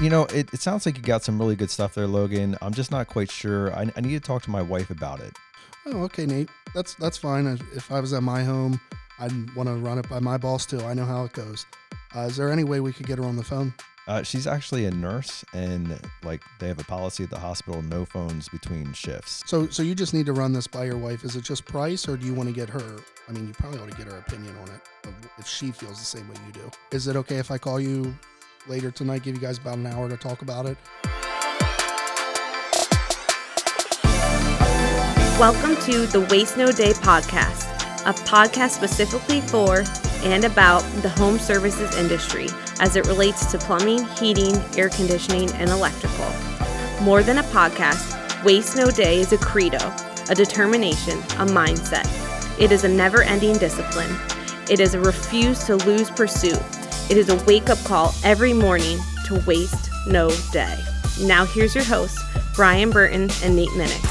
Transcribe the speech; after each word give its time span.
you 0.00 0.10
know, 0.10 0.24
it, 0.26 0.52
it 0.54 0.60
sounds 0.60 0.86
like 0.86 0.96
you 0.96 1.02
got 1.02 1.24
some 1.24 1.38
really 1.38 1.56
good 1.56 1.70
stuff 1.70 1.94
there, 1.94 2.06
Logan. 2.06 2.56
I'm 2.62 2.72
just 2.72 2.90
not 2.90 3.08
quite 3.08 3.30
sure. 3.30 3.74
I, 3.74 3.90
I 3.96 4.00
need 4.00 4.12
to 4.12 4.20
talk 4.20 4.42
to 4.44 4.50
my 4.50 4.62
wife 4.62 4.90
about 4.90 5.20
it. 5.20 5.36
Oh, 5.86 6.02
okay, 6.02 6.26
Nate. 6.26 6.50
That's 6.74 6.94
that's 6.94 7.16
fine. 7.16 7.46
If- 7.74 7.90
I 7.90 8.00
was 8.00 8.12
at 8.12 8.22
my 8.22 8.44
home, 8.44 8.80
I'd 9.18 9.54
want 9.54 9.68
to 9.68 9.74
run 9.74 9.98
it 9.98 10.08
by 10.08 10.20
my 10.20 10.36
boss 10.36 10.66
too. 10.66 10.80
I 10.82 10.94
know 10.94 11.04
how 11.04 11.24
it 11.24 11.32
goes. 11.32 11.66
Uh, 12.14 12.20
is 12.20 12.36
there 12.36 12.50
any 12.52 12.64
way 12.64 12.80
we 12.80 12.92
could 12.92 13.06
get 13.06 13.18
her 13.18 13.24
on 13.24 13.36
the 13.36 13.44
phone? 13.44 13.72
Uh, 14.06 14.22
she's 14.22 14.46
actually 14.46 14.86
a 14.86 14.90
nurse, 14.90 15.44
and 15.52 15.98
like 16.24 16.42
they 16.60 16.68
have 16.68 16.78
a 16.78 16.84
policy 16.84 17.24
at 17.24 17.30
the 17.30 17.38
hospital: 17.38 17.82
no 17.82 18.04
phones 18.04 18.48
between 18.48 18.92
shifts. 18.92 19.42
So, 19.46 19.66
so 19.68 19.82
you 19.82 19.94
just 19.94 20.14
need 20.14 20.26
to 20.26 20.32
run 20.32 20.52
this 20.52 20.66
by 20.66 20.84
your 20.84 20.96
wife. 20.96 21.24
Is 21.24 21.36
it 21.36 21.42
just 21.44 21.64
price, 21.66 22.08
or 22.08 22.16
do 22.16 22.24
you 22.24 22.34
want 22.34 22.48
to 22.48 22.54
get 22.54 22.70
her? 22.70 22.96
I 23.28 23.32
mean, 23.32 23.46
you 23.48 23.52
probably 23.52 23.80
ought 23.80 23.90
to 23.90 23.96
get 23.96 24.06
her 24.06 24.18
opinion 24.18 24.56
on 24.62 24.68
it, 24.68 24.80
if 25.38 25.46
she 25.46 25.70
feels 25.72 25.98
the 25.98 26.04
same 26.06 26.26
way 26.28 26.36
you 26.46 26.52
do. 26.52 26.70
Is 26.90 27.06
it 27.06 27.16
okay 27.16 27.36
if 27.36 27.50
I 27.50 27.58
call 27.58 27.78
you 27.80 28.14
later 28.68 28.90
tonight? 28.90 29.22
Give 29.22 29.34
you 29.34 29.40
guys 29.40 29.58
about 29.58 29.78
an 29.78 29.86
hour 29.86 30.08
to 30.08 30.16
talk 30.16 30.42
about 30.42 30.66
it. 30.66 30.76
Welcome 35.38 35.76
to 35.82 36.06
the 36.06 36.26
Waste 36.30 36.56
No 36.56 36.72
Day 36.72 36.92
podcast, 36.94 37.70
a 38.04 38.12
podcast 38.24 38.70
specifically 38.70 39.40
for 39.40 39.84
and 40.24 40.44
about 40.44 40.80
the 41.02 41.08
home 41.08 41.38
services 41.38 41.96
industry 41.96 42.48
as 42.80 42.96
it 42.96 43.06
relates 43.06 43.46
to 43.52 43.58
plumbing, 43.58 44.04
heating, 44.16 44.56
air 44.76 44.88
conditioning, 44.88 45.48
and 45.52 45.70
electrical. 45.70 46.26
More 47.02 47.22
than 47.22 47.38
a 47.38 47.44
podcast, 47.44 48.16
Waste 48.44 48.76
No 48.76 48.90
Day 48.90 49.20
is 49.20 49.32
a 49.32 49.38
credo, 49.38 49.78
a 50.28 50.34
determination, 50.34 51.18
a 51.18 51.46
mindset. 51.46 52.06
It 52.60 52.72
is 52.72 52.82
a 52.82 52.88
never 52.88 53.22
ending 53.22 53.56
discipline. 53.58 54.16
It 54.68 54.80
is 54.80 54.94
a 54.94 55.00
refuse 55.00 55.62
to 55.66 55.76
lose 55.76 56.10
pursuit. 56.10 56.60
It 57.10 57.16
is 57.16 57.30
a 57.30 57.42
wake 57.46 57.70
up 57.70 57.78
call 57.84 58.14
every 58.22 58.52
morning 58.52 58.98
to 59.28 59.42
waste 59.46 59.88
no 60.06 60.30
day. 60.52 60.78
Now, 61.22 61.46
here's 61.46 61.74
your 61.74 61.84
hosts, 61.84 62.22
Brian 62.54 62.90
Burton 62.90 63.30
and 63.42 63.56
Nate 63.56 63.70
Minnick. 63.70 64.04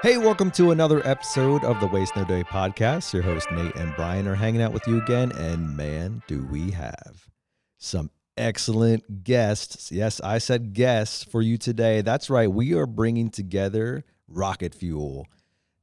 Hey, 0.00 0.16
welcome 0.16 0.50
to 0.52 0.70
another 0.70 1.06
episode 1.06 1.62
of 1.62 1.78
the 1.80 1.86
Waste 1.86 2.16
No 2.16 2.24
Day 2.24 2.44
podcast. 2.44 3.12
Your 3.12 3.22
host 3.22 3.52
Nate 3.52 3.76
and 3.76 3.94
Brian 3.94 4.26
are 4.26 4.34
hanging 4.34 4.62
out 4.62 4.72
with 4.72 4.86
you 4.86 5.02
again, 5.02 5.32
and 5.32 5.76
man, 5.76 6.22
do 6.28 6.46
we 6.50 6.70
have 6.70 7.28
some 7.76 8.10
excellent 8.38 9.22
guests. 9.22 9.92
Yes, 9.92 10.18
I 10.22 10.38
said 10.38 10.72
guests 10.72 11.24
for 11.24 11.42
you 11.42 11.58
today. 11.58 12.00
That's 12.00 12.30
right, 12.30 12.50
we 12.50 12.72
are 12.72 12.86
bringing 12.86 13.28
together 13.28 14.02
Rocket 14.34 14.74
Fuel. 14.74 15.26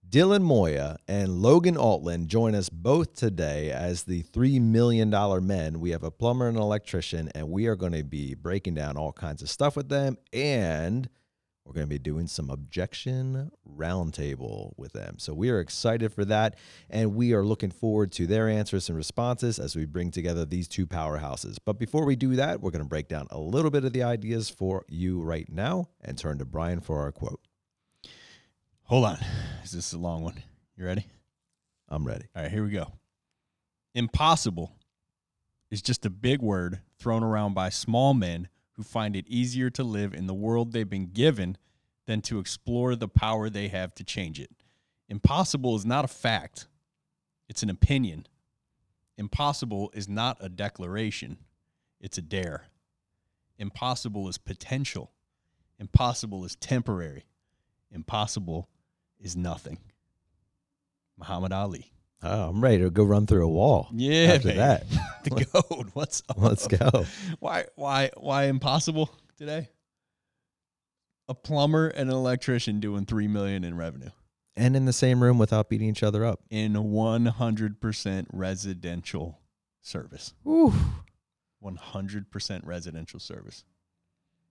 Dylan 0.08 0.42
Moya 0.42 0.98
and 1.08 1.42
Logan 1.42 1.76
Altland 1.76 2.28
join 2.28 2.54
us 2.54 2.68
both 2.68 3.16
today 3.16 3.72
as 3.72 4.04
the 4.04 4.24
$3 4.24 4.60
million 4.60 5.10
men. 5.48 5.80
We 5.80 5.92
have 5.92 6.04
a 6.04 6.12
plumber 6.12 6.50
and 6.50 6.58
an 6.58 6.64
electrician, 6.64 7.30
and 7.34 7.50
we 7.50 7.68
are 7.68 7.78
going 7.78 7.94
to 7.94 8.04
be 8.04 8.36
breaking 8.36 8.74
down 8.76 8.98
all 8.98 9.14
kinds 9.14 9.42
of 9.42 9.50
stuff 9.50 9.78
with 9.78 9.88
them. 9.88 10.18
And 10.34 11.08
we're 11.64 11.72
going 11.72 11.86
to 11.86 11.90
be 11.90 12.00
doing 12.00 12.28
some 12.28 12.50
objection 12.50 13.52
roundtable 13.66 14.74
with 14.76 14.92
them. 14.92 15.16
So 15.18 15.34
we 15.34 15.50
are 15.50 15.62
excited 15.62 16.12
for 16.12 16.26
that. 16.26 16.58
And 16.90 17.16
we 17.16 17.34
are 17.34 17.46
looking 17.46 17.72
forward 17.72 18.12
to 18.14 18.28
their 18.28 18.50
answers 18.50 18.90
and 18.90 18.98
responses 18.98 19.60
as 19.60 19.78
we 19.78 19.86
bring 19.86 20.12
together 20.12 20.44
these 20.44 20.68
two 20.68 20.88
powerhouses. 20.88 21.56
But 21.64 21.80
before 21.80 22.04
we 22.04 22.18
do 22.18 22.36
that, 22.36 22.60
we're 22.60 22.72
going 22.72 22.84
to 22.84 22.90
break 22.90 23.08
down 23.08 23.28
a 23.30 23.40
little 23.40 23.72
bit 23.72 23.86
of 23.86 23.94
the 23.94 24.04
ideas 24.04 24.50
for 24.50 24.84
you 24.90 25.22
right 25.22 25.48
now 25.50 25.88
and 26.02 26.18
turn 26.18 26.40
to 26.40 26.46
Brian 26.46 26.82
for 26.82 27.00
our 27.00 27.14
quote. 27.14 27.40
Hold 28.92 29.06
on. 29.06 29.20
Is 29.64 29.72
this 29.72 29.94
a 29.94 29.98
long 29.98 30.22
one? 30.22 30.44
You 30.76 30.84
ready? 30.84 31.06
I'm 31.88 32.06
ready. 32.06 32.26
All 32.36 32.44
right, 32.44 32.52
here 32.52 32.66
we 32.66 32.72
go. 32.72 32.92
Impossible 33.96 34.74
is 35.70 35.82
just 35.82 36.06
a 36.06 36.10
big 36.10 36.42
word 36.42 36.82
thrown 37.00 37.24
around 37.24 37.54
by 37.54 37.70
small 37.70 38.14
men 38.14 38.50
who 38.74 38.84
find 38.84 39.16
it 39.16 39.26
easier 39.30 39.70
to 39.70 39.86
live 39.86 40.14
in 40.14 40.28
the 40.28 40.34
world 40.34 40.74
they've 40.74 40.90
been 40.90 41.06
given 41.06 41.58
than 42.06 42.20
to 42.24 42.40
explore 42.40 42.98
the 42.98 43.08
power 43.08 43.50
they 43.50 43.70
have 43.70 43.96
to 43.96 44.04
change 44.04 44.42
it. 44.42 44.50
Impossible 45.08 45.74
is 45.78 45.86
not 45.86 46.04
a 46.04 46.10
fact, 46.10 46.68
it's 47.48 47.64
an 47.64 47.70
opinion. 47.70 48.28
Impossible 49.18 49.90
is 49.94 50.10
not 50.10 50.36
a 50.42 50.50
declaration, 50.50 51.38
it's 52.02 52.18
a 52.18 52.22
dare. 52.22 52.66
Impossible 53.58 54.28
is 54.28 54.38
potential. 54.38 55.14
Impossible 55.80 56.44
is 56.44 56.58
temporary. 56.58 57.24
Impossible 57.90 58.68
is 59.22 59.36
nothing. 59.36 59.78
Muhammad 61.18 61.52
Ali. 61.52 61.92
Oh, 62.24 62.50
I'm 62.50 62.62
ready 62.62 62.80
to 62.84 62.90
go 62.92 63.04
run 63.04 63.26
through 63.26 63.46
a 63.46 63.50
wall. 63.50 63.90
Yeah, 63.94 64.34
After 64.34 64.50
baby. 64.50 64.58
that, 64.60 64.86
the 65.24 65.30
goat. 65.54 65.88
What's 65.94 66.22
up? 66.30 66.38
let's 66.40 66.68
go. 66.68 67.06
Why? 67.40 67.66
Why? 67.76 68.12
Why 68.18 68.44
impossible 68.46 69.10
today? 69.38 69.70
A 71.28 71.34
plumber 71.34 71.88
and 71.88 72.10
an 72.10 72.16
electrician 72.16 72.80
doing 72.80 73.06
three 73.06 73.28
million 73.28 73.64
in 73.64 73.76
revenue 73.78 74.10
And 74.56 74.76
in 74.76 74.86
the 74.86 74.94
same 74.94 75.24
room 75.24 75.38
without 75.38 75.70
beating 75.70 75.90
each 75.90 76.04
other 76.04 76.26
up. 76.26 76.42
in 76.50 76.92
one 76.92 77.26
hundred 77.26 77.80
percent 77.82 78.28
residential 78.34 79.40
service. 79.82 80.34
One 80.44 81.76
hundred 81.78 82.30
percent 82.32 82.66
residential 82.66 83.20
service. 83.20 83.64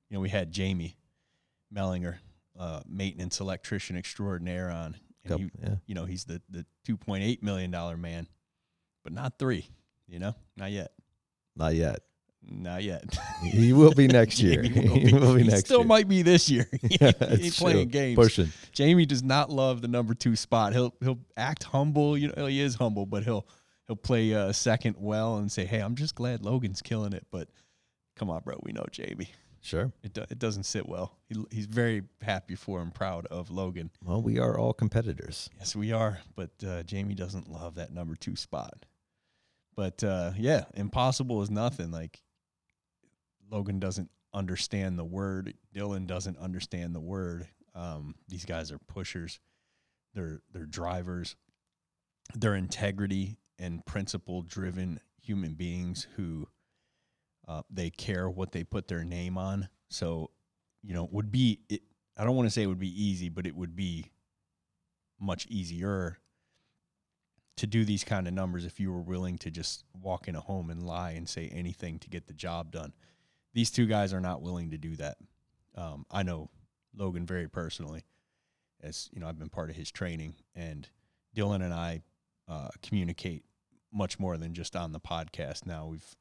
You 0.08 0.16
know, 0.16 0.20
we 0.20 0.28
had 0.30 0.50
Jamie 0.52 0.96
Mellinger, 1.74 2.16
uh, 2.60 2.80
maintenance 2.86 3.40
electrician 3.40 3.96
extraordinaire, 3.96 4.70
on, 4.70 4.96
and 5.24 5.28
Couple- 5.28 5.44
he, 5.46 5.50
yeah. 5.62 5.74
you 5.86 5.94
know, 5.94 6.04
he's 6.04 6.24
the 6.24 6.40
the 6.50 6.64
two 6.84 6.96
point 6.96 7.24
eight 7.24 7.42
million 7.42 7.70
dollar 7.70 7.96
man, 7.96 8.26
but 9.02 9.12
not 9.12 9.38
three. 9.38 9.66
You 10.06 10.18
know, 10.18 10.34
not 10.56 10.70
yet. 10.70 10.92
Not 11.56 11.74
yet. 11.74 12.00
Not 12.42 12.82
yet. 12.82 13.04
He 13.42 13.72
will 13.72 13.92
be 13.94 14.06
next 14.18 14.40
year. 14.40 14.62
Jamie 14.62 14.88
will 14.88 14.96
he 14.98 15.12
will 15.14 15.34
be 15.36 15.42
He 15.42 15.48
next 15.48 15.66
still 15.66 15.80
year. 15.80 15.86
might 15.86 16.08
be 16.08 16.22
this 16.22 16.48
year. 16.50 16.66
he 16.82 16.96
Yeah, 17.00 17.12
ain't, 17.20 17.40
he 17.40 17.50
playing 17.50 17.76
true. 17.90 18.00
games. 18.00 18.16
Pushing. 18.16 18.52
Jamie 18.72 19.06
does 19.06 19.22
not 19.22 19.50
love 19.50 19.82
the 19.82 19.88
number 19.88 20.14
two 20.14 20.36
spot. 20.36 20.72
He'll 20.72 20.94
he'll 21.00 21.18
act 21.36 21.64
humble. 21.64 22.16
You 22.18 22.32
know, 22.36 22.46
he 22.46 22.60
is 22.60 22.74
humble, 22.76 23.06
but 23.06 23.24
he'll 23.24 23.46
he'll 23.86 23.96
play 23.96 24.34
uh, 24.34 24.52
second 24.52 24.96
well 24.98 25.36
and 25.36 25.50
say, 25.52 25.64
"Hey, 25.64 25.80
I'm 25.80 25.94
just 25.96 26.14
glad 26.14 26.42
Logan's 26.44 26.82
killing 26.82 27.12
it." 27.12 27.26
But 27.30 27.48
come 28.16 28.30
on, 28.30 28.40
bro, 28.42 28.58
we 28.62 28.72
know 28.72 28.84
Jamie. 28.90 29.30
Sure. 29.62 29.92
It 30.02 30.14
do, 30.14 30.22
it 30.30 30.38
doesn't 30.38 30.64
sit 30.64 30.88
well. 30.88 31.18
He, 31.28 31.36
he's 31.50 31.66
very 31.66 32.02
happy 32.22 32.54
for 32.54 32.80
and 32.80 32.94
proud 32.94 33.26
of 33.26 33.50
Logan. 33.50 33.90
Well, 34.02 34.22
we 34.22 34.38
are 34.38 34.58
all 34.58 34.72
competitors. 34.72 35.50
Yes, 35.58 35.76
we 35.76 35.92
are. 35.92 36.20
But 36.34 36.50
uh, 36.66 36.82
Jamie 36.84 37.14
doesn't 37.14 37.50
love 37.50 37.74
that 37.74 37.92
number 37.92 38.14
two 38.14 38.36
spot. 38.36 38.86
But 39.76 40.02
uh, 40.02 40.32
yeah, 40.36 40.64
impossible 40.74 41.42
is 41.42 41.50
nothing. 41.50 41.90
Like 41.90 42.22
Logan 43.50 43.78
doesn't 43.80 44.10
understand 44.32 44.98
the 44.98 45.04
word. 45.04 45.54
Dylan 45.74 46.06
doesn't 46.06 46.38
understand 46.38 46.94
the 46.94 47.00
word. 47.00 47.48
Um, 47.74 48.14
these 48.28 48.44
guys 48.44 48.72
are 48.72 48.78
pushers. 48.78 49.40
They're 50.14 50.40
they're 50.52 50.66
drivers. 50.66 51.36
They're 52.34 52.54
integrity 52.54 53.38
and 53.58 53.84
principle 53.84 54.42
driven 54.42 55.00
human 55.20 55.54
beings 55.54 56.06
who 56.16 56.48
uh, 57.48 57.62
they 57.70 57.90
care 57.90 58.28
what 58.28 58.52
they 58.52 58.64
put 58.64 58.88
their 58.88 59.04
name 59.04 59.36
on. 59.38 59.68
So, 59.88 60.30
you 60.82 60.94
know, 60.94 61.08
would 61.10 61.30
be 61.30 61.60
it, 61.68 61.82
I 62.16 62.24
don't 62.24 62.36
want 62.36 62.46
to 62.46 62.50
say 62.50 62.62
it 62.62 62.66
would 62.66 62.78
be 62.78 63.04
easy, 63.04 63.28
but 63.28 63.46
it 63.46 63.56
would 63.56 63.74
be 63.74 64.10
much 65.18 65.46
easier 65.48 66.18
to 67.56 67.66
do 67.66 67.84
these 67.84 68.04
kind 68.04 68.26
of 68.26 68.32
numbers 68.32 68.64
if 68.64 68.80
you 68.80 68.90
were 68.90 69.02
willing 69.02 69.36
to 69.38 69.50
just 69.50 69.84
walk 70.00 70.28
in 70.28 70.34
a 70.34 70.40
home 70.40 70.70
and 70.70 70.86
lie 70.86 71.10
and 71.10 71.28
say 71.28 71.50
anything 71.52 71.98
to 71.98 72.08
get 72.08 72.26
the 72.26 72.32
job 72.32 72.70
done. 72.70 72.92
These 73.52 73.70
two 73.70 73.86
guys 73.86 74.14
are 74.14 74.20
not 74.20 74.40
willing 74.40 74.70
to 74.70 74.78
do 74.78 74.96
that. 74.96 75.18
Um, 75.76 76.06
I 76.10 76.22
know 76.22 76.48
Logan 76.96 77.26
very 77.26 77.48
personally, 77.48 78.04
as 78.82 79.10
you 79.12 79.20
know, 79.20 79.28
I've 79.28 79.38
been 79.38 79.50
part 79.50 79.70
of 79.70 79.76
his 79.76 79.90
training, 79.90 80.36
and 80.54 80.88
Dylan 81.36 81.62
and 81.62 81.74
I 81.74 82.02
uh, 82.48 82.68
communicate 82.82 83.44
much 83.92 84.18
more 84.18 84.36
than 84.36 84.54
just 84.54 84.74
on 84.74 84.92
the 84.92 85.00
podcast. 85.00 85.66
Now 85.66 85.86
we've 85.86 86.16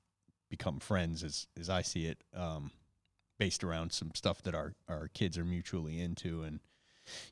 become 0.50 0.80
friends, 0.80 1.24
as 1.24 1.48
as 1.60 1.70
I 1.70 1.82
see 1.82 2.06
it, 2.06 2.24
um, 2.36 2.72
based 3.38 3.64
around 3.64 3.92
some 3.92 4.12
stuff 4.16 4.42
that 4.44 4.56
our 4.56 4.74
our 4.88 5.08
kids 5.10 5.38
are 5.38 5.46
mutually 5.46 6.00
into, 6.00 6.44
and 6.44 6.60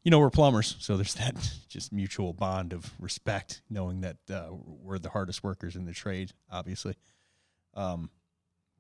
you 0.04 0.12
know 0.12 0.20
we're 0.20 0.30
plumbers, 0.30 0.76
so 0.80 0.96
there's 0.96 1.16
that 1.16 1.36
just 1.70 1.92
mutual 1.92 2.34
bond 2.34 2.74
of 2.74 2.94
respect, 3.00 3.62
knowing 3.70 4.02
that 4.02 4.18
uh, 4.32 4.50
we're 4.52 5.00
the 5.00 5.10
hardest 5.10 5.44
workers 5.44 5.76
in 5.76 5.86
the 5.86 5.94
trade, 5.94 6.32
obviously. 6.52 6.96
Um, 7.74 8.10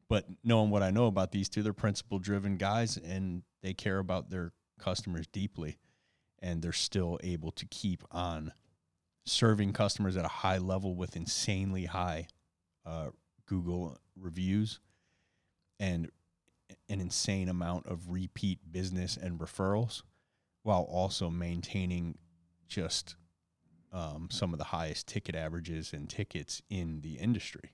but 0.09 0.25
knowing 0.43 0.69
what 0.69 0.83
I 0.83 0.91
know 0.91 1.07
about 1.07 1.31
these 1.31 1.49
two, 1.49 1.61
they're 1.61 1.73
principle 1.73 2.19
driven 2.19 2.57
guys, 2.57 2.97
and 2.97 3.43
they 3.61 3.73
care 3.73 3.99
about 3.99 4.29
their 4.29 4.53
customers 4.79 5.27
deeply, 5.27 5.77
and 6.39 6.61
they're 6.61 6.71
still 6.71 7.19
able 7.23 7.51
to 7.51 7.65
keep 7.65 8.03
on 8.11 8.53
serving 9.25 9.73
customers 9.73 10.15
at 10.15 10.23
a 10.23 10.29
high 10.29 10.57
level 10.57 10.95
with 10.95 11.15
insanely 11.15 11.85
high 11.85 12.27
uh, 12.85 13.07
Google 13.47 13.97
reviews 14.15 14.79
and 15.79 16.11
an 16.89 17.01
insane 17.01 17.49
amount 17.49 17.87
of 17.87 18.09
repeat 18.09 18.59
business 18.71 19.17
and 19.17 19.39
referrals 19.39 20.03
while 20.63 20.83
also 20.83 21.29
maintaining 21.29 22.17
just 22.67 23.15
um, 23.93 24.27
some 24.29 24.53
of 24.53 24.59
the 24.59 24.65
highest 24.65 25.07
ticket 25.07 25.35
averages 25.35 25.93
and 25.93 26.09
tickets 26.09 26.61
in 26.69 27.01
the 27.01 27.13
industry. 27.13 27.71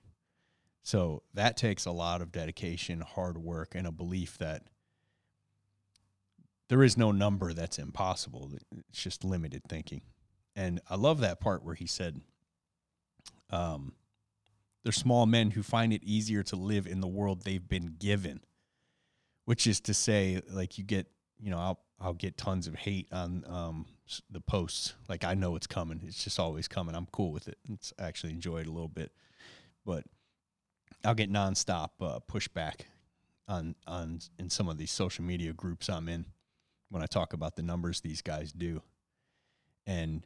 So 0.83 1.23
that 1.33 1.57
takes 1.57 1.85
a 1.85 1.91
lot 1.91 2.21
of 2.21 2.31
dedication, 2.31 3.01
hard 3.01 3.37
work, 3.37 3.73
and 3.73 3.87
a 3.87 3.91
belief 3.91 4.37
that 4.37 4.63
there 6.69 6.83
is 6.83 6.97
no 6.97 7.11
number 7.11 7.53
that's 7.53 7.79
impossible. 7.79 8.51
It's 8.89 9.01
just 9.01 9.23
limited 9.23 9.63
thinking. 9.67 10.01
And 10.55 10.81
I 10.89 10.95
love 10.95 11.19
that 11.21 11.39
part 11.39 11.63
where 11.63 11.75
he 11.75 11.87
said, 11.87 12.21
um, 13.49 13.93
they're 14.83 14.91
small 14.91 15.25
men 15.25 15.51
who 15.51 15.63
find 15.63 15.93
it 15.93 16.03
easier 16.03 16.43
to 16.43 16.55
live 16.55 16.85
in 16.87 17.01
the 17.01 17.07
world 17.07 17.43
they've 17.43 17.67
been 17.67 17.95
given, 17.99 18.41
which 19.45 19.65
is 19.65 19.79
to 19.81 19.93
say, 19.93 20.41
like, 20.51 20.77
you 20.77 20.83
get, 20.83 21.07
you 21.39 21.49
know, 21.49 21.57
I'll, 21.57 21.79
I'll 21.99 22.13
get 22.13 22.37
tons 22.37 22.67
of 22.67 22.75
hate 22.75 23.07
on 23.11 23.45
um, 23.47 23.85
the 24.29 24.41
posts. 24.41 24.93
Like, 25.07 25.23
I 25.23 25.33
know 25.35 25.55
it's 25.55 25.67
coming. 25.67 26.01
It's 26.05 26.23
just 26.23 26.39
always 26.39 26.67
coming. 26.67 26.95
I'm 26.95 27.07
cool 27.11 27.31
with 27.31 27.47
it. 27.47 27.57
It's 27.69 27.93
actually 27.97 28.33
enjoyed 28.33 28.67
a 28.67 28.71
little 28.71 28.89
bit. 28.89 29.11
But 29.85 30.03
I'll 31.05 31.15
get 31.15 31.31
nonstop 31.31 31.89
uh, 32.01 32.19
pushback 32.29 32.81
on 33.47 33.75
on 33.85 34.19
in 34.39 34.49
some 34.49 34.69
of 34.69 34.77
these 34.77 34.91
social 34.91 35.23
media 35.23 35.51
groups 35.51 35.89
I'm 35.89 36.07
in 36.07 36.25
when 36.89 37.03
I 37.03 37.07
talk 37.07 37.33
about 37.33 37.55
the 37.55 37.61
numbers 37.61 38.01
these 38.01 38.21
guys 38.21 38.51
do. 38.51 38.81
And 39.85 40.25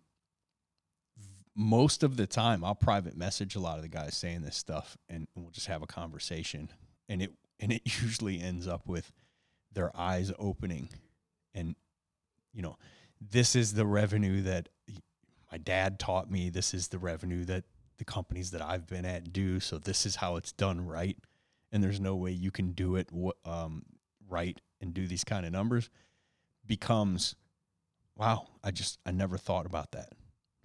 most 1.59 2.03
of 2.03 2.17
the 2.17 2.27
time 2.27 2.63
I'll 2.63 2.75
private 2.75 3.17
message 3.17 3.55
a 3.55 3.59
lot 3.59 3.77
of 3.77 3.81
the 3.81 3.89
guys 3.89 4.15
saying 4.15 4.43
this 4.43 4.55
stuff 4.55 4.95
and 5.09 5.27
we'll 5.35 5.49
just 5.49 5.67
have 5.67 5.81
a 5.81 5.87
conversation. 5.87 6.69
And 7.09 7.21
it 7.21 7.33
and 7.59 7.73
it 7.73 7.81
usually 8.01 8.39
ends 8.39 8.67
up 8.67 8.87
with 8.87 9.11
their 9.73 9.91
eyes 9.97 10.31
opening 10.39 10.89
and 11.53 11.75
you 12.53 12.61
know 12.61 12.77
this 13.19 13.55
is 13.55 13.73
the 13.73 13.85
revenue 13.85 14.41
that 14.43 14.69
my 15.51 15.57
dad 15.57 15.97
taught 15.97 16.29
me. 16.29 16.49
This 16.49 16.73
is 16.73 16.89
the 16.89 16.99
revenue 16.99 17.43
that 17.45 17.63
the 17.97 18.05
companies 18.05 18.51
that 18.51 18.61
I've 18.61 18.85
been 18.85 19.05
at 19.05 19.33
do. 19.33 19.59
So 19.59 19.79
this 19.79 20.05
is 20.05 20.17
how 20.17 20.35
it's 20.35 20.51
done 20.51 20.85
right. 20.85 21.17
And 21.71 21.83
there's 21.83 21.99
no 21.99 22.15
way 22.15 22.31
you 22.31 22.51
can 22.51 22.73
do 22.73 22.95
it 22.95 23.09
um, 23.43 23.83
right 24.29 24.61
and 24.79 24.93
do 24.93 25.07
these 25.07 25.23
kind 25.23 25.45
of 25.45 25.51
numbers 25.51 25.89
becomes 26.65 27.35
wow 28.15 28.47
i 28.63 28.71
just 28.71 28.99
i 29.05 29.11
never 29.11 29.37
thought 29.37 29.65
about 29.65 29.91
that 29.91 30.09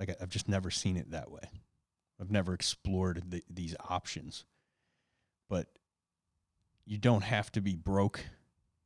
like 0.09 0.17
i've 0.21 0.29
just 0.29 0.49
never 0.49 0.71
seen 0.71 0.97
it 0.97 1.11
that 1.11 1.31
way 1.31 1.49
i've 2.21 2.31
never 2.31 2.55
explored 2.55 3.23
the, 3.29 3.43
these 3.49 3.75
options 3.89 4.45
but 5.49 5.67
you 6.85 6.99
don't 6.99 7.23
have 7.23 7.53
to 7.53 7.61
be 7.61 7.77
broke 7.77 8.25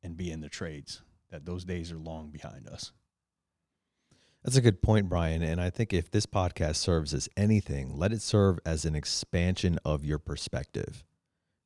and 0.02 0.16
be 0.16 0.30
in 0.30 0.40
the 0.40 0.48
trades 0.48 1.02
that 1.30 1.46
those 1.46 1.64
days 1.64 1.90
are 1.90 1.98
long 1.98 2.30
behind 2.30 2.68
us 2.68 2.92
that's 4.44 4.56
a 4.56 4.62
good 4.62 4.80
point, 4.80 5.08
Brian. 5.08 5.42
And 5.42 5.60
I 5.60 5.70
think 5.70 5.92
if 5.92 6.08
this 6.08 6.24
podcast 6.24 6.76
serves 6.76 7.12
as 7.12 7.28
anything, 7.36 7.98
let 7.98 8.12
it 8.12 8.22
serve 8.22 8.60
as 8.64 8.84
an 8.84 8.94
expansion 8.94 9.80
of 9.84 10.04
your 10.04 10.20
perspective. 10.20 11.02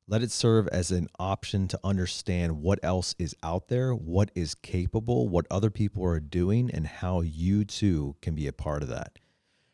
Let 0.07 0.23
it 0.23 0.31
serve 0.31 0.67
as 0.69 0.89
an 0.89 1.07
option 1.19 1.67
to 1.67 1.79
understand 1.83 2.63
what 2.63 2.79
else 2.81 3.13
is 3.19 3.35
out 3.43 3.67
there, 3.67 3.93
what 3.93 4.31
is 4.33 4.55
capable, 4.55 5.29
what 5.29 5.45
other 5.51 5.69
people 5.69 6.03
are 6.03 6.19
doing, 6.19 6.71
and 6.73 6.87
how 6.87 7.21
you 7.21 7.65
too 7.65 8.15
can 8.19 8.33
be 8.33 8.47
a 8.47 8.51
part 8.51 8.81
of 8.81 8.89
that. 8.89 9.19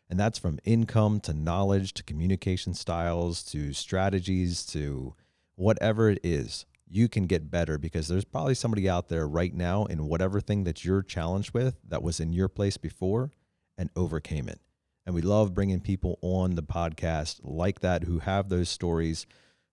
And 0.09 0.19
that's 0.19 0.39
from 0.39 0.59
income 0.63 1.19
to 1.21 1.33
knowledge 1.33 1.93
to 1.95 2.03
communication 2.03 2.73
styles 2.73 3.43
to 3.45 3.73
strategies 3.73 4.65
to 4.67 5.15
whatever 5.55 6.09
it 6.09 6.19
is. 6.23 6.65
You 6.89 7.09
can 7.09 7.25
get 7.25 7.51
better 7.51 7.77
because 7.77 8.07
there's 8.07 8.23
probably 8.23 8.55
somebody 8.55 8.87
out 8.89 9.09
there 9.09 9.27
right 9.27 9.53
now 9.53 9.85
in 9.85 10.07
whatever 10.07 10.39
thing 10.39 10.63
that 10.63 10.85
you're 10.85 11.01
challenged 11.01 11.53
with 11.53 11.75
that 11.85 12.03
was 12.03 12.21
in 12.21 12.31
your 12.31 12.47
place 12.47 12.77
before 12.77 13.31
and 13.77 13.89
overcame 13.95 14.47
it. 14.47 14.61
And 15.05 15.13
we 15.13 15.21
love 15.21 15.53
bringing 15.53 15.81
people 15.81 16.17
on 16.21 16.55
the 16.55 16.63
podcast 16.63 17.39
like 17.43 17.81
that 17.81 18.03
who 18.03 18.19
have 18.19 18.49
those 18.49 18.69
stories 18.69 19.25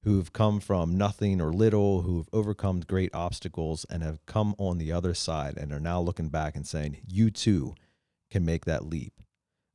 who've 0.04 0.32
come 0.32 0.60
from 0.60 0.96
nothing 0.96 1.40
or 1.40 1.52
little, 1.52 2.02
who've 2.02 2.28
overcome 2.32 2.80
great 2.80 3.14
obstacles 3.14 3.86
and 3.88 4.02
have 4.02 4.24
come 4.26 4.54
on 4.58 4.78
the 4.78 4.92
other 4.92 5.14
side 5.14 5.56
and 5.56 5.72
are 5.72 5.80
now 5.80 6.00
looking 6.00 6.28
back 6.28 6.54
and 6.54 6.66
saying, 6.66 6.98
You 7.06 7.30
too 7.30 7.74
can 8.30 8.44
make 8.44 8.64
that 8.66 8.86
leap. 8.86 9.14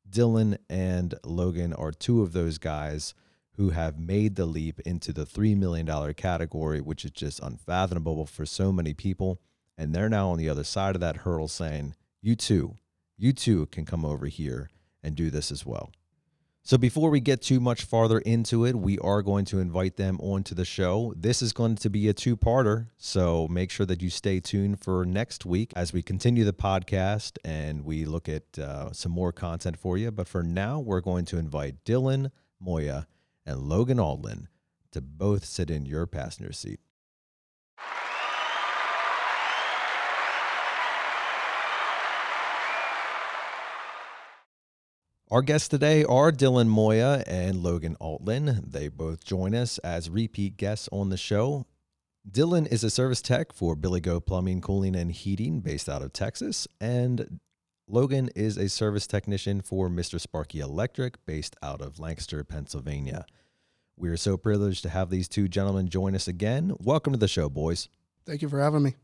Dylan 0.10 0.58
and 0.70 1.16
Logan 1.24 1.74
are 1.74 1.92
two 1.92 2.22
of 2.22 2.34
those 2.34 2.58
guys 2.58 3.14
who 3.54 3.72
have 3.72 4.00
made 4.00 4.36
the 4.36 4.46
leap 4.46 4.80
into 4.82 5.12
the 5.12 5.26
$3 5.26 5.58
million 5.58 6.14
category, 6.14 6.80
which 6.80 7.04
is 7.04 7.12
just 7.12 7.42
unfathomable 7.42 8.26
for 8.26 8.46
so 8.46 8.72
many 8.72 8.94
people. 8.94 9.42
And 9.78 9.94
they're 9.94 10.10
now 10.10 10.30
on 10.30 10.38
the 10.38 10.50
other 10.50 10.64
side 10.64 10.96
of 10.96 11.02
that 11.02 11.18
hurdle 11.18 11.48
saying, 11.48 11.96
You 12.22 12.36
too, 12.36 12.78
you 13.18 13.34
too 13.34 13.66
can 13.68 13.86
come 13.86 14.06
over 14.06 14.28
here 14.28 14.70
and 15.04 15.16
do 15.16 15.30
this 15.30 15.52
as 15.52 15.66
well. 15.66 15.92
So 16.62 16.78
before 16.78 17.10
we 17.10 17.20
get 17.20 17.42
too 17.42 17.60
much 17.60 17.84
farther 17.84 18.20
into 18.20 18.66
it, 18.66 18.76
we 18.76 19.00
are 19.00 19.22
going 19.24 19.46
to 19.46 19.60
invite 19.60 19.96
them 19.96 20.20
onto 20.20 20.54
the 20.54 20.66
show. 20.66 21.14
This 21.16 21.42
is 21.42 21.52
going 21.52 21.78
to 21.78 21.90
be 21.90 22.08
a 22.08 22.14
two-parter, 22.14 22.90
so 22.98 23.48
make 23.48 23.72
sure 23.72 23.86
that 23.88 24.02
you 24.02 24.10
stay 24.10 24.40
tuned 24.40 24.80
for 24.80 25.06
next 25.06 25.46
week 25.46 25.74
as 25.76 25.94
we 25.94 26.04
continue 26.04 26.44
the 26.44 26.54
podcast 26.54 27.38
and 27.44 27.84
we 27.84 28.06
look 28.06 28.30
at 28.30 28.60
uh, 28.60 28.92
some 28.92 29.12
more 29.12 29.32
content 29.32 29.80
for 29.80 29.98
you. 29.98 30.12
But 30.12 30.28
for 30.28 30.44
now, 30.44 30.80
we're 30.80 31.02
going 31.02 31.26
to 31.26 31.38
invite 31.38 31.84
Dylan 31.86 32.30
Moya 32.60 33.08
and 33.46 33.62
Logan 33.62 33.98
Aldlin 33.98 34.48
to 34.92 35.02
both 35.02 35.46
sit 35.46 35.72
in 35.72 35.86
your 35.86 36.06
passenger 36.06 36.52
seat. 36.52 36.80
Our 45.32 45.44
guests 45.44 45.68
today 45.68 46.04
are 46.06 46.32
Dylan 46.32 46.70
Moya 46.70 47.24
and 47.28 47.62
Logan 47.62 47.96
Aldlin. 48.02 48.72
They 48.72 48.88
both 48.88 49.24
join 49.24 49.54
us 49.54 49.78
as 49.78 50.10
repeat 50.10 50.58
guests 50.58 50.90
on 50.92 51.10
the 51.10 51.18
show. 51.18 51.68
Dylan 52.28 52.66
is 52.72 52.84
a 52.84 52.90
service 52.90 53.22
tech 53.22 53.54
for 53.54 53.76
Billy 53.76 54.00
Goat 54.02 54.26
Plumbing, 54.26 54.60
Cooling, 54.60 54.96
and 54.96 55.12
Heating 55.12 55.60
based 55.60 55.88
out 55.88 56.02
of 56.02 56.14
Texas. 56.14 56.68
And 56.82 57.40
Logan 57.88 58.32
is 58.36 58.58
a 58.58 58.70
service 58.70 59.06
technician 59.06 59.62
for 59.62 59.88
Mr. 59.88 60.20
Sparky 60.20 60.62
Electric 60.62 61.24
based 61.28 61.56
out 61.62 61.80
of 61.80 62.00
Lancaster, 62.00 62.44
Pennsylvania. 62.44 63.28
We 63.96 64.10
are 64.10 64.18
so 64.18 64.36
privileged 64.36 64.82
to 64.82 64.90
have 64.90 65.12
these 65.12 65.28
two 65.28 65.48
gentlemen 65.48 65.90
join 65.90 66.16
us 66.16 66.28
again. 66.28 66.74
Welcome 66.80 67.14
to 67.14 67.20
the 67.20 67.28
show, 67.28 67.50
boys. 67.50 67.88
Thank 68.26 68.42
you 68.42 68.50
for 68.50 68.60
having 68.60 68.82
me. 68.82 68.96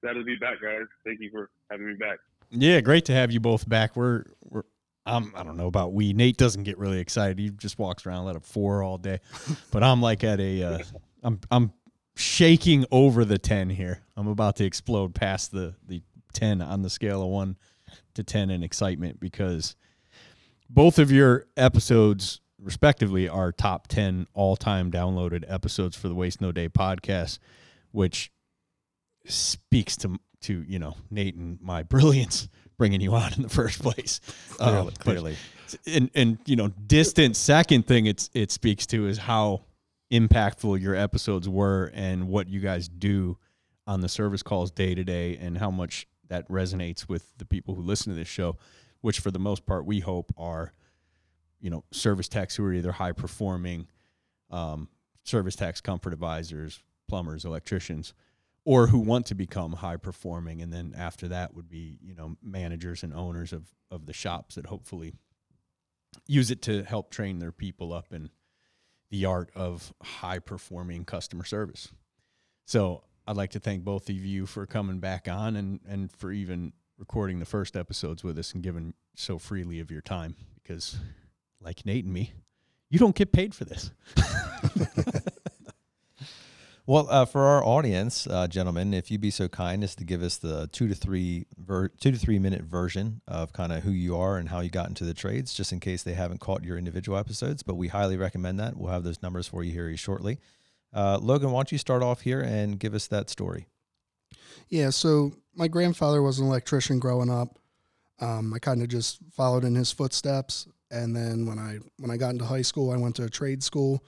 Glad 0.00 0.14
to 0.14 0.24
be 0.24 0.34
back, 0.34 0.60
guys. 0.60 0.86
Thank 1.04 1.20
you 1.20 1.30
for 1.30 1.48
having 1.70 1.86
me 1.86 1.94
back. 1.94 2.18
Yeah, 2.52 2.80
great 2.82 3.06
to 3.06 3.14
have 3.14 3.32
you 3.32 3.40
both 3.40 3.68
back. 3.68 3.96
We're 3.96 4.24
we're 4.44 4.62
I'm 5.06 5.32
I 5.34 5.42
don't 5.42 5.56
know 5.56 5.66
about 5.66 5.92
we. 5.92 6.12
Nate 6.12 6.36
doesn't 6.36 6.64
get 6.64 6.78
really 6.78 6.98
excited. 6.98 7.38
He 7.38 7.50
just 7.50 7.78
walks 7.78 8.06
around 8.06 8.26
let 8.26 8.36
up 8.36 8.44
four 8.44 8.82
all 8.82 8.98
day, 8.98 9.20
but 9.70 9.82
I'm 9.82 10.02
like 10.02 10.22
at 10.22 10.38
a 10.38 10.62
uh, 10.62 10.78
I'm 11.22 11.40
I'm 11.50 11.72
shaking 12.14 12.84
over 12.92 13.24
the 13.24 13.38
ten 13.38 13.70
here. 13.70 14.02
I'm 14.16 14.28
about 14.28 14.56
to 14.56 14.64
explode 14.64 15.14
past 15.14 15.50
the 15.50 15.74
the 15.86 16.02
ten 16.34 16.60
on 16.60 16.82
the 16.82 16.90
scale 16.90 17.22
of 17.22 17.28
one 17.28 17.56
to 18.14 18.22
ten 18.22 18.50
in 18.50 18.62
excitement 18.62 19.18
because 19.18 19.74
both 20.68 20.98
of 20.98 21.10
your 21.10 21.46
episodes 21.56 22.40
respectively 22.58 23.28
are 23.28 23.50
top 23.50 23.88
10 23.88 24.28
all-time 24.34 24.90
downloaded 24.90 25.44
episodes 25.48 25.96
for 25.96 26.06
the 26.08 26.14
waste 26.14 26.40
no 26.40 26.52
day 26.52 26.68
podcast 26.68 27.40
which 27.90 28.30
speaks 29.26 29.96
to 29.96 30.16
to 30.42 30.64
you 30.66 30.78
know 30.78 30.96
Nate 31.10 31.34
and 31.34 31.60
my 31.60 31.82
brilliance 31.94 32.48
bringing 32.78 33.00
you 33.00 33.14
on 33.14 33.32
in 33.34 33.42
the 33.42 33.48
first 33.48 33.80
place. 33.80 34.20
Clearly, 34.56 34.88
um, 34.88 34.90
clearly. 34.98 35.36
and 35.86 36.10
and 36.14 36.38
you 36.46 36.56
know, 36.56 36.68
distant 36.68 37.36
second 37.36 37.86
thing 37.86 38.06
it's 38.06 38.30
it 38.34 38.50
speaks 38.50 38.86
to 38.86 39.06
is 39.06 39.18
how 39.18 39.62
impactful 40.12 40.80
your 40.80 40.94
episodes 40.94 41.48
were 41.48 41.90
and 41.94 42.28
what 42.28 42.48
you 42.48 42.60
guys 42.60 42.88
do 42.88 43.38
on 43.86 44.00
the 44.00 44.08
service 44.08 44.42
calls 44.42 44.70
day 44.70 44.94
to 44.94 45.02
day 45.02 45.36
and 45.38 45.56
how 45.58 45.70
much 45.70 46.06
that 46.28 46.48
resonates 46.48 47.08
with 47.08 47.36
the 47.38 47.44
people 47.44 47.74
who 47.74 47.82
listen 47.82 48.12
to 48.12 48.16
this 48.16 48.28
show, 48.28 48.56
which 49.00 49.20
for 49.20 49.30
the 49.30 49.38
most 49.38 49.64
part 49.64 49.86
we 49.86 50.00
hope 50.00 50.32
are, 50.36 50.72
you 51.60 51.70
know, 51.70 51.84
service 51.90 52.28
techs 52.28 52.56
who 52.56 52.64
are 52.64 52.72
either 52.72 52.92
high 52.92 53.12
performing, 53.12 53.86
um, 54.50 54.88
service 55.24 55.56
techs, 55.56 55.80
comfort 55.80 56.12
advisors, 56.12 56.82
plumbers, 57.08 57.44
electricians 57.44 58.12
or 58.64 58.86
who 58.88 58.98
want 58.98 59.26
to 59.26 59.34
become 59.34 59.72
high 59.72 59.96
performing 59.96 60.62
and 60.62 60.72
then 60.72 60.94
after 60.96 61.28
that 61.28 61.54
would 61.54 61.68
be 61.68 61.98
you 62.02 62.14
know 62.14 62.36
managers 62.42 63.02
and 63.02 63.12
owners 63.14 63.52
of 63.52 63.68
of 63.90 64.06
the 64.06 64.12
shops 64.12 64.54
that 64.54 64.66
hopefully 64.66 65.12
use 66.26 66.50
it 66.50 66.62
to 66.62 66.82
help 66.84 67.10
train 67.10 67.38
their 67.38 67.52
people 67.52 67.92
up 67.92 68.12
in 68.12 68.30
the 69.10 69.24
art 69.24 69.50
of 69.54 69.92
high 70.02 70.38
performing 70.38 71.04
customer 71.04 71.44
service. 71.44 71.90
So 72.66 73.04
i'd 73.26 73.36
like 73.36 73.50
to 73.50 73.60
thank 73.60 73.84
both 73.84 74.08
of 74.08 74.16
you 74.16 74.46
for 74.46 74.66
coming 74.66 74.98
back 74.98 75.28
on 75.28 75.56
and 75.56 75.80
and 75.86 76.10
for 76.10 76.32
even 76.32 76.72
recording 76.98 77.38
the 77.38 77.44
first 77.44 77.76
episodes 77.76 78.24
with 78.24 78.38
us 78.38 78.52
and 78.52 78.62
giving 78.62 78.94
so 79.14 79.38
freely 79.38 79.80
of 79.80 79.90
your 79.90 80.00
time 80.00 80.34
because 80.62 80.96
like 81.60 81.84
nate 81.86 82.04
and 82.04 82.12
me 82.12 82.32
you 82.90 82.98
don't 82.98 83.14
get 83.14 83.32
paid 83.32 83.54
for 83.54 83.64
this 83.64 83.90
Well, 86.84 87.06
uh, 87.08 87.26
for 87.26 87.42
our 87.42 87.64
audience, 87.64 88.26
uh, 88.26 88.48
gentlemen, 88.48 88.92
if 88.92 89.08
you'd 89.08 89.20
be 89.20 89.30
so 89.30 89.46
kind 89.46 89.84
as 89.84 89.94
to 89.94 90.04
give 90.04 90.20
us 90.20 90.36
the 90.36 90.68
two 90.72 90.88
to 90.88 90.96
three 90.96 91.46
ver- 91.56 91.88
two 91.88 92.10
to 92.10 92.18
three 92.18 92.40
minute 92.40 92.62
version 92.62 93.20
of 93.28 93.52
kind 93.52 93.72
of 93.72 93.84
who 93.84 93.92
you 93.92 94.16
are 94.16 94.36
and 94.36 94.48
how 94.48 94.58
you 94.58 94.68
got 94.68 94.88
into 94.88 95.04
the 95.04 95.14
trades, 95.14 95.54
just 95.54 95.70
in 95.70 95.78
case 95.78 96.02
they 96.02 96.14
haven't 96.14 96.40
caught 96.40 96.64
your 96.64 96.76
individual 96.76 97.16
episodes. 97.16 97.62
But 97.62 97.76
we 97.76 97.86
highly 97.86 98.16
recommend 98.16 98.58
that. 98.58 98.76
We'll 98.76 98.90
have 98.90 99.04
those 99.04 99.22
numbers 99.22 99.46
for 99.46 99.62
you 99.62 99.70
here 99.70 99.96
shortly. 99.96 100.40
Uh, 100.92 101.18
Logan, 101.22 101.52
why 101.52 101.58
don't 101.58 101.70
you 101.70 101.78
start 101.78 102.02
off 102.02 102.22
here 102.22 102.40
and 102.40 102.80
give 102.80 102.94
us 102.94 103.06
that 103.06 103.30
story? 103.30 103.68
Yeah, 104.68 104.90
so 104.90 105.32
my 105.54 105.68
grandfather 105.68 106.20
was 106.20 106.40
an 106.40 106.46
electrician 106.46 106.98
growing 106.98 107.30
up. 107.30 107.60
Um, 108.20 108.52
I 108.52 108.58
kind 108.58 108.82
of 108.82 108.88
just 108.88 109.18
followed 109.30 109.64
in 109.64 109.76
his 109.76 109.92
footsteps, 109.92 110.66
and 110.90 111.14
then 111.14 111.46
when 111.46 111.60
I 111.60 111.78
when 111.98 112.10
I 112.10 112.16
got 112.16 112.30
into 112.30 112.44
high 112.44 112.62
school, 112.62 112.90
I 112.90 112.96
went 112.96 113.14
to 113.16 113.24
a 113.24 113.30
trade 113.30 113.62
school. 113.62 114.02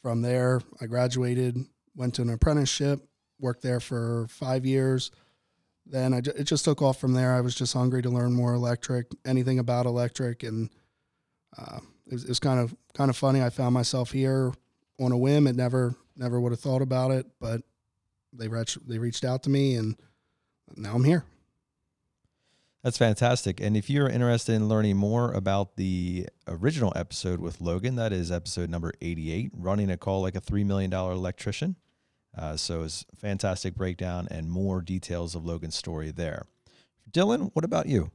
From 0.00 0.22
there, 0.22 0.62
I 0.80 0.86
graduated, 0.86 1.66
went 1.98 2.14
to 2.14 2.22
an 2.22 2.30
apprenticeship, 2.30 3.04
worked 3.40 3.62
there 3.62 3.80
for 3.80 4.26
five 4.30 4.64
years. 4.64 5.10
Then 5.84 6.14
I, 6.14 6.18
it 6.18 6.44
just 6.44 6.64
took 6.64 6.80
off 6.80 7.00
from 7.00 7.12
there. 7.12 7.34
I 7.34 7.40
was 7.40 7.54
just 7.54 7.74
hungry 7.74 8.02
to 8.02 8.08
learn 8.08 8.32
more 8.32 8.54
electric, 8.54 9.08
anything 9.26 9.58
about 9.58 9.84
electric, 9.84 10.42
and 10.44 10.70
uh, 11.58 11.80
it, 12.06 12.12
was, 12.12 12.24
it 12.24 12.28
was 12.28 12.38
kind 12.38 12.60
of 12.60 12.74
kind 12.94 13.10
of 13.10 13.16
funny. 13.16 13.42
I 13.42 13.50
found 13.50 13.74
myself 13.74 14.12
here 14.12 14.52
on 15.00 15.12
a 15.12 15.18
whim. 15.18 15.46
It 15.46 15.56
never 15.56 15.94
never 16.16 16.40
would 16.40 16.52
have 16.52 16.60
thought 16.60 16.82
about 16.82 17.10
it, 17.10 17.26
but 17.40 17.62
they 18.32 18.48
reached 18.48 18.86
they 18.86 18.98
reached 18.98 19.24
out 19.24 19.42
to 19.44 19.50
me, 19.50 19.74
and 19.74 19.96
now 20.76 20.94
I'm 20.94 21.04
here. 21.04 21.24
That's 22.84 22.98
fantastic. 22.98 23.60
And 23.60 23.76
if 23.76 23.90
you're 23.90 24.08
interested 24.08 24.54
in 24.54 24.68
learning 24.68 24.96
more 24.96 25.32
about 25.32 25.76
the 25.76 26.28
original 26.46 26.92
episode 26.94 27.40
with 27.40 27.60
Logan, 27.60 27.96
that 27.96 28.12
is 28.12 28.30
episode 28.30 28.70
number 28.70 28.92
88, 29.02 29.50
running 29.52 29.90
a 29.90 29.96
call 29.96 30.22
like 30.22 30.36
a 30.36 30.40
$3 30.40 30.64
million 30.64 30.92
electrician. 30.92 31.74
Uh, 32.38 32.56
so 32.56 32.84
it's 32.84 33.04
fantastic 33.16 33.74
breakdown 33.74 34.28
and 34.30 34.48
more 34.48 34.80
details 34.80 35.34
of 35.34 35.44
Logan's 35.44 35.74
story 35.74 36.12
there. 36.12 36.46
Dylan, 37.10 37.50
what 37.52 37.64
about 37.64 37.86
you? 37.86 38.12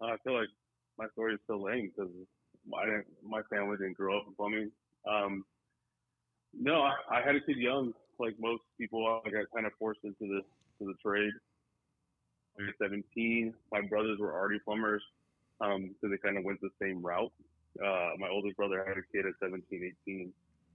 Uh, 0.00 0.06
I 0.06 0.16
feel 0.22 0.34
like 0.34 0.48
my 0.98 1.06
story 1.12 1.34
is 1.34 1.40
still 1.44 1.62
lame 1.62 1.90
because 1.96 2.12
my 2.66 2.84
my 3.24 3.40
family 3.50 3.76
didn't 3.78 3.96
grow 3.96 4.18
up 4.18 4.24
in 4.26 4.34
plumbing. 4.34 4.70
Um, 5.08 5.44
no, 6.52 6.82
I, 6.82 6.94
I 7.10 7.22
had 7.22 7.36
a 7.36 7.40
kid 7.40 7.56
young, 7.56 7.94
like 8.18 8.34
most 8.38 8.62
people. 8.78 9.22
I 9.24 9.30
got 9.30 9.44
kind 9.54 9.66
of 9.66 9.72
forced 9.78 10.00
into 10.04 10.20
the 10.20 10.40
to 10.78 10.92
the 10.92 10.94
trade. 11.02 11.32
I 12.58 12.64
was 12.64 12.74
17. 12.82 13.54
My 13.72 13.80
brothers 13.82 14.18
were 14.18 14.32
already 14.32 14.58
plumbers, 14.58 15.02
um, 15.60 15.94
so 16.00 16.08
they 16.08 16.18
kind 16.18 16.36
of 16.36 16.44
went 16.44 16.60
the 16.60 16.70
same 16.82 17.00
route. 17.02 17.32
Uh, 17.82 18.10
my 18.18 18.28
oldest 18.28 18.56
brother 18.56 18.84
had 18.86 18.98
a 18.98 19.06
kid 19.12 19.24
at 19.26 19.34
17, 19.40 19.94
18. 20.06 20.32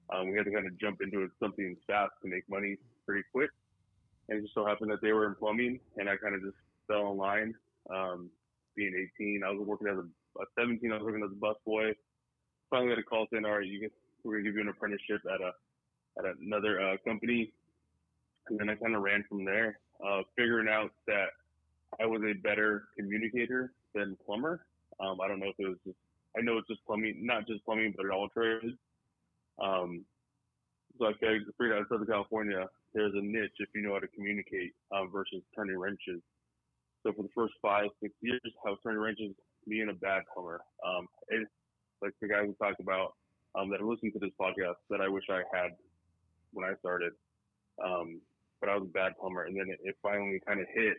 Um, 0.10 0.30
we 0.30 0.38
had 0.38 0.46
to 0.46 0.52
kind 0.52 0.68
of 0.68 0.78
jump 0.80 1.02
into 1.02 1.30
something 1.40 1.76
fast 1.88 2.12
to 2.22 2.30
make 2.30 2.48
money 2.50 2.78
pretty 3.06 3.24
quick. 3.32 3.50
And 4.30 4.40
it 4.40 4.42
just 4.44 4.54
so 4.54 4.66
happened 4.66 4.92
that 4.92 5.02
they 5.02 5.12
were 5.12 5.28
in 5.28 5.36
plumbing, 5.36 5.80
and 5.98 6.10
I 6.10 6.16
kind 6.18 6.36
of 6.36 6.42
just 6.42 6.58
fell 6.88 7.12
in 7.12 7.18
line. 7.18 7.54
Um, 7.90 8.30
being 8.76 8.94
18, 9.18 9.44
I 9.46 9.52
was 9.52 9.66
working 9.66 9.88
as 9.88 9.98
a, 9.98 10.42
at 10.42 10.48
17. 10.58 10.92
I 10.92 10.96
was 10.96 11.04
working 11.04 11.24
as 11.24 11.32
a 11.32 11.36
busboy. 11.36 11.94
Finally, 12.70 12.90
got 12.90 13.00
a 13.00 13.04
call 13.04 13.28
saying, 13.32 13.46
"All 13.46 13.58
right, 13.58 13.66
you 13.66 13.80
can, 13.80 13.90
we're 14.24 14.34
gonna 14.34 14.44
give 14.46 14.56
you 14.56 14.62
an 14.62 14.70
apprenticeship 14.70 15.22
at 15.32 15.42
a 15.42 15.52
at 16.18 16.38
another 16.42 16.82
uh, 16.82 16.98
company." 17.06 17.52
And 18.50 18.60
then 18.60 18.70
I 18.70 18.76
kind 18.76 18.96
of 18.96 19.02
ran 19.02 19.24
from 19.30 19.46
there, 19.46 19.80
uh, 20.06 20.22
figuring 20.36 20.68
out 20.68 20.92
that 21.08 21.28
I 22.02 22.06
was 22.06 22.22
a 22.24 22.34
better 22.34 22.86
communicator 22.98 23.74
than 23.94 24.18
plumber. 24.26 24.66
Um, 25.00 25.22
I 25.22 25.28
don't 25.28 25.40
know 25.40 25.50
if 25.50 25.56
it 25.60 25.68
was 25.68 25.78
just, 25.86 25.98
I 26.38 26.42
know 26.42 26.58
it's 26.58 26.68
just 26.68 26.86
plumbing, 26.86 27.26
not 27.26 27.48
just 27.48 27.64
plumbing, 27.66 27.94
but 27.96 28.10
all 28.10 28.28
trades. 28.30 28.76
Um, 29.62 30.06
so 31.00 31.06
I 31.08 31.14
figured 31.14 31.74
out 31.74 31.80
in 31.80 31.86
Southern 31.90 32.08
California, 32.08 32.66
there's 32.94 33.14
a 33.16 33.22
niche 33.22 33.58
if 33.60 33.70
you 33.74 33.82
know 33.82 33.94
how 33.94 34.00
to 34.00 34.08
communicate 34.08 34.74
um, 34.94 35.10
versus 35.12 35.42
turning 35.56 35.78
wrenches. 35.78 36.22
So 37.02 37.12
for 37.12 37.24
the 37.24 37.34
first 37.36 37.54
five, 37.62 37.90
six 38.02 38.14
years, 38.22 38.42
I 38.66 38.70
was 38.70 38.80
turning 38.84 39.02
wrenches, 39.02 39.34
being 39.68 39.90
a 39.90 39.94
bad 39.94 40.24
plumber. 40.34 40.62
Um, 40.86 41.08
it, 41.30 41.48
like 42.02 42.14
the 42.22 42.28
guy 42.28 42.46
who 42.46 42.54
talked 42.54 42.80
about 42.80 43.14
um, 43.56 43.70
that 43.72 43.82
listened 43.82 44.14
to 44.14 44.20
this 44.20 44.34
podcast 44.40 44.80
that 44.90 45.02
I 45.02 45.10
wish 45.10 45.24
I 45.30 45.42
had 45.52 45.72
when 46.54 46.66
I 46.66 46.74
started. 46.80 47.14
Um, 47.84 48.22
but 48.62 48.70
I 48.70 48.76
was 48.78 48.88
a 48.88 48.94
bad 48.94 49.14
plumber, 49.20 49.46
and 49.46 49.58
then 49.58 49.68
it, 49.68 49.80
it 49.84 49.96
finally 50.02 50.40
kind 50.48 50.62
of 50.62 50.68
hit 50.74 50.96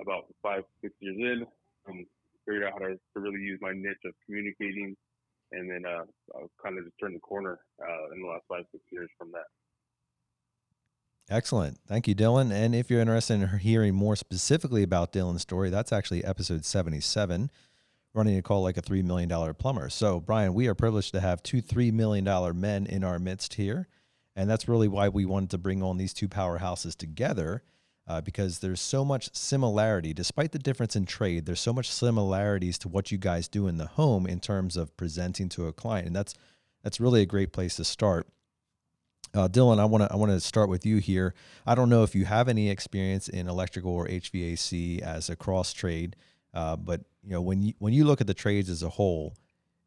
about 0.00 0.26
five, 0.42 0.62
six 0.82 0.94
years 1.00 1.16
in. 1.18 1.46
Um, 1.88 2.06
figured 2.46 2.64
out 2.64 2.72
how 2.74 2.86
to, 2.86 2.94
to 2.94 3.20
really 3.20 3.40
use 3.40 3.58
my 3.60 3.72
niche 3.72 4.02
of 4.06 4.14
communicating 4.24 4.96
and 5.52 5.70
then 5.70 5.84
uh, 5.86 6.04
I 6.34 6.46
kind 6.62 6.78
of 6.78 6.84
just 6.84 6.98
turned 6.98 7.14
the 7.14 7.20
corner 7.20 7.60
uh, 7.80 8.14
in 8.14 8.22
the 8.22 8.28
last 8.28 8.44
five 8.48 8.64
six 8.72 8.84
years 8.90 9.08
from 9.18 9.32
that. 9.32 9.46
Excellent. 11.28 11.78
Thank 11.88 12.06
you, 12.06 12.14
Dylan. 12.14 12.52
And 12.52 12.74
if 12.74 12.88
you're 12.88 13.00
interested 13.00 13.34
in 13.34 13.58
hearing 13.58 13.94
more 13.94 14.14
specifically 14.14 14.84
about 14.84 15.12
Dylan's 15.12 15.42
story, 15.42 15.70
that's 15.70 15.92
actually 15.92 16.24
episode 16.24 16.64
77, 16.64 17.50
running 18.14 18.38
a 18.38 18.42
call 18.42 18.62
like 18.62 18.76
a 18.76 18.82
$3 18.82 19.02
million 19.02 19.54
plumber. 19.54 19.88
So, 19.88 20.20
Brian, 20.20 20.54
we 20.54 20.68
are 20.68 20.74
privileged 20.74 21.12
to 21.14 21.20
have 21.20 21.42
two 21.42 21.60
$3 21.60 21.92
million 21.92 22.24
men 22.60 22.86
in 22.86 23.02
our 23.02 23.18
midst 23.18 23.54
here. 23.54 23.88
And 24.36 24.48
that's 24.48 24.68
really 24.68 24.86
why 24.86 25.08
we 25.08 25.24
wanted 25.24 25.50
to 25.50 25.58
bring 25.58 25.82
on 25.82 25.96
these 25.96 26.14
two 26.14 26.28
powerhouses 26.28 26.94
together 26.94 27.64
uh, 28.08 28.20
because 28.20 28.60
there's 28.60 28.80
so 28.80 29.04
much 29.04 29.34
similarity. 29.34 30.12
Despite 30.12 30.52
the 30.52 30.58
difference 30.58 30.94
in 30.94 31.06
trade, 31.06 31.46
there's 31.46 31.60
so 31.60 31.72
much 31.72 31.90
similarities 31.90 32.78
to 32.78 32.88
what 32.88 33.10
you 33.10 33.18
guys 33.18 33.48
do 33.48 33.66
in 33.66 33.78
the 33.78 33.86
home 33.86 34.26
in 34.26 34.40
terms 34.40 34.76
of 34.76 34.96
presenting 34.96 35.48
to 35.50 35.66
a 35.66 35.72
client, 35.72 36.06
and 36.06 36.16
that's 36.16 36.34
that's 36.82 37.00
really 37.00 37.22
a 37.22 37.26
great 37.26 37.52
place 37.52 37.76
to 37.76 37.84
start. 37.84 38.28
Uh, 39.34 39.48
Dylan, 39.48 39.80
I 39.80 39.84
want 39.84 40.04
to 40.04 40.12
I 40.12 40.16
want 40.16 40.32
to 40.32 40.40
start 40.40 40.68
with 40.68 40.86
you 40.86 40.98
here. 40.98 41.34
I 41.66 41.74
don't 41.74 41.90
know 41.90 42.04
if 42.04 42.14
you 42.14 42.24
have 42.24 42.48
any 42.48 42.70
experience 42.70 43.28
in 43.28 43.48
electrical 43.48 43.92
or 43.92 44.06
HVAC 44.06 45.00
as 45.00 45.28
a 45.28 45.36
cross 45.36 45.72
trade, 45.72 46.16
uh, 46.54 46.76
but 46.76 47.02
you 47.24 47.30
know 47.30 47.42
when 47.42 47.60
you 47.60 47.74
when 47.78 47.92
you 47.92 48.04
look 48.04 48.20
at 48.20 48.28
the 48.28 48.34
trades 48.34 48.70
as 48.70 48.82
a 48.82 48.88
whole, 48.90 49.34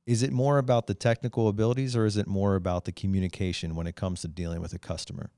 is 0.06 0.24
it 0.24 0.34
more 0.34 0.58
about 0.58 0.88
the 0.88 0.94
technical 0.94 1.48
abilities 1.48 1.96
or 1.96 2.06
is 2.06 2.18
it 2.18 2.28
more 2.28 2.56
about 2.56 2.84
the 2.84 2.92
communication 2.92 3.76
when 3.76 3.88
it 3.88 3.96
comes 3.96 4.22
to 4.22 4.28
dealing 4.28 4.60
with 4.60 4.74
a 4.74 4.80
customer? 4.80 5.32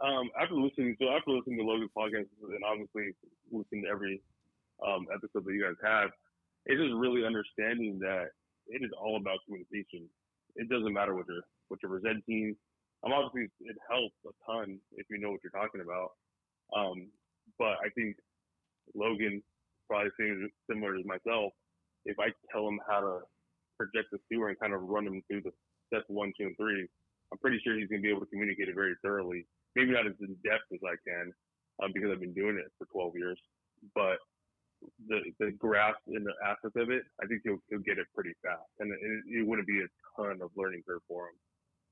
Um, 0.00 0.30
after 0.40 0.56
listening, 0.56 0.96
so 0.96 1.12
after 1.12 1.30
listening 1.30 1.58
to 1.58 1.64
Logan's 1.64 1.92
podcast 1.92 2.24
and 2.40 2.64
obviously 2.64 3.12
listening 3.52 3.84
to 3.84 3.90
every 3.90 4.22
um, 4.80 5.06
episode 5.12 5.44
that 5.44 5.52
you 5.52 5.60
guys 5.60 5.76
have, 5.84 6.08
it's 6.64 6.80
just 6.80 6.96
really 6.96 7.24
understanding 7.24 8.00
that 8.00 8.32
it 8.68 8.80
is 8.80 8.90
all 8.96 9.16
about 9.20 9.44
communication. 9.44 10.08
It 10.56 10.68
doesn't 10.68 10.92
matter 10.92 11.14
what 11.14 11.28
you're 11.28 11.44
what 11.68 11.80
you're 11.82 11.92
presenting. 11.92 12.56
Um, 13.04 13.12
obviously, 13.12 13.52
it 13.60 13.76
helps 13.88 14.16
a 14.24 14.32
ton 14.48 14.80
if 14.96 15.06
you 15.10 15.20
know 15.20 15.30
what 15.36 15.40
you're 15.44 15.52
talking 15.52 15.84
about. 15.84 16.16
Um, 16.72 17.12
but 17.58 17.76
I 17.84 17.92
think 17.94 18.16
Logan 18.94 19.42
probably 19.86 20.10
saying 20.18 20.48
similar 20.68 20.96
to 20.96 21.04
myself. 21.04 21.52
If 22.04 22.16
I 22.18 22.32
tell 22.52 22.66
him 22.66 22.80
how 22.88 23.00
to 23.00 23.14
project 23.76 24.08
the 24.12 24.18
sewer 24.32 24.48
and 24.48 24.58
kind 24.58 24.72
of 24.72 24.80
run 24.80 25.06
him 25.06 25.20
through 25.28 25.42
the 25.42 25.52
step 25.92 26.04
one, 26.08 26.32
two, 26.38 26.46
and 26.46 26.56
three, 26.56 26.88
I'm 27.32 27.38
pretty 27.38 27.60
sure 27.62 27.76
he's 27.76 27.88
going 27.88 28.00
to 28.00 28.06
be 28.06 28.10
able 28.10 28.24
to 28.24 28.32
communicate 28.32 28.68
it 28.68 28.74
very 28.74 28.94
thoroughly 29.02 29.44
maybe 29.76 29.92
not 29.92 30.06
as 30.06 30.18
in 30.20 30.36
depth 30.44 30.68
as 30.72 30.80
I 30.84 30.96
can 31.06 31.32
um, 31.82 31.90
because 31.94 32.10
I've 32.12 32.20
been 32.20 32.34
doing 32.34 32.56
it 32.56 32.70
for 32.78 32.86
12 32.92 33.16
years. 33.16 33.38
But 33.94 34.18
the 35.08 35.20
the 35.38 35.52
grasp 35.52 36.00
and 36.08 36.24
the 36.24 36.32
aspect 36.44 36.76
of 36.76 36.90
it, 36.90 37.02
I 37.22 37.26
think 37.26 37.42
he'll 37.44 37.60
he'll 37.68 37.84
get 37.84 37.98
it 37.98 38.06
pretty 38.14 38.32
fast, 38.42 38.68
and 38.80 38.92
it, 38.92 39.40
it 39.40 39.46
wouldn't 39.46 39.68
be 39.68 39.80
a 39.80 39.88
ton 40.16 40.40
of 40.42 40.50
learning 40.56 40.82
curve 40.86 41.02
for 41.08 41.28
him. 41.28 41.36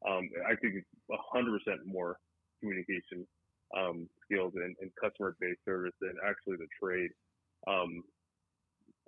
Um, 0.07 0.31
I 0.47 0.55
think 0.55 0.75
it's 0.79 0.87
100% 1.11 1.59
more 1.85 2.19
communication 2.61 3.27
um, 3.77 4.09
skills 4.25 4.53
and, 4.55 4.77
and 4.81 4.91
customer 5.01 5.37
based 5.41 5.65
service 5.65 5.93
than 6.01 6.15
actually 6.25 6.57
the 6.57 6.71
trade. 6.81 7.11
Um, 7.67 8.05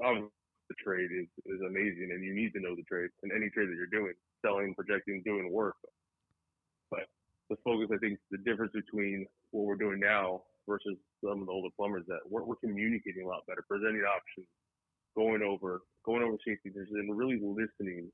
the 0.00 0.74
trade 0.82 1.10
is, 1.10 1.26
is 1.46 1.60
amazing, 1.66 2.10
and 2.14 2.24
you 2.24 2.34
need 2.34 2.52
to 2.54 2.60
know 2.60 2.74
the 2.74 2.86
trade 2.86 3.10
and 3.22 3.32
any 3.32 3.50
trade 3.50 3.68
that 3.68 3.76
you're 3.76 3.90
doing, 3.90 4.14
selling, 4.40 4.74
projecting, 4.74 5.22
doing 5.24 5.52
work. 5.52 5.76
But 6.90 7.06
the 7.50 7.56
focus, 7.64 7.90
I 7.92 7.98
think, 7.98 8.18
the 8.30 8.38
difference 8.38 8.72
between 8.72 9.26
what 9.50 9.66
we're 9.66 9.76
doing 9.76 10.00
now 10.00 10.42
versus 10.66 10.96
some 11.22 11.40
of 11.42 11.46
the 11.46 11.52
older 11.52 11.68
plumbers 11.76 12.04
that 12.06 12.20
we're, 12.28 12.44
we're 12.44 12.56
communicating 12.56 13.24
a 13.26 13.28
lot 13.28 13.44
better, 13.46 13.64
presenting 13.68 14.02
options, 14.02 14.46
going 15.16 15.42
over 15.42 15.82
going 16.06 16.22
over 16.22 16.36
safety 16.46 16.70
features, 16.70 16.88
and 16.92 17.18
really 17.18 17.40
listening 17.42 18.10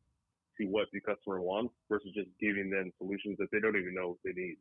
to 0.59 0.65
what 0.65 0.89
the 0.93 1.01
customer 1.01 1.41
wants 1.41 1.75
versus 1.89 2.09
just 2.15 2.29
giving 2.41 2.71
them 2.71 2.91
solutions 2.99 3.37
that 3.39 3.49
they 3.53 3.61
don't 3.61 3.77
even 3.77 3.95
know 3.95 4.17
they 4.25 4.33
need. 4.33 4.57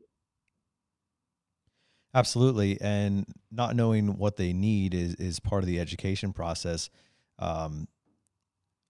Absolutely, 2.14 2.80
and 2.82 3.26
not 3.52 3.76
knowing 3.76 4.18
what 4.18 4.36
they 4.36 4.54
need 4.54 4.94
is 4.94 5.16
is 5.16 5.40
part 5.40 5.64
of 5.64 5.68
the 5.68 5.80
education 5.80 6.34
process. 6.34 6.90
Um, 7.40 7.88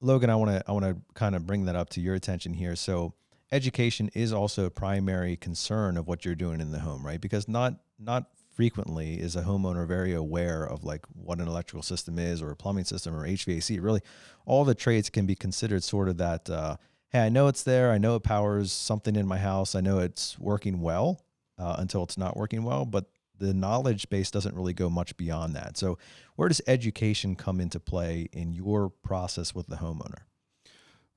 Logan, 0.02 0.30
I 0.30 0.36
want 0.36 0.52
to 0.52 0.64
I 0.68 0.72
want 0.72 0.86
to 0.86 0.98
kind 1.14 1.36
of 1.36 1.46
bring 1.46 1.66
that 1.66 1.76
up 1.76 1.90
to 1.92 2.02
your 2.02 2.16
attention 2.16 2.54
here. 2.54 2.76
So 2.76 3.14
education 3.52 4.10
is 4.14 4.34
also 4.34 4.66
a 4.66 4.72
primary 4.72 5.36
concern 5.36 5.98
of 5.98 6.08
what 6.08 6.26
you're 6.26 6.36
doing 6.36 6.62
in 6.62 6.72
the 6.72 6.80
home, 6.80 7.06
right? 7.06 7.22
Because 7.22 7.48
not 7.48 7.76
not 8.00 8.28
frequently 8.56 9.16
is 9.16 9.36
a 9.36 9.42
homeowner 9.42 9.86
very 9.86 10.14
aware 10.14 10.64
of 10.64 10.84
like 10.84 11.06
what 11.14 11.40
an 11.40 11.48
electrical 11.48 11.84
system 11.84 12.18
is 12.18 12.42
or 12.42 12.52
a 12.52 12.56
plumbing 12.56 12.86
system 12.86 13.14
or 13.14 13.28
HVAC. 13.28 13.82
Really, 13.82 14.02
all 14.46 14.64
the 14.64 14.76
trades 14.76 15.10
can 15.10 15.26
be 15.26 15.36
considered 15.36 15.84
sort 15.84 16.10
of 16.10 16.18
that. 16.18 16.50
Uh, 16.50 16.78
hey, 17.10 17.20
I 17.22 17.30
know 17.30 17.48
it's 17.48 17.64
there. 17.64 17.92
I 17.92 17.98
know 17.98 18.16
it 18.16 18.24
powers 18.24 18.72
something 18.72 19.16
in 19.16 19.28
my 19.28 19.38
house. 19.38 19.76
I 19.76 19.82
know 19.82 20.00
it's 20.00 20.40
working 20.40 20.82
well 20.82 21.26
uh, 21.58 21.76
until 21.78 22.04
it's 22.04 22.18
not 22.18 22.38
working 22.38 22.64
well, 22.64 22.86
but 22.86 23.06
the 23.38 23.54
knowledge 23.54 24.10
base 24.10 24.32
doesn't 24.32 24.56
really 24.56 24.74
go 24.74 24.90
much 24.90 25.16
beyond 25.18 25.56
that. 25.56 25.78
So, 25.78 25.98
where 26.36 26.48
does 26.48 26.62
education 26.68 27.36
come 27.36 27.60
into 27.60 27.80
play 27.80 28.30
in 28.32 28.54
your 28.54 28.90
process 28.90 29.54
with 29.54 29.68
the 29.68 29.78
homeowner? 29.78 30.24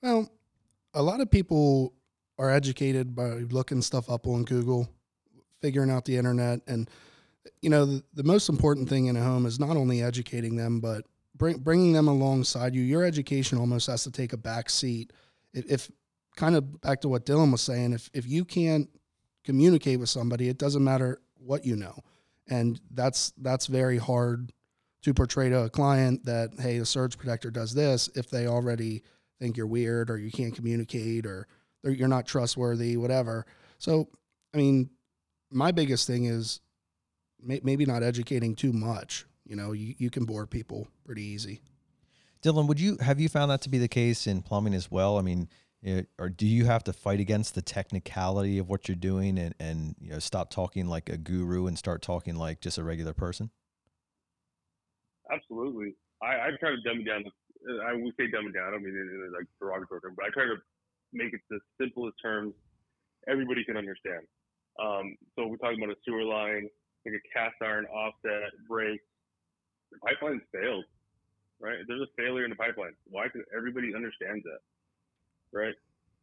Well, 0.03 0.31
a 0.95 1.03
lot 1.03 1.21
of 1.21 1.31
people 1.31 1.95
are 2.39 2.51
educated 2.51 3.15
by 3.15 3.29
looking 3.51 3.83
stuff 3.83 4.11
up 4.11 4.27
on 4.27 4.45
Google, 4.45 4.89
figuring 5.61 5.91
out 5.91 6.05
the 6.05 6.17
internet, 6.17 6.61
and 6.67 6.89
you 7.61 7.71
know 7.71 7.85
the, 7.85 8.05
the 8.15 8.23
most 8.23 8.49
important 8.49 8.89
thing 8.89 9.07
in 9.07 9.17
a 9.17 9.23
home 9.23 9.47
is 9.47 9.59
not 9.59 9.77
only 9.77 10.03
educating 10.03 10.57
them, 10.57 10.81
but 10.81 11.05
bring, 11.37 11.59
bringing 11.59 11.93
them 11.93 12.09
alongside 12.09 12.75
you. 12.75 12.83
Your 12.83 13.05
education 13.05 13.59
almost 13.59 13.87
has 13.89 14.05
to 14.05 14.11
take 14.11 14.33
a 14.33 14.37
back 14.37 14.71
seat. 14.71 15.13
If, 15.53 15.71
if 15.71 15.91
kind 16.37 16.55
of 16.55 16.81
back 16.81 17.01
to 17.01 17.09
what 17.09 17.27
Dylan 17.27 17.51
was 17.53 17.63
saying, 17.63 17.93
if 17.93 18.11
if 18.13 18.27
you 18.27 18.45
can't 18.45 18.89
communicate 19.45 19.99
with 19.99 20.09
somebody, 20.09 20.49
it 20.49 20.59
doesn't 20.59 20.85
matter 20.85 21.21
what 21.39 21.65
you 21.65 21.77
know, 21.77 21.99
and 22.49 22.81
that's 22.93 23.33
that's 23.39 23.67
very 23.67 23.99
hard 23.99 24.53
to 25.03 25.15
portray 25.15 25.49
to 25.49 25.65
a 25.65 25.71
client 25.71 26.25
that 26.25 26.51
hey, 26.59 26.79
the 26.79 26.87
surge 26.87 27.19
protector 27.19 27.51
does 27.51 27.75
this 27.75 28.09
if 28.15 28.31
they 28.31 28.47
already 28.47 29.03
think 29.39 29.57
you're 29.57 29.67
weird 29.67 30.11
or 30.11 30.19
you 30.19 30.31
can't 30.31 30.55
communicate 30.55 31.25
or 31.25 31.47
you're 31.85 32.09
not 32.09 32.27
trustworthy, 32.27 32.97
whatever. 32.97 33.47
So, 33.79 34.09
I 34.55 34.57
mean, 34.57 34.91
my 35.51 35.73
biggest 35.73 36.07
thing 36.07 36.25
is 36.25 36.61
may, 37.41 37.61
maybe 37.63 37.87
not 37.87 38.03
educating 38.03 38.55
too 38.55 38.73
much. 38.73 39.27
You 39.45 39.57
know, 39.57 39.73
you, 39.73 39.95
you 39.99 40.11
can 40.11 40.25
bore 40.25 40.47
people 40.47 40.89
pretty 41.05 41.23
easy. 41.23 41.61
Dylan, 42.43 42.69
would 42.69 42.81
you 42.81 42.97
have 43.01 43.19
you 43.19 43.29
found 43.29 43.51
that 43.51 43.63
to 43.63 43.69
be 43.69 43.79
the 43.79 43.89
case 43.89 44.27
in 44.27 44.43
plumbing 44.43 44.75
as 44.75 44.91
well? 44.91 45.19
I 45.19 45.23
mean, 45.23 45.49
it, 45.83 46.09
or 46.19 46.29
do 46.29 46.47
you 46.47 46.67
have 46.67 46.85
to 46.85 46.93
fight 46.93 47.21
against 47.21 47.55
the 47.55 47.63
technicality 47.63 48.59
of 48.59 48.69
what 48.69 48.89
you're 48.89 48.97
doing 48.97 49.39
and, 49.39 49.55
and 49.59 49.95
you 50.01 50.11
know 50.11 50.19
stop 50.19 50.51
talking 50.51 50.87
like 50.87 51.09
a 51.09 51.17
guru 51.17 51.67
and 51.67 51.79
start 51.79 52.03
talking 52.03 52.37
like 52.37 52.61
just 52.61 52.79
a 52.79 52.85
regular 52.85 53.13
person? 53.13 53.51
Absolutely. 55.33 55.95
I, 56.23 56.27
I 56.27 56.49
try 56.59 56.71
to 56.71 56.81
dumb 56.83 57.01
it 57.01 57.05
down. 57.05 57.25
I 57.87 57.95
would 57.95 58.15
say 58.17 58.31
dumb 58.31 58.47
it 58.47 58.55
down. 58.55 58.69
I 58.69 58.71
don't 58.71 58.83
mean 58.83 58.95
in, 58.95 59.25
in 59.27 59.33
like 59.33 59.47
derogatory 59.61 60.01
term, 60.01 60.15
but 60.17 60.27
I 60.27 60.31
try 60.31 60.45
to 60.45 60.57
make 61.13 61.33
it 61.33 61.41
the 61.51 61.59
simplest 61.81 62.17
terms 62.23 62.55
everybody 63.29 63.65
can 63.65 63.77
understand. 63.77 64.27
Um, 64.79 65.17
so 65.35 65.47
we're 65.47 65.57
talking 65.57 65.83
about 65.83 65.95
a 65.95 66.01
sewer 66.05 66.25
line, 66.25 66.69
like 67.05 67.15
a 67.15 67.23
cast 67.35 67.57
iron 67.63 67.87
offset 67.87 68.53
break. 68.69 69.01
The 69.91 69.99
pipeline 69.99 70.41
failed, 70.53 70.85
right? 71.61 71.79
There's 71.87 72.03
a 72.03 72.13
failure 72.17 72.45
in 72.45 72.51
the 72.51 72.57
pipeline. 72.57 72.93
Why? 73.07 73.27
Because 73.27 73.47
everybody 73.57 73.95
understands 73.95 74.45
that, 74.45 74.61
right? 75.53 75.75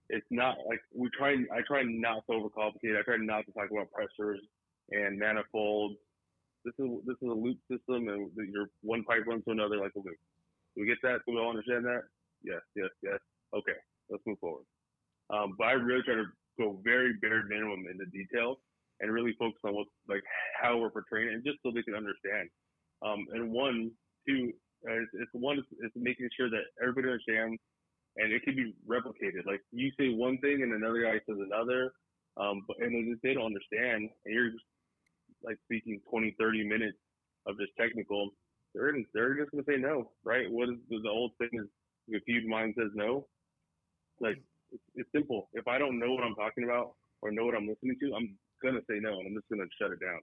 It's 0.09 0.25
not 0.29 0.57
like 0.67 0.79
we 0.93 1.09
try. 1.17 1.31
And, 1.31 1.47
I 1.51 1.61
try 1.67 1.81
not 1.83 2.23
to 2.29 2.33
overcomplicate. 2.37 2.97
I 2.97 3.01
try 3.01 3.17
not 3.17 3.45
to 3.47 3.51
talk 3.53 3.71
about 3.71 3.91
pressures 3.91 4.39
and 4.91 5.17
manifolds. 5.17 5.95
This 6.63 6.73
is 6.77 6.89
this 7.05 7.17
is 7.21 7.29
a 7.29 7.33
loop 7.33 7.57
system, 7.69 8.07
and 8.07 8.29
your 8.53 8.69
one 8.81 9.03
pipe 9.03 9.25
runs 9.25 9.43
to 9.45 9.51
another 9.51 9.77
like 9.77 9.93
a 9.95 9.99
loop. 9.99 10.17
Do 10.75 10.81
we 10.81 10.87
get 10.87 10.97
that? 11.01 11.25
Do 11.25 11.33
we 11.33 11.39
all 11.39 11.49
understand 11.49 11.85
that? 11.85 12.03
Yes, 12.43 12.61
yes, 12.75 12.89
yes. 13.01 13.19
Okay, 13.53 13.77
let's 14.09 14.23
move 14.27 14.37
forward. 14.39 14.65
Um, 15.29 15.55
but 15.57 15.67
I 15.67 15.71
really 15.73 16.03
try 16.03 16.15
to 16.15 16.25
go 16.59 16.79
very 16.83 17.13
bare 17.21 17.43
minimum 17.45 17.85
in 17.91 17.97
the 17.97 18.05
details 18.05 18.57
and 18.99 19.11
really 19.11 19.35
focus 19.37 19.59
on 19.65 19.75
what 19.75 19.87
like 20.07 20.23
how 20.61 20.77
we're 20.77 20.89
portraying 20.89 21.29
it, 21.29 21.33
and 21.33 21.43
just 21.43 21.57
so 21.63 21.71
they 21.71 21.83
can 21.83 21.95
understand. 21.95 22.49
Um, 23.03 23.25
and 23.33 23.51
one, 23.51 23.91
two, 24.27 24.51
uh, 24.87 24.93
it's, 24.93 25.11
it's 25.13 25.31
one 25.33 25.59
is, 25.59 25.91
making 25.95 26.29
sure 26.37 26.49
that 26.49 26.63
everybody 26.81 27.11
understands, 27.11 27.59
and 28.17 28.31
it 28.31 28.43
can 28.43 28.55
be 28.55 28.73
replicated. 28.87 29.45
Like 29.45 29.61
you 29.71 29.91
say 29.99 30.09
one 30.13 30.37
thing 30.39 30.63
and 30.63 30.73
another 30.73 31.03
guy 31.03 31.19
says 31.27 31.37
another, 31.39 31.91
um, 32.37 32.63
but 32.67 32.77
and 32.79 33.17
they 33.21 33.33
don't 33.33 33.51
understand, 33.51 34.09
and 34.25 34.33
you're 34.33 34.51
just 34.51 34.63
like 35.43 35.57
speaking 35.65 35.99
20, 36.09 36.35
30 36.39 36.63
minutes 36.67 36.97
of 37.45 37.57
just 37.59 37.71
technical, 37.79 38.29
they're 38.73 38.93
they're 39.13 39.35
just 39.35 39.51
gonna 39.51 39.63
say 39.67 39.77
no, 39.77 40.11
right? 40.23 40.49
What 40.49 40.69
is 40.69 40.75
the, 40.89 40.99
the 41.03 41.09
old 41.09 41.31
thing 41.37 41.49
is 41.53 41.67
if 42.07 42.23
huge 42.25 42.45
mind 42.45 42.75
says 42.77 42.91
no, 42.93 43.27
like 44.19 44.41
it's, 44.71 44.83
it's 44.95 45.09
simple. 45.11 45.49
If 45.53 45.67
I 45.67 45.77
don't 45.77 45.99
know 45.99 46.13
what 46.13 46.23
I'm 46.23 46.35
talking 46.35 46.63
about 46.63 46.95
or 47.21 47.31
know 47.31 47.45
what 47.45 47.55
I'm 47.55 47.67
listening 47.67 47.97
to, 48.01 48.15
I'm 48.15 48.37
gonna 48.63 48.81
say 48.89 48.99
no, 48.99 49.19
and 49.19 49.27
I'm 49.27 49.33
just 49.33 49.49
gonna 49.49 49.69
shut 49.79 49.91
it 49.91 49.99
down. 49.99 50.19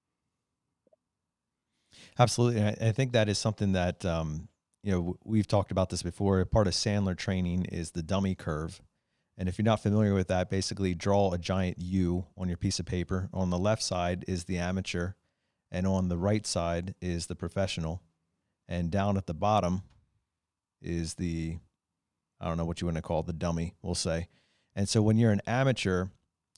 Absolutely, 2.19 2.63
I, 2.63 2.89
I 2.89 2.93
think 2.93 3.13
that 3.13 3.29
is 3.29 3.39
something 3.39 3.73
that 3.73 4.05
um, 4.05 4.49
you 4.83 4.93
know 4.93 5.17
we've 5.25 5.47
talked 5.47 5.71
about 5.71 5.91
this 5.91 6.03
before. 6.03 6.45
Part 6.45 6.67
of 6.67 6.75
Sandler 6.75 7.17
training 7.17 7.67
is 7.67 7.93
the 7.93 8.03
dummy 8.03 8.35
curve, 8.35 8.81
and 9.37 9.49
if 9.49 9.59
you're 9.59 9.65
not 9.65 9.83
familiar 9.83 10.15
with 10.15 10.29
that, 10.29 10.51
basically 10.51 10.95
draw 10.95 11.33
a 11.33 11.39
giant 11.39 11.79
U 11.79 12.27
on 12.37 12.49
your 12.49 12.57
piece 12.57 12.79
of 12.79 12.87
paper. 12.87 13.29
On 13.33 13.51
the 13.51 13.59
left 13.59 13.83
side 13.83 14.25
is 14.27 14.45
the 14.45 14.59
amateur, 14.59 15.13
and 15.71 15.87
on 15.87 16.09
the 16.09 16.19
right 16.19 16.47
side 16.47 16.95
is 17.01 17.27
the 17.27 17.37
professional, 17.37 18.03
and 18.69 18.91
down 18.91 19.17
at 19.17 19.27
the 19.27 19.35
bottom 19.35 19.83
is 20.81 21.15
the 21.15 21.59
I 22.43 22.49
don't 22.49 22.57
know 22.57 22.65
what 22.65 22.81
you 22.81 22.87
want 22.87 22.97
to 22.97 23.03
call 23.03 23.21
it, 23.21 23.27
the 23.27 23.33
dummy, 23.33 23.75
we'll 23.83 23.95
say. 23.95 24.29
And 24.75 24.89
so 24.89 25.01
when 25.01 25.17
you're 25.17 25.33
an 25.33 25.43
amateur, 25.47 26.07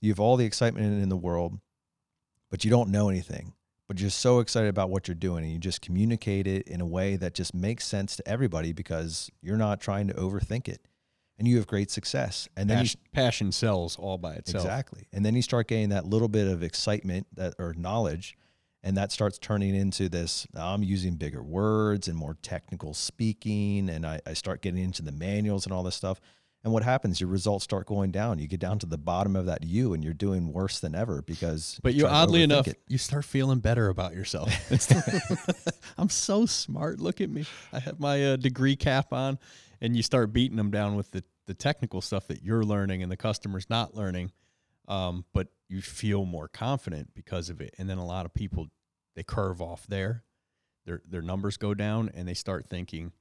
you 0.01 0.11
have 0.11 0.19
all 0.19 0.35
the 0.35 0.45
excitement 0.45 1.01
in 1.01 1.09
the 1.09 1.15
world, 1.15 1.59
but 2.49 2.63
you 2.63 2.71
don't 2.71 2.89
know 2.89 3.09
anything. 3.09 3.53
But 3.87 4.01
you're 4.01 4.09
so 4.09 4.39
excited 4.39 4.69
about 4.69 4.89
what 4.89 5.07
you're 5.07 5.15
doing 5.15 5.43
and 5.43 5.53
you 5.53 5.59
just 5.59 5.81
communicate 5.81 6.47
it 6.47 6.67
in 6.67 6.81
a 6.81 6.85
way 6.85 7.17
that 7.17 7.35
just 7.35 7.53
makes 7.53 7.85
sense 7.85 8.15
to 8.15 8.27
everybody 8.27 8.73
because 8.73 9.29
you're 9.41 9.57
not 9.57 9.79
trying 9.79 10.07
to 10.07 10.13
overthink 10.15 10.67
it. 10.67 10.81
And 11.37 11.47
you 11.47 11.57
have 11.57 11.67
great 11.67 11.91
success. 11.91 12.47
And 12.57 12.69
then 12.69 12.77
passion, 12.77 12.99
you, 13.03 13.09
passion 13.11 13.51
sells 13.51 13.97
all 13.97 14.17
by 14.17 14.35
itself. 14.35 14.63
Exactly. 14.63 15.07
And 15.13 15.23
then 15.23 15.35
you 15.35 15.41
start 15.41 15.67
getting 15.67 15.89
that 15.89 16.05
little 16.05 16.29
bit 16.29 16.47
of 16.47 16.63
excitement 16.63 17.27
that 17.33 17.53
or 17.59 17.75
knowledge 17.77 18.37
and 18.85 18.95
that 18.95 19.11
starts 19.11 19.37
turning 19.37 19.75
into 19.75 20.07
this 20.07 20.47
i'm 20.55 20.83
using 20.83 21.15
bigger 21.15 21.43
words 21.43 22.07
and 22.07 22.17
more 22.17 22.37
technical 22.41 22.93
speaking 22.93 23.89
and 23.89 24.05
I, 24.05 24.19
I, 24.25 24.33
start 24.33 24.61
getting 24.61 24.83
into 24.83 25.01
the 25.01 25.11
manuals 25.11 25.65
and 25.65 25.73
all 25.73 25.83
this 25.83 25.95
stuff. 25.95 26.19
And 26.63 26.73
what 26.73 26.81
happens? 26.81 27.21
Your 27.21 27.29
results 27.29 27.63
start 27.63 27.85
going 27.85 28.09
down. 28.09 28.39
You 28.39 28.47
get 28.47 28.59
down 28.59 28.79
to 28.79 28.87
the 28.87 28.97
bottom 28.97 29.35
of 29.35 29.45
that 29.45 29.63
u 29.63 29.93
and 29.93 30.03
you're 30.03 30.13
doing 30.13 30.51
worse 30.51 30.79
than 30.79 30.95
ever 30.95 31.21
because 31.21 31.79
but 31.83 31.93
you 31.93 32.07
oddly 32.07 32.43
enough 32.43 32.67
it. 32.67 32.81
you 32.87 32.97
start 32.97 33.25
feeling 33.25 33.59
better 33.59 33.89
about 33.89 34.13
yourself. 34.13 34.51
I'm 35.97 36.09
so 36.09 36.45
smart. 36.45 36.99
Look 36.99 37.21
at 37.21 37.29
me. 37.29 37.45
I 37.71 37.79
have 37.79 37.99
my 37.99 38.33
uh, 38.33 38.35
degree 38.37 38.75
cap 38.75 39.13
on 39.13 39.37
and 39.81 39.95
you 39.95 40.03
start 40.03 40.33
beating 40.33 40.57
them 40.57 40.71
down 40.71 40.95
with 40.95 41.11
the, 41.11 41.23
the 41.45 41.53
technical 41.53 42.01
stuff 42.01 42.27
that 42.27 42.43
you're 42.43 42.63
learning 42.63 43.03
and 43.03 43.11
the 43.11 43.17
customer's 43.17 43.69
not 43.69 43.95
learning 43.95 44.31
um, 44.87 45.25
but 45.33 45.47
you 45.67 45.81
feel 45.81 46.25
more 46.25 46.47
confident 46.47 47.13
because 47.13 47.49
of 47.49 47.61
it. 47.61 47.73
And 47.77 47.89
then 47.89 47.97
a 47.97 48.05
lot 48.05 48.25
of 48.25 48.33
people 48.33 48.67
they 49.15 49.23
curve 49.23 49.61
off 49.61 49.85
there, 49.87 50.23
their 50.85 51.01
their 51.07 51.21
numbers 51.21 51.57
go 51.57 51.73
down, 51.73 52.09
and 52.13 52.27
they 52.27 52.33
start 52.33 52.67
thinking 52.67 53.11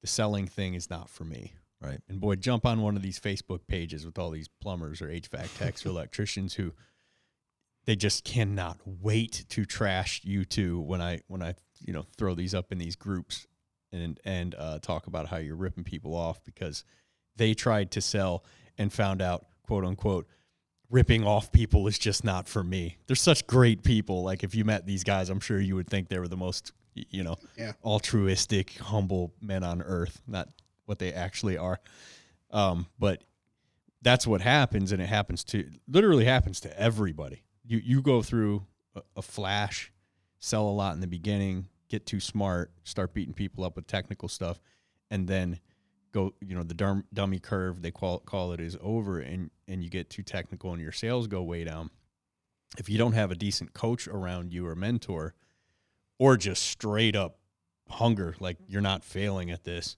the 0.00 0.06
selling 0.06 0.46
thing 0.46 0.74
is 0.74 0.90
not 0.90 1.08
for 1.08 1.24
me. 1.24 1.54
Right. 1.80 2.00
And 2.08 2.20
boy, 2.20 2.36
jump 2.36 2.66
on 2.66 2.82
one 2.82 2.96
of 2.96 3.02
these 3.02 3.18
Facebook 3.18 3.60
pages 3.66 4.04
with 4.04 4.18
all 4.18 4.30
these 4.30 4.48
plumbers 4.48 5.00
or 5.00 5.08
HVAC 5.08 5.58
techs 5.58 5.86
or 5.86 5.88
electricians 5.90 6.54
who 6.54 6.74
they 7.86 7.96
just 7.96 8.24
cannot 8.24 8.78
wait 8.84 9.46
to 9.48 9.64
trash 9.64 10.20
you 10.22 10.44
two 10.44 10.80
when 10.80 11.00
I 11.00 11.20
when 11.28 11.42
I 11.42 11.54
you 11.80 11.92
know 11.92 12.04
throw 12.16 12.34
these 12.34 12.54
up 12.54 12.72
in 12.72 12.78
these 12.78 12.96
groups 12.96 13.46
and 13.92 14.20
and 14.24 14.54
uh, 14.58 14.78
talk 14.80 15.06
about 15.06 15.28
how 15.28 15.38
you're 15.38 15.56
ripping 15.56 15.84
people 15.84 16.14
off 16.14 16.44
because 16.44 16.84
they 17.36 17.54
tried 17.54 17.90
to 17.92 18.00
sell 18.00 18.44
and 18.76 18.92
found 18.92 19.22
out 19.22 19.46
quote 19.62 19.84
unquote 19.84 20.26
ripping 20.90 21.24
off 21.24 21.52
people 21.52 21.86
is 21.86 21.98
just 21.98 22.24
not 22.24 22.48
for 22.48 22.62
me. 22.62 22.98
They're 23.06 23.16
such 23.16 23.46
great 23.46 23.82
people. 23.82 24.22
Like 24.24 24.42
if 24.42 24.54
you 24.54 24.64
met 24.64 24.86
these 24.86 25.04
guys, 25.04 25.30
I'm 25.30 25.40
sure 25.40 25.60
you 25.60 25.76
would 25.76 25.88
think 25.88 26.08
they 26.08 26.18
were 26.18 26.28
the 26.28 26.36
most, 26.36 26.72
you 26.94 27.22
know, 27.22 27.36
yeah. 27.56 27.72
altruistic, 27.84 28.76
humble 28.78 29.32
men 29.40 29.62
on 29.62 29.82
earth. 29.82 30.20
Not 30.26 30.48
what 30.86 30.98
they 30.98 31.12
actually 31.12 31.56
are. 31.56 31.80
Um, 32.50 32.86
but 32.98 33.22
that's 34.02 34.26
what 34.26 34.40
happens, 34.40 34.92
and 34.92 35.00
it 35.00 35.06
happens 35.06 35.44
to 35.44 35.68
literally 35.86 36.24
happens 36.24 36.60
to 36.60 36.80
everybody. 36.80 37.44
You 37.64 37.80
you 37.82 38.02
go 38.02 38.22
through 38.22 38.66
a, 38.96 39.02
a 39.16 39.22
flash, 39.22 39.92
sell 40.38 40.68
a 40.68 40.72
lot 40.72 40.94
in 40.94 41.00
the 41.00 41.06
beginning, 41.06 41.68
get 41.88 42.06
too 42.06 42.20
smart, 42.20 42.72
start 42.82 43.14
beating 43.14 43.34
people 43.34 43.62
up 43.62 43.76
with 43.76 43.86
technical 43.86 44.28
stuff, 44.28 44.58
and 45.10 45.28
then 45.28 45.60
go 46.12 46.34
you 46.40 46.54
know 46.54 46.62
the 46.62 47.02
dummy 47.12 47.38
curve 47.38 47.82
they 47.82 47.90
call 47.90 48.18
call 48.20 48.52
it 48.52 48.60
is 48.60 48.76
over 48.80 49.18
and 49.18 49.50
and 49.68 49.84
you 49.84 49.90
get 49.90 50.10
too 50.10 50.22
technical 50.22 50.72
and 50.72 50.82
your 50.82 50.92
sales 50.92 51.26
go 51.26 51.42
way 51.42 51.64
down. 51.64 51.90
If 52.78 52.88
you 52.88 52.98
don't 52.98 53.12
have 53.12 53.30
a 53.30 53.34
decent 53.34 53.72
coach 53.72 54.06
around 54.06 54.52
you 54.52 54.66
or 54.66 54.74
mentor 54.74 55.34
or 56.18 56.36
just 56.36 56.62
straight 56.62 57.16
up 57.16 57.38
hunger 57.88 58.36
like 58.38 58.56
you're 58.68 58.80
not 58.80 59.04
failing 59.04 59.50
at 59.50 59.64
this 59.64 59.96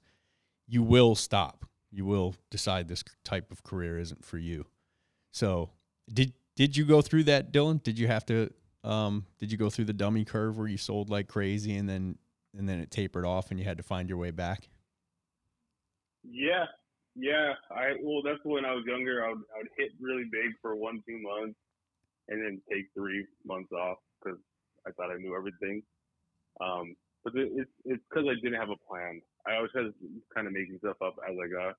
you 0.67 0.83
will 0.83 1.15
stop. 1.15 1.67
You 1.91 2.07
will 2.07 2.35
decide 2.51 2.89
this 2.89 3.05
type 3.25 3.53
of 3.53 3.63
career 3.63 3.99
isn't 3.99 4.25
for 4.25 4.39
you. 4.39 4.67
So 5.31 5.71
did 6.13 6.33
did 6.57 6.77
you 6.77 6.85
go 6.85 7.03
through 7.03 7.25
that 7.25 7.53
dylan? 7.53 7.83
Did 7.83 7.99
you 7.99 8.07
have 8.07 8.25
to 8.27 8.51
um, 8.85 9.27
did 9.39 9.53
you 9.53 9.59
go 9.59 9.71
through 9.71 9.85
the 9.85 9.93
dummy 9.93 10.25
curve 10.25 10.59
where 10.59 10.67
you 10.67 10.79
sold 10.79 11.11
like 11.11 11.29
crazy 11.29 11.77
and 11.77 11.89
then 11.89 12.19
and 12.57 12.69
then 12.69 12.81
it 12.81 12.91
tapered 12.91 13.25
off 13.25 13.51
and 13.51 13.61
you 13.61 13.65
had 13.67 13.77
to 13.77 13.83
find 13.83 14.09
your 14.09 14.19
way 14.19 14.31
back 14.31 14.69
yeah, 16.25 16.67
Yeah, 17.15 17.55
I 17.71 17.93
well, 18.03 18.23
that's 18.25 18.41
when 18.45 18.65
I 18.65 18.73
was 18.73 18.85
younger. 18.87 19.25
I 19.25 19.31
would, 19.31 19.45
I 19.55 19.59
would 19.59 19.69
hit 19.77 19.93
really 20.01 20.25
big 20.33 20.57
for 20.63 20.77
one, 20.77 21.03
two 21.07 21.21
months, 21.21 21.59
and 22.29 22.41
then 22.41 22.63
take 22.71 22.87
three 22.95 23.27
months 23.45 23.73
off 23.73 23.99
because 24.23 24.39
I 24.87 24.93
thought 24.93 25.13
I 25.13 25.19
knew 25.19 25.37
everything. 25.37 25.83
Um, 26.61 26.97
but 27.25 27.35
it, 27.37 27.53
it's 27.55 27.71
it's 27.85 28.03
because 28.09 28.27
I 28.31 28.41
didn't 28.43 28.61
have 28.61 28.71
a 28.71 28.81
plan. 28.89 29.21
I 29.47 29.57
always 29.57 29.73
was 29.75 29.93
kind 30.35 30.47
of 30.47 30.53
making 30.55 30.79
stuff 30.79 30.97
up 31.05 31.17
as 31.29 31.37
I 31.37 31.49
got 31.53 31.77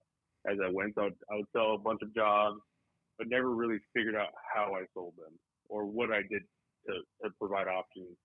as 0.49 0.57
I 0.63 0.69
went. 0.71 0.95
So 0.95 1.01
I 1.01 1.05
would, 1.05 1.17
I 1.31 1.35
would 1.37 1.51
sell 1.53 1.73
a 1.75 1.79
bunch 1.79 2.01
of 2.03 2.13
jobs, 2.13 2.59
but 3.17 3.27
never 3.27 3.49
really 3.49 3.79
figured 3.95 4.15
out 4.15 4.33
how 4.53 4.75
I 4.75 4.85
sold 4.93 5.13
them 5.17 5.33
or 5.69 5.85
what 5.85 6.11
I 6.11 6.21
did 6.29 6.43
to, 6.87 6.93
to 7.23 7.29
provide 7.39 7.67
options. 7.67 8.17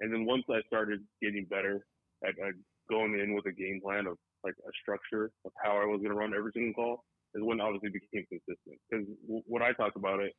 And 0.00 0.12
then 0.12 0.24
once 0.24 0.44
I 0.50 0.60
started 0.66 1.00
getting 1.22 1.46
better 1.46 1.84
at, 2.24 2.30
at 2.30 2.54
going 2.90 3.20
in 3.20 3.34
with 3.34 3.46
a 3.46 3.52
game 3.52 3.80
plan 3.82 4.06
of 4.06 4.16
like 4.44 4.54
a 4.66 4.72
structure 4.82 5.30
of 5.44 5.52
how 5.62 5.76
I 5.76 5.84
was 5.86 5.98
going 5.98 6.10
to 6.10 6.18
run 6.18 6.32
every 6.36 6.52
single 6.52 6.74
call, 6.74 7.04
is 7.34 7.42
when 7.42 7.60
obviously 7.60 7.90
became 7.90 8.26
consistent. 8.28 8.78
Because 8.88 9.06
w- 9.26 9.44
when 9.46 9.62
I 9.62 9.72
talk 9.72 9.96
about 9.96 10.20
it, 10.20 10.34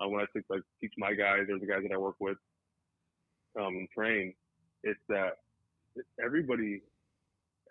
uh, 0.00 0.08
when 0.08 0.20
I 0.20 0.26
think 0.32 0.46
like 0.48 0.62
teach 0.80 0.92
my 0.98 1.14
guys 1.14 1.48
or 1.50 1.58
the 1.58 1.66
guys 1.66 1.82
that 1.82 1.92
I 1.92 1.98
work 1.98 2.16
with, 2.20 2.36
um, 3.58 3.86
train, 3.96 4.34
it's 4.84 5.00
that 5.08 5.38
everybody 6.22 6.82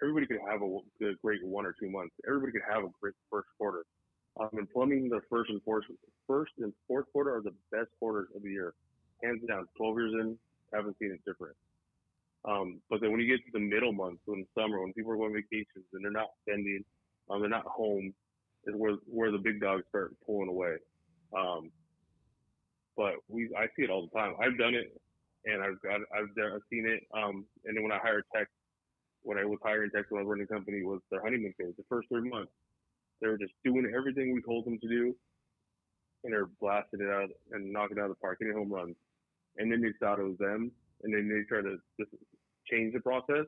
everybody 0.02 0.28
could 0.28 0.40
have 0.50 0.62
a, 0.62 0.66
a 1.06 1.14
great 1.24 1.44
one 1.44 1.66
or 1.66 1.74
two 1.80 1.90
months. 1.90 2.14
Everybody 2.28 2.52
could 2.54 2.68
have 2.70 2.84
a 2.84 2.90
great 3.02 3.16
first 3.32 3.48
quarter. 3.58 3.84
Um, 4.40 4.50
in 4.54 4.68
plumbing, 4.68 5.10
the 5.10 5.22
first 5.30 5.50
and 5.50 5.62
fourth, 5.64 5.86
first 6.28 6.52
and 6.60 6.72
fourth 6.88 7.06
quarter 7.12 7.36
are 7.36 7.42
the 7.42 7.56
best 7.72 7.90
quarters 7.98 8.28
of 8.36 8.44
the 8.44 8.52
year, 8.52 8.74
hands 9.24 9.42
down. 9.48 9.66
12 9.78 9.98
years 9.98 10.14
in, 10.14 10.38
haven't 10.74 10.96
seen 11.00 11.12
it 11.12 11.22
different. 11.26 11.56
Um, 12.46 12.82
but 12.90 13.02
then 13.02 13.12
when 13.12 13.20
you 13.20 13.28
get 13.28 13.46
to 13.46 13.52
the 13.52 13.60
middle 13.60 13.92
months, 13.92 14.22
when 14.26 14.46
summer, 14.58 14.82
when 14.82 14.94
people 14.94 15.12
are 15.12 15.18
going 15.18 15.34
vacations 15.34 15.86
and 15.94 16.04
they're 16.04 16.12
not 16.12 16.30
spending, 16.42 16.84
um, 17.30 17.42
they're 17.42 17.50
not 17.50 17.66
home, 17.66 18.14
is 18.66 18.76
where 18.76 18.96
where 19.06 19.32
the 19.32 19.38
big 19.38 19.60
dogs 19.60 19.84
start 19.90 20.16
pulling 20.26 20.50
away. 20.50 20.76
Um, 21.38 21.72
but 22.96 23.14
we, 23.28 23.50
I 23.58 23.66
see 23.76 23.84
it 23.84 23.90
all 23.90 24.08
the 24.08 24.18
time. 24.18 24.34
I've 24.42 24.58
done 24.58 24.74
it, 24.76 25.00
and 25.46 25.62
I've 25.62 25.82
got, 25.82 26.02
I've, 26.16 26.30
I've 26.38 26.62
seen 26.70 26.88
it. 26.88 27.04
Um, 27.14 27.46
and 27.66 27.76
then 27.76 27.84
when 27.84 27.92
I 27.92 28.00
hire 28.00 28.24
tech, 28.36 28.48
when 29.24 29.38
I 29.38 29.46
was 29.46 29.60
hiring 29.62 29.92
tech 29.92 30.06
when 30.10 30.22
I 30.22 30.24
was 30.24 30.30
running 30.32 30.48
the 30.50 30.54
company, 30.54 30.84
was 30.84 31.02
their 31.12 31.22
honeymoon 31.22 31.54
phase. 31.58 31.74
The 31.78 31.84
first 31.90 32.08
three 32.10 32.30
months, 32.30 32.52
they 33.22 33.28
were 33.28 33.38
just 33.38 33.54
doing 33.64 33.92
everything 33.96 34.34
we 34.34 34.42
told 34.42 34.66
them 34.66 34.80
to 34.80 34.88
do, 34.88 35.16
and 36.24 36.34
they're 36.34 36.50
blasting 36.62 37.02
it 37.02 37.10
out 37.10 37.30
and 37.52 37.72
knocking 37.72 37.98
it 37.98 38.02
out 38.02 38.10
of 38.10 38.18
the 38.18 38.22
park, 38.22 38.38
hitting 38.40 38.56
home 38.56 38.72
runs. 38.72 38.96
And 39.58 39.72
then 39.72 39.82
they 39.82 39.94
thought 40.00 40.20
it 40.20 40.24
was 40.24 40.38
them, 40.38 40.72
and 41.04 41.14
then 41.14 41.30
they 41.30 41.44
try 41.48 41.62
to 41.62 41.78
just 42.00 42.12
change 42.70 42.94
the 42.94 43.00
process, 43.00 43.46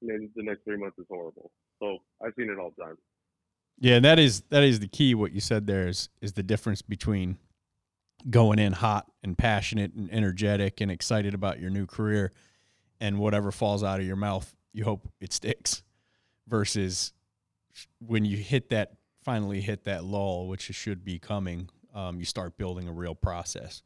and 0.00 0.10
then 0.10 0.30
the 0.34 0.42
next 0.42 0.64
three 0.64 0.76
months 0.76 0.98
is 0.98 1.06
horrible. 1.08 1.50
So 1.80 1.98
I've 2.24 2.32
seen 2.38 2.50
it 2.50 2.58
all 2.58 2.72
the 2.76 2.84
time. 2.84 2.96
Yeah, 3.78 3.96
and 3.96 4.04
that 4.04 4.18
is 4.18 4.42
that 4.50 4.62
is 4.62 4.80
the 4.80 4.88
key. 4.88 5.14
What 5.14 5.32
you 5.32 5.40
said 5.40 5.66
there 5.66 5.86
is 5.86 6.08
is 6.20 6.32
the 6.32 6.42
difference 6.42 6.82
between 6.82 7.38
going 8.30 8.58
in 8.58 8.72
hot 8.72 9.06
and 9.22 9.36
passionate 9.36 9.92
and 9.94 10.10
energetic 10.12 10.80
and 10.80 10.90
excited 10.90 11.34
about 11.34 11.60
your 11.60 11.70
new 11.70 11.86
career, 11.86 12.32
and 13.00 13.18
whatever 13.18 13.52
falls 13.52 13.84
out 13.84 14.00
of 14.00 14.06
your 14.06 14.16
mouth, 14.16 14.54
you 14.72 14.84
hope 14.84 15.08
it 15.20 15.32
sticks, 15.32 15.82
versus 16.48 17.12
when 18.00 18.24
you 18.24 18.38
hit 18.38 18.70
that 18.70 18.92
finally 19.22 19.60
hit 19.60 19.84
that 19.84 20.04
lull, 20.04 20.48
which 20.48 20.62
should 20.62 21.04
be 21.04 21.18
coming. 21.18 21.68
Um, 21.94 22.18
you 22.18 22.24
start 22.26 22.58
building 22.58 22.88
a 22.88 22.92
real 22.92 23.14
process, 23.14 23.82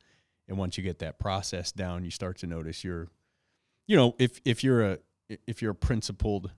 and 0.50 0.58
once 0.58 0.76
you 0.76 0.82
get 0.82 0.98
that 0.98 1.18
process 1.20 1.70
down, 1.70 2.04
you 2.04 2.10
start 2.10 2.36
to 2.38 2.46
notice 2.46 2.82
your, 2.82 3.08
you 3.86 3.96
know, 3.96 4.16
if 4.18 4.40
if 4.44 4.62
you're 4.64 4.82
a 4.82 4.98
if 5.46 5.62
you're 5.62 5.70
a 5.70 5.76
principled, 5.76 6.50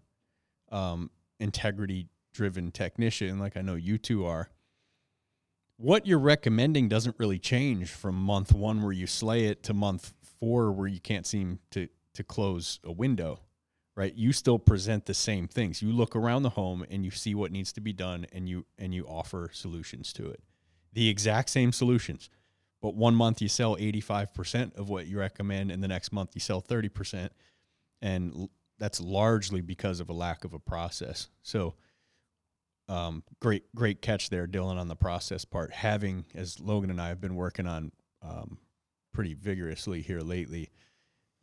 um, 0.72 1.11
integrity 1.38 2.09
driven 2.33 2.72
technician, 2.72 3.38
like 3.38 3.55
I 3.55 3.61
know 3.61 3.74
you 3.74 3.98
two 3.98 4.24
are, 4.24 4.48
what 5.76 6.07
you're 6.07 6.18
recommending 6.18 6.88
doesn't 6.88 7.16
really 7.18 7.38
change 7.38 7.90
from 7.90 8.14
month 8.14 8.55
one 8.55 8.83
where 8.83 8.92
you 8.92 9.07
slay 9.07 9.44
it 9.44 9.62
to 9.64 9.74
month 9.74 10.14
four 10.40 10.72
where 10.72 10.88
you 10.88 11.00
can't 11.00 11.26
seem 11.26 11.59
to 11.72 11.87
to 12.14 12.24
close 12.24 12.81
a 12.83 12.92
window. 12.92 13.40
Right. 13.94 14.14
You 14.14 14.33
still 14.33 14.59
present 14.59 15.05
the 15.05 15.12
same 15.12 15.48
things. 15.48 15.83
You 15.83 15.92
look 15.92 16.16
around 16.16 16.44
the 16.44 16.50
home 16.50 16.83
and 16.90 17.05
you 17.05 17.11
see 17.11 17.35
what 17.35 17.52
needs 17.52 17.74
to 17.74 17.83
be 17.83 17.92
done 17.92 18.24
and 18.33 18.48
you 18.48 18.64
and 18.78 18.94
you 18.94 19.05
offer 19.07 19.50
solutions 19.52 20.14
to 20.14 20.31
it. 20.31 20.40
The 20.94 21.11
exact 21.11 21.50
same 21.50 21.72
solutions. 21.72 22.31
But 22.83 22.97
one 22.97 23.14
month 23.14 23.40
you 23.40 23.49
sell 23.49 23.77
85% 23.77 24.77
of 24.77 24.90
what 24.90 25.07
you 25.07 25.18
recommend, 25.18 25.71
and 25.71 25.83
the 25.83 25.88
next 25.88 26.12
month 26.12 26.31
you 26.35 26.40
sell 26.40 26.61
30%. 26.61 27.31
And 28.03 28.49
that's 28.79 29.01
largely 29.01 29.61
because 29.61 30.01
of 30.01 30.11
a 30.11 30.12
lack 30.12 30.45
of 30.45 30.53
a 30.53 30.59
process. 30.59 31.29
So 31.42 31.75
um, 32.88 33.23
great, 33.40 33.73
great 33.77 34.03
catch 34.03 34.29
there, 34.31 34.49
Dylan, 34.49 34.79
on 34.79 34.88
the 34.88 34.97
process 34.97 35.45
part. 35.45 35.73
Having, 35.73 36.27
as 36.35 36.59
Logan 36.59 36.90
and 36.90 37.01
I 37.01 37.09
have 37.09 37.21
been 37.21 37.37
working 37.37 37.68
on 37.68 37.92
um, 38.21 38.59
pretty 39.14 39.35
vigorously 39.35 40.03
here 40.03 40.21
lately, 40.21 40.71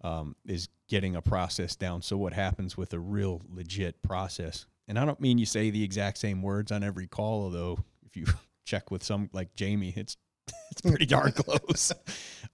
um, 0.04 0.36
is 0.46 0.68
getting 0.90 1.16
a 1.16 1.22
process 1.22 1.78
down. 1.78 2.02
So, 2.02 2.18
what 2.18 2.34
happens 2.34 2.78
with 2.78 2.94
a 2.94 3.00
real 3.00 3.42
legit 3.50 4.02
process? 4.04 4.66
And 4.88 5.00
I 5.00 5.06
don't 5.06 5.20
mean 5.20 5.38
you 5.38 5.46
say 5.46 5.70
the 5.70 5.84
exact 5.84 6.18
same 6.18 6.42
words 6.42 6.72
on 6.72 6.84
every 6.84 7.08
call, 7.08 7.44
although 7.44 7.80
if 8.06 8.18
you 8.18 8.26
check 8.66 8.92
with 8.92 9.04
some 9.04 9.30
like 9.34 9.56
Jamie, 9.56 9.94
it's 9.96 10.18
it's 10.72 10.82
pretty 10.82 11.06
darn 11.06 11.32
close. 11.32 11.92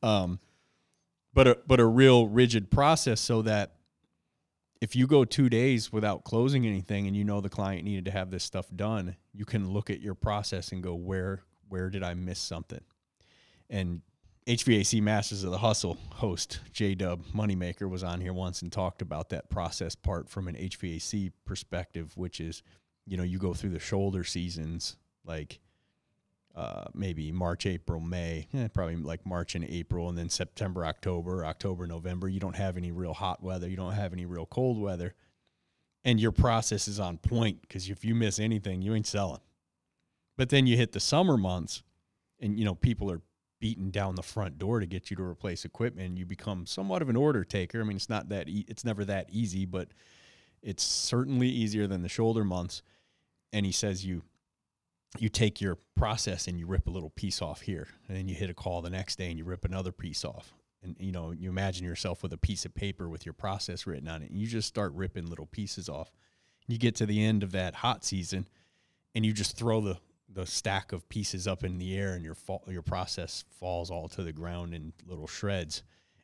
Um, 0.02 0.40
but 1.34 1.48
a 1.48 1.58
but 1.68 1.80
a 1.80 1.86
real 1.86 2.28
rigid 2.28 2.72
process 2.72 3.20
so 3.20 3.42
that 3.44 3.76
if 4.82 4.96
you 4.96 5.08
go 5.08 5.26
two 5.26 5.50
days 5.50 5.92
without 5.92 6.24
closing 6.24 6.66
anything 6.66 7.08
and 7.08 7.16
you 7.16 7.24
know 7.24 7.42
the 7.42 7.50
client 7.50 7.84
needed 7.84 8.06
to 8.06 8.12
have 8.12 8.30
this 8.30 8.44
stuff 8.44 8.68
done, 8.76 9.16
you 9.34 9.46
can 9.46 9.72
look 9.72 9.90
at 9.90 10.00
your 10.00 10.16
process 10.16 10.72
and 10.72 10.84
go, 10.84 10.96
where 10.96 11.44
where 11.70 11.90
did 11.90 12.04
I 12.04 12.14
miss 12.14 12.40
something? 12.40 12.82
And 13.70 14.02
HVAC 14.48 15.02
Masters 15.02 15.44
of 15.44 15.50
the 15.50 15.58
Hustle 15.58 15.98
host 16.12 16.60
J 16.72 16.94
Dub 16.94 17.26
Moneymaker 17.34 17.90
was 17.90 18.04
on 18.04 18.22
here 18.22 18.34
once 18.34 18.62
and 18.62 18.72
talked 18.72 19.02
about 19.02 19.30
that 19.30 19.50
process 19.50 19.96
part 19.96 20.30
from 20.30 20.48
an 20.48 20.56
HVAC 20.56 21.32
perspective, 21.46 22.16
which 22.16 22.40
is, 22.40 22.62
you 23.08 23.18
know, 23.18 23.24
you 23.24 23.40
go 23.40 23.54
through 23.54 23.72
the 23.72 23.80
shoulder 23.80 24.24
seasons 24.24 24.98
like 25.26 25.60
uh, 26.56 26.86
maybe 26.94 27.32
March, 27.34 27.66
April, 27.66 28.00
May, 28.00 28.48
eh, 28.54 28.70
probably 28.70 28.96
like 28.96 29.26
March 29.26 29.56
and 29.56 29.66
April, 29.66 30.08
and 30.08 30.18
then 30.18 30.30
September, 30.30 30.86
October, 30.86 31.46
October, 31.46 31.86
November. 31.86 32.30
You 32.30 32.40
don't 32.40 32.56
have 32.56 32.78
any 32.78 32.92
real 32.92 33.14
hot 33.14 33.44
weather. 33.44 33.68
You 33.68 33.76
don't 33.76 33.94
have 33.94 34.14
any 34.14 34.26
real 34.26 34.46
cold 34.46 34.80
weather. 34.80 35.16
And 36.06 36.20
your 36.20 36.32
process 36.32 36.88
is 36.88 37.00
on 37.00 37.18
point 37.18 37.62
because 37.62 37.90
if 37.90 38.06
you 38.06 38.16
miss 38.16 38.40
anything, 38.40 38.82
you 38.82 38.94
ain't 38.94 39.08
selling. 39.08 39.42
But 40.38 40.50
then 40.50 40.68
you 40.68 40.78
hit 40.78 40.94
the 40.94 41.00
summer 41.00 41.36
months 41.36 41.84
and, 42.40 42.58
you 42.58 42.64
know, 42.64 42.76
people 42.76 43.12
are 43.12 43.22
beating 43.60 43.90
down 43.90 44.16
the 44.16 44.22
front 44.22 44.58
door 44.58 44.80
to 44.80 44.86
get 44.86 45.10
you 45.10 45.18
to 45.18 45.24
replace 45.24 45.66
equipment. 45.66 46.18
You 46.18 46.26
become 46.26 46.66
somewhat 46.66 47.02
of 47.02 47.10
an 47.10 47.16
order 47.16 47.44
taker. 47.44 47.82
I 47.82 47.84
mean, 47.84 47.98
it's 47.98 48.10
not 48.10 48.30
that, 48.30 48.48
e- 48.48 48.66
it's 48.68 48.86
never 48.86 49.04
that 49.06 49.30
easy, 49.32 49.66
but 49.66 49.90
it's 50.62 50.84
certainly 50.84 51.50
easier 51.50 51.88
than 51.88 52.02
the 52.02 52.10
shoulder 52.10 52.44
months. 52.44 52.82
And 53.52 53.66
he 53.66 53.72
says 53.72 54.06
you, 54.06 54.24
you 55.20 55.30
take 55.30 55.62
your 55.62 55.78
process 55.96 56.48
and 56.48 56.60
you 56.60 56.68
rip 56.68 56.88
a 56.88 56.92
little 56.92 57.10
piece 57.10 57.42
off 57.42 57.62
here 57.62 57.88
and 58.08 58.18
then 58.18 58.28
you 58.28 58.36
hit 58.36 58.50
a 58.50 58.54
call 58.54 58.82
the 58.82 58.90
next 58.90 59.18
day 59.18 59.30
and 59.30 59.38
you 59.38 59.46
rip 59.46 59.66
another 59.66 59.92
piece 59.92 60.26
off. 60.26 60.54
And 60.84 60.96
you 61.00 61.12
know 61.12 61.32
you 61.32 61.50
imagine 61.50 61.86
yourself 61.86 62.22
with 62.22 62.34
a 62.34 62.38
piece 62.38 62.66
of 62.66 62.76
paper 62.76 63.10
with 63.10 63.26
your 63.26 63.34
process 63.34 63.88
written 63.88 64.08
on 64.08 64.22
it 64.22 64.30
and 64.30 64.40
you 64.40 64.48
just 64.48 64.68
start 64.68 64.94
ripping 64.94 65.28
little 65.28 65.48
pieces 65.48 65.90
off. 65.90 66.12
You 66.68 66.78
get 66.78 66.96
to 66.96 67.06
the 67.06 67.24
end 67.24 67.44
of 67.44 67.52
that 67.52 67.76
hot 67.76 68.04
season 68.04 68.48
and 69.14 69.26
you 69.26 69.34
just 69.34 69.58
throw 69.58 69.82
the 69.82 69.98
the 70.28 70.46
stack 70.46 70.92
of 70.92 71.08
pieces 71.08 71.48
up 71.48 71.64
in 71.64 71.78
the 71.78 71.96
air 71.98 72.14
and 72.14 72.26
your 72.26 72.36
fall, 72.36 72.64
your 72.68 72.82
process 72.82 73.46
falls 73.60 73.90
all 73.90 74.10
to 74.10 74.24
the 74.24 74.34
ground 74.34 74.74
in 74.74 74.92
little 75.08 75.28
shreds. 75.28 75.84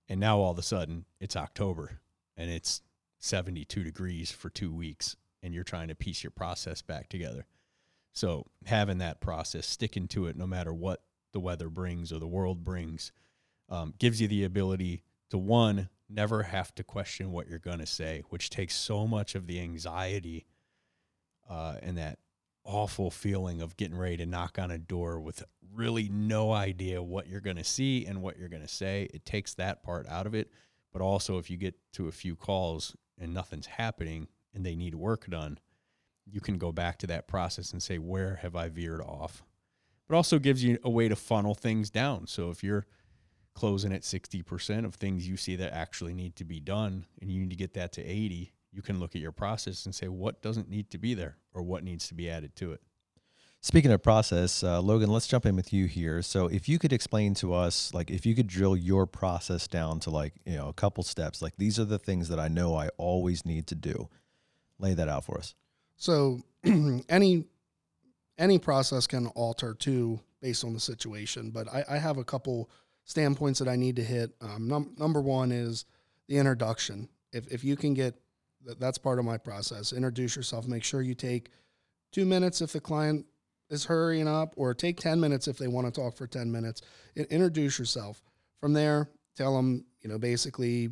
And 0.10 0.20
now 0.20 0.40
all 0.40 0.52
of 0.52 0.58
a 0.58 0.64
sudden 0.64 1.06
it's 1.20 1.36
October 1.36 2.00
and 2.36 2.50
it's 2.50 2.82
72 3.20 3.84
degrees 3.84 4.32
for 4.32 4.50
2 4.50 4.74
weeks 4.74 5.16
and 5.42 5.54
you're 5.54 5.64
trying 5.64 5.88
to 5.88 5.96
piece 5.96 6.24
your 6.24 6.32
process 6.32 6.82
back 6.82 7.10
together 7.10 7.46
so 8.14 8.46
having 8.66 8.98
that 9.00 9.22
process, 9.22 9.66
sticking 9.66 10.08
to 10.10 10.28
it 10.28 10.36
no 10.36 10.48
matter 10.48 10.74
what 10.74 11.02
the 11.32 11.40
weather 11.40 11.70
brings 11.70 12.12
or 12.12 12.20
the 12.20 12.28
world 12.28 12.64
brings, 12.64 13.12
um, 13.70 13.94
gives 14.00 14.20
you 14.22 14.28
the 14.28 14.44
ability 14.44 15.04
to 15.30 15.38
one 15.38 15.90
never 16.10 16.44
have 16.44 16.76
to 16.76 16.84
question 16.84 17.32
what 17.32 17.48
you're 17.48 17.60
going 17.60 17.80
to 17.80 17.86
say, 17.86 18.24
which 18.30 18.50
takes 18.50 18.76
so 18.76 19.08
much 19.08 19.34
of 19.34 19.48
the 19.48 19.60
anxiety 19.62 20.46
uh, 21.50 21.76
and 21.82 21.98
that 21.98 22.20
awful 22.64 23.10
feeling 23.10 23.62
of 23.62 23.78
getting 23.78 23.98
ready 23.98 24.18
to 24.18 24.26
knock 24.26 24.60
on 24.60 24.72
a 24.72 24.78
door 24.78 25.20
with 25.20 25.44
really 25.74 26.10
no 26.10 26.52
idea 26.52 27.02
what 27.02 27.28
you're 27.28 27.42
going 27.42 27.56
to 27.56 27.64
see 27.64 28.06
and 28.06 28.22
what 28.22 28.38
you're 28.38 28.50
going 28.50 28.62
to 28.62 28.68
say. 28.68 29.10
It 29.14 29.26
takes 29.26 29.54
that 29.56 29.84
part 29.84 30.08
out 30.08 30.28
of 30.28 30.36
it. 30.36 30.52
But 30.92 31.02
also, 31.02 31.38
if 31.38 31.50
you 31.50 31.58
get 31.58 31.76
to 31.94 32.08
a 32.10 32.12
few 32.12 32.36
calls 32.36 32.96
and 33.20 33.34
nothing's 33.34 33.66
happening 33.66 34.28
and 34.54 34.66
they 34.66 34.76
need 34.76 34.96
work 34.96 35.28
done, 35.28 35.58
you 36.32 36.42
can 36.42 36.58
go 36.58 36.72
back 36.72 36.98
to 37.00 37.08
that 37.08 37.28
process 37.28 37.72
and 37.72 37.84
say, 37.84 37.98
where 37.98 38.36
have 38.42 38.56
I 38.56 38.70
veered 38.70 39.02
off? 39.02 39.44
But 40.08 40.16
also 40.16 40.40
gives 40.40 40.64
you 40.64 40.78
a 40.84 40.90
way 40.90 41.08
to 41.08 41.16
funnel 41.16 41.56
things 41.56 41.90
down. 41.90 42.28
So 42.28 42.50
if 42.50 42.64
you're 42.64 42.86
closing 43.54 43.94
at 43.94 44.02
60% 44.02 44.86
of 44.86 44.96
things 44.96 45.28
you 45.28 45.38
see 45.38 45.56
that 45.58 45.74
actually 45.74 46.14
need 46.14 46.36
to 46.38 46.46
be 46.46 46.60
done 46.60 47.06
and 47.22 47.32
you 47.32 47.42
need 47.42 47.50
to 47.50 47.56
get 47.56 47.74
that 47.74 47.92
to 47.94 48.04
80, 48.04 48.52
you 48.72 48.82
can 48.82 49.00
look 49.00 49.16
at 49.16 49.22
your 49.22 49.32
process 49.32 49.86
and 49.86 49.94
say, 49.94 50.08
what 50.08 50.42
doesn't 50.42 50.70
need 50.70 50.90
to 50.92 50.98
be 50.98 51.14
there 51.14 51.38
or 51.54 51.62
what 51.62 51.84
needs 51.84 52.08
to 52.08 52.14
be 52.14 52.30
added 52.30 52.56
to 52.58 52.72
it. 52.72 52.82
Speaking 53.64 53.92
of 53.92 54.02
process, 54.02 54.64
uh, 54.64 54.82
Logan, 54.82 55.12
let's 55.12 55.28
jump 55.28 55.46
in 55.46 55.56
with 55.56 55.72
you 55.72 55.86
here. 55.86 56.24
So, 56.24 56.48
if 56.48 56.68
you 56.68 56.80
could 56.80 56.92
explain 56.92 57.36
to 57.36 57.54
us, 57.54 57.94
like, 57.94 58.10
if 58.10 58.26
you 58.26 58.34
could 58.34 58.48
drill 58.48 58.76
your 58.76 59.06
process 59.06 59.68
down 59.68 60.00
to 60.00 60.10
like, 60.10 60.34
you 60.48 60.58
know, 60.58 60.68
a 60.68 60.74
couple 60.74 61.04
steps, 61.04 61.44
like 61.44 61.58
these 61.58 61.80
are 61.80 61.86
the 61.86 62.00
things 62.00 62.28
that 62.30 62.40
I 62.40 62.48
know 62.48 62.76
I 62.76 62.90
always 62.98 63.46
need 63.46 63.68
to 63.68 63.76
do. 63.76 64.10
Lay 64.80 64.96
that 64.96 65.08
out 65.08 65.26
for 65.26 65.38
us. 65.38 65.54
So 66.02 66.40
any 67.10 67.46
any 68.40 68.58
process 68.58 69.06
can 69.06 69.28
alter 69.28 69.76
too 69.76 70.20
based 70.42 70.64
on 70.64 70.74
the 70.74 70.80
situation, 70.80 71.52
but 71.52 71.68
I, 71.72 71.86
I 71.88 71.98
have 72.00 72.18
a 72.18 72.24
couple 72.24 72.72
standpoints 73.04 73.60
that 73.60 73.68
I 73.68 73.76
need 73.76 73.98
to 73.98 74.04
hit. 74.04 74.32
Um, 74.42 74.68
num- 74.68 74.96
number 74.98 75.22
one 75.22 75.52
is 75.52 75.86
the 76.28 76.40
introduction. 76.40 77.08
If 77.32 77.48
if 77.54 77.64
you 77.64 77.76
can 77.76 77.94
get 77.94 78.16
that's 78.80 78.98
part 78.98 79.20
of 79.20 79.26
my 79.26 79.38
process. 79.38 79.94
Introduce 79.94 80.36
yourself. 80.36 80.68
Make 80.68 80.84
sure 80.84 81.04
you 81.04 81.14
take 81.14 81.52
two 82.12 82.26
minutes 82.26 82.62
if 82.62 82.72
the 82.72 82.80
client 82.80 83.28
is 83.70 83.86
hurrying 83.86 84.28
up, 84.28 84.56
or 84.58 84.74
take 84.74 85.00
ten 85.00 85.20
minutes 85.20 85.48
if 85.48 85.60
they 85.60 85.68
want 85.68 85.86
to 85.86 86.02
talk 86.02 86.18
for 86.18 86.26
ten 86.26 86.52
minutes. 86.52 86.82
introduce 87.16 87.78
yourself. 87.78 88.24
From 88.60 88.74
there, 88.74 89.08
tell 89.36 89.56
them 89.56 89.86
you 90.02 90.10
know 90.10 90.18
basically 90.18 90.90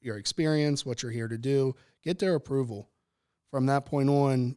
your 0.00 0.16
experience, 0.16 0.84
what 0.84 1.04
you're 1.04 1.12
here 1.12 1.28
to 1.28 1.38
do. 1.38 1.76
Get 2.02 2.18
their 2.18 2.34
approval. 2.34 2.88
From 3.50 3.66
that 3.66 3.86
point 3.86 4.08
on, 4.08 4.56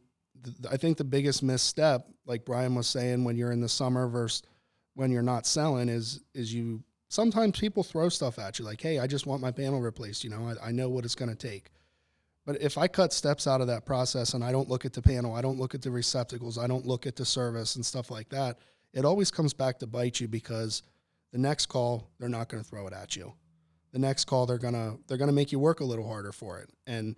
I 0.70 0.76
think 0.76 0.98
the 0.98 1.04
biggest 1.04 1.42
misstep, 1.42 2.06
like 2.26 2.44
Brian 2.44 2.74
was 2.74 2.86
saying, 2.86 3.24
when 3.24 3.36
you're 3.36 3.52
in 3.52 3.60
the 3.60 3.68
summer 3.68 4.08
versus 4.08 4.42
when 4.94 5.10
you're 5.10 5.22
not 5.22 5.46
selling, 5.46 5.88
is 5.88 6.20
is 6.34 6.54
you 6.54 6.84
sometimes 7.08 7.58
people 7.58 7.82
throw 7.82 8.08
stuff 8.08 8.38
at 8.38 8.58
you 8.58 8.64
like, 8.64 8.80
"Hey, 8.80 8.98
I 8.98 9.06
just 9.06 9.26
want 9.26 9.42
my 9.42 9.50
panel 9.50 9.80
replaced." 9.80 10.24
You 10.24 10.30
know, 10.30 10.54
I, 10.60 10.68
I 10.68 10.72
know 10.72 10.88
what 10.88 11.04
it's 11.04 11.14
going 11.14 11.30
to 11.30 11.36
take. 11.36 11.70
But 12.46 12.60
if 12.60 12.76
I 12.76 12.88
cut 12.88 13.12
steps 13.12 13.46
out 13.46 13.60
of 13.60 13.68
that 13.68 13.86
process 13.86 14.34
and 14.34 14.44
I 14.44 14.52
don't 14.52 14.68
look 14.68 14.84
at 14.84 14.92
the 14.92 15.00
panel, 15.00 15.34
I 15.34 15.40
don't 15.40 15.58
look 15.58 15.74
at 15.74 15.80
the 15.80 15.90
receptacles, 15.90 16.58
I 16.58 16.66
don't 16.66 16.86
look 16.86 17.06
at 17.06 17.16
the 17.16 17.24
service 17.24 17.76
and 17.76 17.86
stuff 17.86 18.10
like 18.10 18.28
that, 18.30 18.58
it 18.92 19.04
always 19.04 19.30
comes 19.30 19.54
back 19.54 19.78
to 19.78 19.86
bite 19.86 20.20
you 20.20 20.28
because 20.28 20.82
the 21.32 21.38
next 21.38 21.66
call 21.66 22.10
they're 22.18 22.28
not 22.28 22.48
going 22.48 22.62
to 22.62 22.68
throw 22.68 22.86
it 22.86 22.92
at 22.92 23.16
you. 23.16 23.32
The 23.92 23.98
next 23.98 24.26
call 24.26 24.44
they're 24.46 24.58
going 24.58 24.74
to 24.74 24.98
they're 25.06 25.18
going 25.18 25.28
to 25.28 25.34
make 25.34 25.52
you 25.52 25.58
work 25.58 25.80
a 25.80 25.84
little 25.84 26.06
harder 26.06 26.32
for 26.32 26.58
it. 26.60 26.70
And 26.86 27.16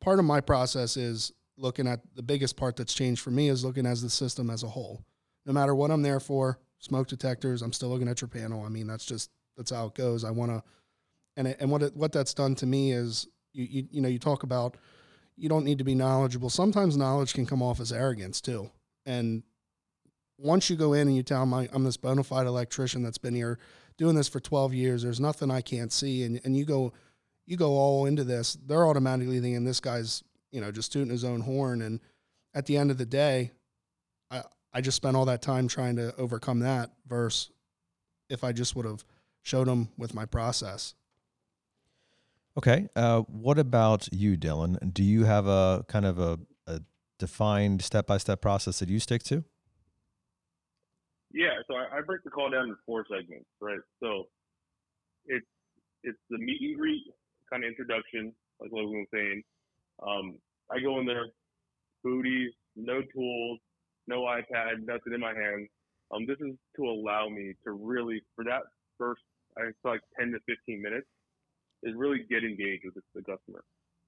part 0.00 0.18
of 0.18 0.24
my 0.24 0.40
process 0.40 0.96
is 0.96 1.32
looking 1.56 1.86
at 1.86 2.00
the 2.14 2.22
biggest 2.22 2.56
part 2.56 2.76
that's 2.76 2.94
changed 2.94 3.20
for 3.20 3.30
me 3.30 3.48
is 3.48 3.64
looking 3.64 3.86
as 3.86 4.00
the 4.02 4.10
system 4.10 4.48
as 4.50 4.62
a 4.62 4.68
whole. 4.68 5.04
No 5.44 5.52
matter 5.52 5.74
what 5.74 5.90
I'm 5.90 6.02
there 6.02 6.20
for, 6.20 6.58
smoke 6.78 7.08
detectors, 7.08 7.62
I'm 7.62 7.72
still 7.72 7.88
looking 7.88 8.08
at 8.08 8.20
your 8.20 8.28
panel. 8.28 8.64
I 8.64 8.68
mean, 8.68 8.86
that's 8.86 9.04
just 9.04 9.30
that's 9.56 9.70
how 9.70 9.86
it 9.86 9.94
goes. 9.94 10.24
I 10.24 10.30
want 10.30 10.52
to, 10.52 10.62
and 11.36 11.48
it, 11.48 11.56
and 11.60 11.70
what 11.70 11.82
it, 11.82 11.96
what 11.96 12.12
that's 12.12 12.34
done 12.34 12.54
to 12.56 12.66
me 12.66 12.92
is 12.92 13.26
you, 13.52 13.64
you 13.64 13.88
you 13.90 14.00
know 14.00 14.08
you 14.08 14.18
talk 14.18 14.42
about 14.42 14.76
you 15.36 15.48
don't 15.48 15.64
need 15.64 15.78
to 15.78 15.84
be 15.84 15.94
knowledgeable. 15.94 16.50
Sometimes 16.50 16.96
knowledge 16.96 17.34
can 17.34 17.46
come 17.46 17.62
off 17.62 17.80
as 17.80 17.92
arrogance 17.92 18.40
too. 18.40 18.70
And 19.06 19.42
once 20.36 20.68
you 20.70 20.76
go 20.76 20.92
in 20.92 21.08
and 21.08 21.16
you 21.16 21.22
tell 21.22 21.40
them 21.44 21.68
I'm 21.72 21.84
this 21.84 21.96
bona 21.96 22.24
fide 22.24 22.46
electrician 22.46 23.02
that's 23.02 23.18
been 23.18 23.34
here 23.34 23.58
doing 23.96 24.14
this 24.14 24.28
for 24.28 24.38
12 24.38 24.74
years, 24.74 25.02
there's 25.02 25.20
nothing 25.20 25.50
I 25.50 25.60
can't 25.60 25.92
see, 25.92 26.22
and 26.22 26.40
and 26.44 26.56
you 26.56 26.64
go 26.64 26.92
you 27.48 27.56
go 27.56 27.72
all 27.72 28.06
into 28.06 28.24
this, 28.24 28.56
they're 28.66 28.86
automatically 28.86 29.40
thinking 29.40 29.64
this 29.64 29.80
guy's 29.80 30.22
you 30.50 30.60
know, 30.60 30.70
just 30.70 30.92
tooting 30.92 31.10
his 31.10 31.24
own 31.24 31.40
horn. 31.40 31.82
And 31.82 32.00
at 32.54 32.66
the 32.66 32.76
end 32.76 32.90
of 32.90 32.98
the 32.98 33.06
day, 33.06 33.52
I 34.30 34.42
I 34.72 34.80
just 34.80 34.96
spent 34.96 35.16
all 35.16 35.24
that 35.26 35.42
time 35.42 35.68
trying 35.68 35.96
to 35.96 36.14
overcome 36.16 36.60
that. 36.60 36.90
Versus 37.06 37.50
if 38.28 38.44
I 38.44 38.52
just 38.52 38.76
would 38.76 38.86
have 38.86 39.04
showed 39.42 39.68
him 39.68 39.88
with 39.96 40.14
my 40.14 40.26
process. 40.26 40.94
Okay. 42.56 42.88
Uh, 42.96 43.20
what 43.22 43.58
about 43.58 44.08
you, 44.12 44.36
Dylan? 44.36 44.92
Do 44.92 45.04
you 45.04 45.24
have 45.24 45.46
a 45.46 45.84
kind 45.88 46.04
of 46.04 46.18
a, 46.18 46.38
a 46.66 46.80
defined 47.18 47.82
step 47.82 48.06
by 48.06 48.18
step 48.18 48.40
process 48.40 48.80
that 48.80 48.88
you 48.88 48.98
stick 48.98 49.22
to? 49.24 49.44
Yeah, 51.30 51.50
so 51.68 51.76
I, 51.76 51.98
I, 51.98 52.00
break 52.00 52.24
the 52.24 52.30
call 52.30 52.50
down 52.50 52.64
into 52.64 52.76
four 52.86 53.04
segments, 53.08 53.46
right? 53.60 53.78
So 54.02 54.24
it's 55.26 55.46
it's 56.02 56.18
the 56.30 56.38
meet 56.38 56.60
and 56.62 56.76
greet 56.76 57.04
kind 57.50 57.64
of 57.64 57.68
introduction, 57.68 58.32
like 58.60 58.70
Logan 58.72 59.06
was 59.06 59.08
saying. 59.12 59.42
Um, 60.02 60.38
I 60.70 60.80
go 60.80 60.98
in 61.00 61.06
there, 61.06 61.26
booties, 62.04 62.52
no 62.76 63.02
tools, 63.14 63.58
no 64.06 64.22
iPad, 64.22 64.86
nothing 64.86 65.12
in 65.14 65.20
my 65.20 65.34
hand. 65.34 65.68
Um, 66.10 66.26
this 66.26 66.38
is 66.40 66.54
to 66.76 66.84
allow 66.84 67.28
me 67.28 67.54
to 67.64 67.72
really, 67.72 68.22
for 68.34 68.44
that 68.44 68.62
first, 68.96 69.22
I 69.56 69.62
feel 69.82 69.92
like 69.92 70.00
10 70.18 70.32
to 70.32 70.38
15 70.46 70.82
minutes, 70.82 71.06
is 71.82 71.94
really 71.94 72.24
get 72.28 72.42
engaged 72.42 72.84
with 72.84 72.94
the, 73.14 73.20
customer. 73.22 73.62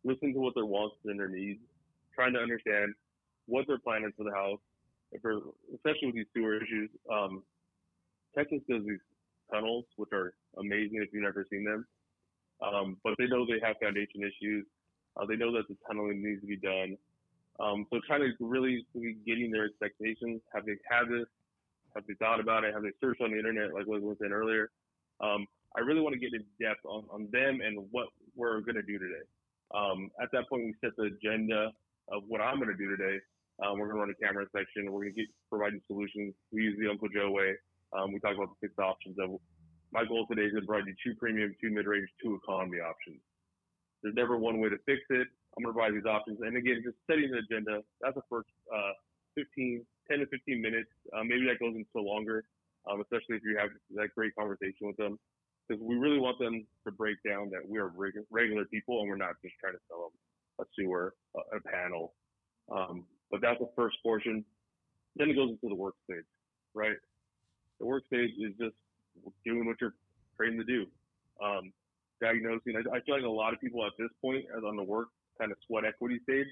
Listen 0.05 0.33
to 0.33 0.41
what 0.41 0.55
their 0.55 0.67
wants 0.67 0.97
and 1.05 1.19
their 1.19 1.29
needs, 1.29 1.61
trying 2.15 2.33
to 2.33 2.41
understand 2.41 2.95
what 3.47 3.67
their 3.67 3.79
plan 3.79 4.03
is 4.05 4.13
for 4.17 4.25
the 4.25 4.35
house, 4.35 4.59
especially 5.15 6.07
with 6.07 6.15
these 6.15 6.27
sewer 6.35 6.57
issues. 6.57 6.91
Um, 7.13 7.43
Texas 8.37 8.61
does 8.69 8.83
these 8.87 9.03
tunnels, 9.53 9.85
which 9.97 10.11
are 10.13 10.35
amazing 10.59 11.03
if 11.03 11.13
you've 11.13 11.23
never 11.23 11.47
seen 11.51 11.65
them. 11.65 11.87
Um, 12.63 12.97
but 13.03 13.15
they 13.19 13.27
know 13.27 13.47
they 13.47 13.61
have 13.65 13.77
foundation 13.81 14.23
issues. 14.23 14.67
Uh, 15.17 15.27
they 15.27 15.37
know 15.37 15.53
that 15.53 15.69
the 15.69 15.77
tunneling 15.87 16.23
needs 16.23 16.41
to 16.41 16.47
be 16.47 16.57
done. 16.57 16.97
Um, 17.59 17.87
so 17.91 18.01
trying 18.07 18.21
to 18.21 18.33
really 18.41 18.87
getting 19.27 19.51
their 19.51 19.67
expectations. 19.67 20.41
Have 20.55 20.65
they 20.67 20.77
had 20.89 21.09
this? 21.11 21.27
Have 21.95 22.07
they 22.07 22.15
thought 22.15 22.41
about 22.41 22.65
it? 22.65 22.73
Have 22.73 22.83
they 22.83 22.93
searched 23.01 23.21
on 23.21 23.33
the 23.33 23.39
internet, 23.39 23.75
like 23.75 23.87
what 23.87 24.01
was 24.01 24.17
saying 24.21 24.33
earlier? 24.33 24.71
Um, 25.21 25.47
I 25.77 25.81
really 25.81 26.01
want 26.01 26.15
to 26.15 26.21
get 26.21 26.33
in 26.33 26.45
depth 26.61 26.85
on, 26.85 27.05
on 27.11 27.29
them 27.33 27.61
and 27.61 27.87
what 27.91 28.09
we're 28.35 28.61
going 28.61 28.77
to 28.77 28.83
do 28.83 28.99
today. 28.99 29.23
Um, 29.75 30.11
at 30.21 30.31
that 30.33 30.49
point, 30.49 30.65
we 30.65 30.75
set 30.81 30.97
the 30.97 31.11
agenda 31.15 31.71
of 32.09 32.23
what 32.27 32.41
I'm 32.41 32.57
going 32.57 32.71
to 32.71 32.77
do 32.77 32.97
today. 32.97 33.19
Um, 33.63 33.79
we're 33.79 33.87
going 33.87 33.97
to 33.97 34.01
run 34.01 34.11
a 34.11 34.25
camera 34.25 34.47
section. 34.57 34.91
We're 34.91 35.03
going 35.03 35.15
to 35.15 35.21
get 35.21 35.29
providing 35.49 35.81
solutions. 35.87 36.35
We 36.51 36.63
use 36.63 36.79
the 36.81 36.89
Uncle 36.89 37.09
Joe 37.09 37.31
way. 37.31 37.55
Um, 37.93 38.13
we 38.13 38.21
talk 38.21 38.35
about 38.35 38.51
the 38.51 38.67
six 38.67 38.79
options 38.79 39.17
of 39.19 39.39
my 39.93 40.05
goal 40.05 40.27
today 40.31 40.47
is 40.47 40.55
to 40.55 40.63
provide 40.63 40.87
you 40.87 40.95
two 41.03 41.19
premium, 41.19 41.55
two 41.61 41.71
mid-range, 41.71 42.09
two 42.23 42.39
economy 42.43 42.79
options. 42.79 43.21
There's 44.03 44.15
never 44.15 44.39
one 44.39 44.61
way 44.61 44.69
to 44.71 44.79
fix 44.87 45.03
it. 45.11 45.27
I'm 45.57 45.65
going 45.65 45.75
to 45.75 45.77
provide 45.77 45.95
these 45.95 46.07
options. 46.07 46.39
And 46.41 46.57
again, 46.57 46.81
just 46.85 46.97
setting 47.11 47.31
the 47.31 47.43
agenda, 47.43 47.83
that's 48.01 48.15
the 48.15 48.25
first 48.31 48.49
uh, 48.73 48.95
15, 49.35 49.85
10 50.09 50.19
to 50.21 50.27
15 50.27 50.63
minutes. 50.63 50.91
Uh, 51.13 51.25
maybe 51.27 51.45
that 51.51 51.59
goes 51.59 51.75
into 51.75 51.99
longer, 51.99 52.45
um, 52.89 53.03
especially 53.03 53.37
if 53.37 53.43
you 53.43 53.59
have 53.59 53.71
that 53.99 54.15
great 54.15 54.35
conversation 54.39 54.87
with 54.87 54.97
them. 54.97 55.19
Because 55.67 55.83
we 55.83 55.97
really 55.97 56.19
want 56.19 56.39
them 56.39 56.67
to 56.87 56.91
break 56.93 57.19
down 57.27 57.51
that 57.51 57.63
we 57.67 57.79
are 57.79 57.89
reg- 57.95 58.27
regular 58.31 58.65
people 58.67 59.01
and 59.01 59.09
we're 59.09 59.17
not 59.21 59.39
just 59.43 59.55
trying 59.61 59.75
to 59.75 59.83
sell 59.87 60.11
them 60.11 60.17
a 60.63 60.65
sewer, 60.79 61.15
a, 61.37 61.59
a 61.59 61.61
panel. 61.61 62.15
Um, 62.71 63.05
but 63.31 63.41
that's 63.41 63.59
the 63.59 63.71
first 63.77 63.97
portion. 64.03 64.45
Then 65.17 65.31
it 65.31 65.35
goes 65.35 65.51
into 65.51 65.69
the 65.69 65.75
work 65.75 65.95
stage, 66.05 66.27
right? 66.75 66.97
The 67.79 67.87
work 67.87 68.05
stage 68.07 68.31
is 68.39 68.55
just 68.59 68.75
doing 69.45 69.67
what 69.67 69.77
you're 69.81 69.95
trained 70.37 70.59
to 70.59 70.65
do. 70.65 70.87
Um, 71.43 71.73
diagnosing. 72.21 72.77
I, 72.77 72.97
I 72.97 73.01
feel 73.01 73.17
like 73.17 73.25
a 73.25 73.29
lot 73.29 73.53
of 73.53 73.61
people 73.61 73.85
at 73.85 73.93
this 73.99 74.11
point, 74.21 74.45
as 74.57 74.63
on 74.65 74.77
the 74.77 74.83
work 74.83 75.09
kind 75.39 75.51
of 75.51 75.59
sweat 75.67 75.85
equity 75.85 76.21
stage, 76.23 76.47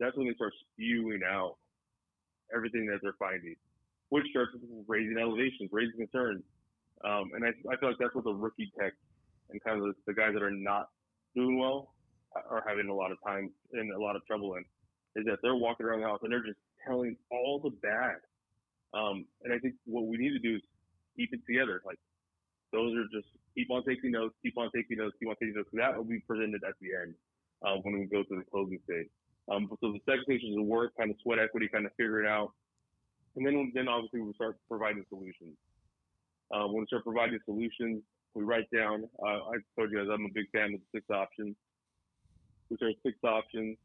that's 0.00 0.16
when 0.16 0.26
they 0.26 0.34
start 0.34 0.52
spewing 0.72 1.20
out 1.28 1.56
everything 2.54 2.86
that 2.86 3.00
they're 3.02 3.16
finding, 3.18 3.54
which 4.08 4.24
starts 4.30 4.52
raising 4.88 5.18
elevations, 5.18 5.68
raising 5.70 5.96
concerns. 5.96 6.42
Um, 7.04 7.30
and 7.34 7.44
I, 7.44 7.50
I 7.70 7.76
feel 7.76 7.90
like 7.90 7.98
that's 7.98 8.14
what 8.14 8.24
the 8.24 8.34
rookie 8.34 8.72
tech 8.78 8.92
and 9.50 9.62
kind 9.62 9.78
of 9.78 9.84
the, 9.84 9.94
the 10.06 10.14
guys 10.14 10.32
that 10.34 10.42
are 10.42 10.50
not 10.50 10.88
doing 11.34 11.58
well 11.58 11.94
are 12.48 12.64
having 12.66 12.88
a 12.88 12.94
lot 12.94 13.12
of 13.12 13.18
time 13.26 13.50
and 13.72 13.92
a 13.92 14.00
lot 14.00 14.16
of 14.16 14.24
trouble 14.26 14.54
in 14.54 14.64
is 15.16 15.26
that 15.26 15.38
they're 15.42 15.56
walking 15.56 15.84
around 15.84 16.00
the 16.00 16.06
house 16.06 16.20
and 16.22 16.32
they're 16.32 16.44
just 16.44 16.58
telling 16.86 17.16
all 17.30 17.60
the 17.62 17.70
bad. 17.82 18.16
Um, 18.94 19.26
and 19.44 19.52
I 19.52 19.58
think 19.58 19.74
what 19.84 20.06
we 20.06 20.16
need 20.16 20.32
to 20.32 20.38
do 20.38 20.56
is 20.56 20.62
keep 21.16 21.32
it 21.32 21.40
together. 21.46 21.82
Like 21.84 21.98
those 22.72 22.94
are 22.96 23.04
just 23.12 23.28
keep 23.54 23.70
on 23.70 23.84
taking 23.84 24.12
notes, 24.12 24.34
keep 24.42 24.56
on 24.58 24.70
taking 24.74 24.98
notes, 24.98 25.16
keep 25.18 25.28
on 25.28 25.36
taking 25.40 25.54
notes. 25.54 25.68
That 25.72 25.96
will 25.96 26.04
be 26.04 26.20
presented 26.20 26.62
at 26.64 26.74
the 26.80 26.88
end 26.94 27.14
uh, 27.64 27.76
when 27.82 27.98
we 27.98 28.06
go 28.06 28.22
to 28.22 28.36
the 28.36 28.44
closing 28.50 28.78
stage. 28.84 29.08
Um, 29.50 29.68
so 29.80 29.92
the 29.92 30.00
second 30.06 30.24
stage 30.24 30.42
is 30.42 30.54
the 30.54 30.62
work, 30.62 30.92
kind 30.96 31.10
of 31.10 31.16
sweat 31.22 31.38
equity, 31.38 31.68
kind 31.68 31.84
of 31.84 31.92
figure 31.98 32.22
it 32.22 32.28
out, 32.28 32.52
and 33.36 33.46
then 33.46 33.72
then 33.74 33.88
obviously 33.88 34.20
we 34.20 34.32
start 34.34 34.56
providing 34.68 35.04
solutions. 35.08 35.56
Um, 36.54 36.72
when 36.72 36.82
we 36.82 36.86
start 36.86 37.04
providing 37.04 37.38
solutions, 37.44 38.02
we 38.34 38.44
write 38.44 38.70
down. 38.70 39.08
Uh, 39.20 39.50
I 39.50 39.56
told 39.76 39.90
you 39.90 39.98
guys 39.98 40.08
I'm 40.12 40.26
a 40.26 40.32
big 40.32 40.50
fan 40.52 40.74
of 40.74 40.80
the 40.80 40.86
six 40.94 41.06
options. 41.10 41.56
We 42.70 42.76
start 42.76 42.94
six 43.04 43.18
options: 43.24 43.76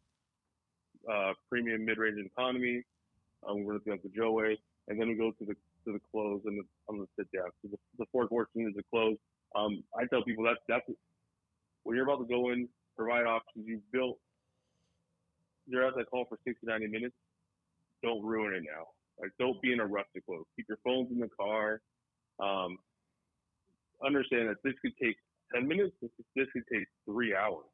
uh, 1.12 1.34
premium, 1.50 1.86
mid-range, 1.86 2.20
economy. 2.24 2.84
Um, 3.48 3.64
we're 3.64 3.80
going 3.80 4.00
to 4.00 4.08
the 4.08 4.14
Joe 4.16 4.32
way, 4.32 4.58
and 4.88 5.00
then 5.00 5.08
we 5.08 5.16
go 5.16 5.32
to 5.32 5.46
the 5.46 5.56
to 5.88 5.94
the 5.94 6.04
close 6.12 6.42
and 6.46 6.62
on 6.90 7.00
the 7.00 7.08
sit 7.18 7.28
down. 7.34 7.50
So 7.62 7.70
the, 7.72 7.78
the 7.98 8.06
fourth 8.12 8.30
portion 8.30 8.68
is 8.68 8.76
the 8.76 8.84
close. 8.92 9.18
Um, 9.56 9.84
I 9.98 10.06
tell 10.12 10.24
people 10.24 10.44
that 10.44 10.58
that's 10.68 10.86
when 11.84 11.96
you're 11.96 12.06
about 12.06 12.20
to 12.20 12.28
go 12.28 12.52
in, 12.52 12.68
provide 12.96 13.26
options. 13.26 13.66
You've 13.66 13.92
built. 13.92 14.18
You're 15.66 15.88
at 15.88 15.96
that 15.96 16.10
call 16.10 16.26
for 16.28 16.38
60, 16.46 16.66
90 16.66 16.88
minutes. 16.88 17.16
Don't 18.04 18.24
ruin 18.24 18.54
it 18.54 18.64
now. 18.64 18.88
Like, 19.20 19.32
don't 19.40 19.62
be 19.62 19.74
in 19.74 19.80
a 19.80 19.86
rush 19.86 20.06
to 20.16 20.22
close. 20.22 20.46
Keep 20.56 20.68
your 20.70 20.78
phones 20.84 21.12
in 21.12 21.20
the 21.20 21.30
car. 21.30 21.82
Um, 22.40 22.78
understand 24.06 24.50
that 24.50 24.58
this 24.64 24.74
could 24.82 24.94
take 25.02 25.16
10 25.56 25.68
minutes. 25.68 25.96
This, 26.02 26.12
this 26.36 26.48
could 26.54 26.64
take 26.72 26.86
three 27.06 27.36
hours. 27.36 27.66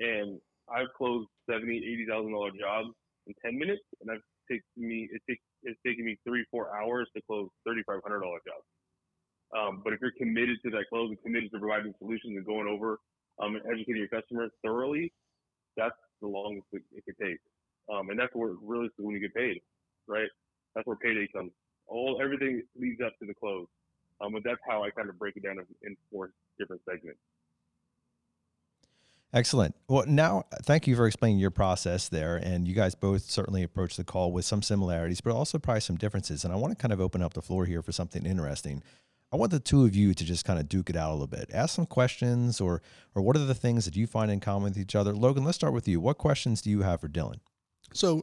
And 0.00 0.40
I've 0.68 0.92
closed 0.96 1.28
70, 1.48 1.76
80,000 1.76 2.32
dollar 2.32 2.50
jobs 2.58 2.90
in 3.26 3.34
10 3.44 3.58
minutes, 3.58 3.84
and 4.00 4.10
I've 4.10 4.24
taken 4.50 4.64
me 4.76 5.08
it 5.12 5.22
takes 5.28 5.42
it's 5.64 5.78
taking 5.86 6.04
me 6.04 6.16
three 6.26 6.44
four 6.50 6.74
hours 6.76 7.08
to 7.16 7.22
close 7.22 7.48
$3,500 7.66 8.00
jobs. 8.02 8.66
Um, 9.56 9.82
but 9.84 9.92
if 9.92 10.00
you're 10.00 10.12
committed 10.18 10.58
to 10.64 10.70
that 10.70 10.84
close 10.88 11.10
and 11.10 11.20
committed 11.22 11.50
to 11.52 11.58
providing 11.58 11.94
solutions 11.98 12.36
and 12.36 12.44
going 12.44 12.66
over 12.66 12.98
um, 13.40 13.56
and 13.56 13.64
educating 13.66 13.96
your 13.96 14.08
customers 14.08 14.50
thoroughly, 14.64 15.12
that's 15.76 15.96
the 16.20 16.26
longest 16.28 16.66
it, 16.72 16.82
it 16.94 17.04
could 17.04 17.18
take. 17.24 17.38
Um, 17.92 18.10
and 18.10 18.18
that's 18.18 18.34
where 18.34 18.52
really 18.62 18.88
when 18.96 19.14
you 19.14 19.20
get 19.20 19.34
paid, 19.34 19.60
right? 20.08 20.28
That's 20.74 20.86
where 20.86 20.96
payday 20.96 21.28
comes. 21.32 21.52
All 21.86 22.18
everything 22.22 22.62
leads 22.76 23.00
up 23.00 23.12
to 23.20 23.26
the 23.26 23.34
close. 23.34 23.66
Um, 24.20 24.32
but 24.32 24.42
that's 24.44 24.60
how 24.68 24.82
I 24.84 24.90
kind 24.90 25.08
of 25.08 25.18
break 25.18 25.36
it 25.36 25.42
down 25.42 25.58
in, 25.58 25.66
in 25.82 25.96
four 26.10 26.30
different 26.58 26.82
segments. 26.88 27.18
Excellent. 29.34 29.74
Well, 29.88 30.04
now 30.06 30.44
thank 30.62 30.86
you 30.86 30.94
for 30.94 31.08
explaining 31.08 31.40
your 31.40 31.50
process 31.50 32.08
there. 32.08 32.36
And 32.36 32.68
you 32.68 32.74
guys 32.74 32.94
both 32.94 33.22
certainly 33.22 33.64
approached 33.64 33.96
the 33.96 34.04
call 34.04 34.30
with 34.30 34.44
some 34.44 34.62
similarities, 34.62 35.20
but 35.20 35.32
also 35.32 35.58
probably 35.58 35.80
some 35.80 35.96
differences. 35.96 36.44
And 36.44 36.52
I 36.52 36.56
want 36.56 36.70
to 36.70 36.80
kind 36.80 36.92
of 36.92 37.00
open 37.00 37.20
up 37.20 37.34
the 37.34 37.42
floor 37.42 37.64
here 37.64 37.82
for 37.82 37.90
something 37.90 38.24
interesting. 38.24 38.80
I 39.32 39.36
want 39.36 39.50
the 39.50 39.58
two 39.58 39.84
of 39.84 39.96
you 39.96 40.14
to 40.14 40.24
just 40.24 40.44
kind 40.44 40.60
of 40.60 40.68
duke 40.68 40.88
it 40.88 40.96
out 40.96 41.10
a 41.10 41.14
little 41.14 41.26
bit. 41.26 41.50
Ask 41.52 41.74
some 41.74 41.86
questions 41.86 42.60
or 42.60 42.80
or 43.16 43.22
what 43.22 43.36
are 43.36 43.40
the 43.40 43.56
things 43.56 43.84
that 43.86 43.96
you 43.96 44.06
find 44.06 44.30
in 44.30 44.38
common 44.38 44.70
with 44.70 44.78
each 44.78 44.94
other? 44.94 45.12
Logan, 45.12 45.42
let's 45.42 45.56
start 45.56 45.72
with 45.72 45.88
you. 45.88 45.98
What 45.98 46.16
questions 46.16 46.62
do 46.62 46.70
you 46.70 46.82
have 46.82 47.00
for 47.00 47.08
Dylan? 47.08 47.40
So, 47.92 48.22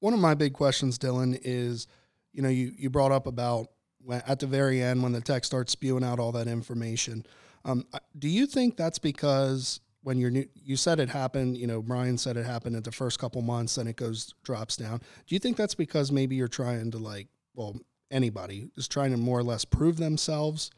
one 0.00 0.14
of 0.14 0.20
my 0.20 0.32
big 0.32 0.54
questions, 0.54 0.98
Dylan, 0.98 1.38
is 1.42 1.86
you 2.32 2.40
know, 2.40 2.48
you, 2.48 2.72
you 2.76 2.88
brought 2.88 3.12
up 3.12 3.26
about 3.26 3.68
at 4.10 4.38
the 4.38 4.46
very 4.46 4.82
end 4.82 5.02
when 5.02 5.12
the 5.12 5.20
tech 5.20 5.44
starts 5.44 5.72
spewing 5.72 6.02
out 6.02 6.18
all 6.18 6.32
that 6.32 6.48
information. 6.48 7.26
Um, 7.66 7.86
do 8.18 8.28
you 8.28 8.46
think 8.46 8.76
that's 8.76 8.98
because 8.98 9.80
when 10.04 10.18
you're 10.18 10.30
new, 10.30 10.46
you 10.54 10.76
said 10.76 11.00
it 11.00 11.08
happened, 11.08 11.56
you 11.56 11.66
know, 11.66 11.80
Brian 11.82 12.18
said 12.18 12.36
it 12.36 12.44
happened 12.44 12.76
at 12.76 12.84
the 12.84 12.92
first 12.92 13.18
couple 13.18 13.40
months, 13.42 13.74
then 13.74 13.86
it 13.86 13.96
goes 13.96 14.34
drops 14.44 14.76
down. 14.76 14.98
Do 15.26 15.34
you 15.34 15.38
think 15.38 15.56
that's 15.56 15.74
because 15.74 16.12
maybe 16.12 16.36
you're 16.36 16.46
trying 16.46 16.90
to 16.90 16.98
like, 16.98 17.28
well, 17.54 17.74
anybody 18.10 18.70
is 18.76 18.86
trying 18.86 19.10
to 19.12 19.16
more 19.16 19.38
or 19.38 19.42
less 19.42 19.64
prove 19.64 19.96
themselves, 19.96 20.70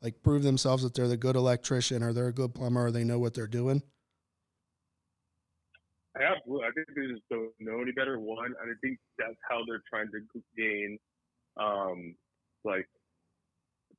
like 0.00 0.22
prove 0.22 0.44
themselves 0.44 0.84
that 0.84 0.94
they're 0.94 1.08
the 1.08 1.16
good 1.16 1.34
electrician 1.34 2.04
or 2.04 2.12
they're 2.12 2.28
a 2.28 2.32
good 2.32 2.54
plumber 2.54 2.86
or 2.86 2.90
they 2.92 3.04
know 3.04 3.18
what 3.18 3.34
they're 3.34 3.48
doing? 3.48 3.82
Absolutely. 6.20 6.66
I 6.66 6.70
think 6.72 6.86
they 6.94 7.12
just 7.12 7.28
don't 7.30 7.50
know 7.58 7.80
any 7.82 7.92
better. 7.92 8.18
One, 8.18 8.54
and 8.62 8.70
I 8.70 8.74
think 8.80 8.98
that's 9.18 9.36
how 9.48 9.62
they're 9.66 9.82
trying 9.90 10.08
to 10.12 10.20
gain, 10.56 10.98
um, 11.56 12.14
like, 12.64 12.86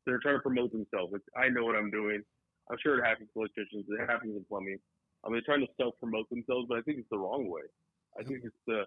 they're 0.06 0.20
trying 0.20 0.36
to 0.36 0.42
promote 0.42 0.72
themselves. 0.72 1.12
Like, 1.14 1.22
I 1.38 1.50
know 1.50 1.66
what 1.66 1.76
I'm 1.76 1.92
doing. 1.92 2.24
I'm 2.70 2.78
sure 2.82 3.00
it 3.00 3.06
happens 3.06 3.30
to 3.34 3.40
electricians. 3.40 3.86
It 3.90 4.10
happens 4.10 4.36
in 4.36 4.46
plumbing. 4.46 4.80
I 5.24 5.30
mean, 5.30 5.42
they're 5.42 5.56
trying 5.56 5.66
to 5.66 5.74
self 5.78 5.96
promote 6.00 6.30
themselves, 6.30 6.68
but 6.70 6.78
I 6.78 6.82
think 6.82 7.00
it's 7.00 7.10
the 7.12 7.18
wrong 7.18 7.50
way. 7.50 7.66
I 8.20 8.24
think 8.24 8.42
it's 8.44 8.56
the, 8.68 8.84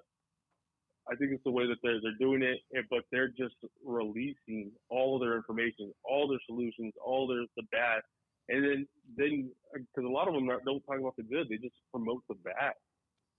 I 1.10 1.16
think 1.16 1.32
it's 1.32 1.44
the 1.44 1.50
way 1.50 1.66
that 1.66 1.76
they're 1.82 2.00
they're 2.00 2.18
doing 2.18 2.42
it, 2.42 2.60
but 2.90 3.04
they're 3.10 3.28
just 3.28 3.56
releasing 3.84 4.72
all 4.88 5.16
of 5.16 5.20
their 5.20 5.36
information, 5.36 5.92
all 6.04 6.28
their 6.28 6.40
solutions, 6.46 6.92
all 7.04 7.26
their 7.26 7.44
the 7.56 7.64
bad, 7.70 8.02
and 8.48 8.64
then 8.64 8.86
then 9.16 9.50
because 9.74 10.08
a 10.08 10.12
lot 10.12 10.28
of 10.28 10.34
them 10.34 10.48
don't 10.64 10.82
talk 10.82 10.98
about 10.98 11.16
the 11.16 11.24
good, 11.24 11.48
they 11.48 11.56
just 11.56 11.76
promote 11.90 12.22
the 12.28 12.36
bad. 12.36 12.72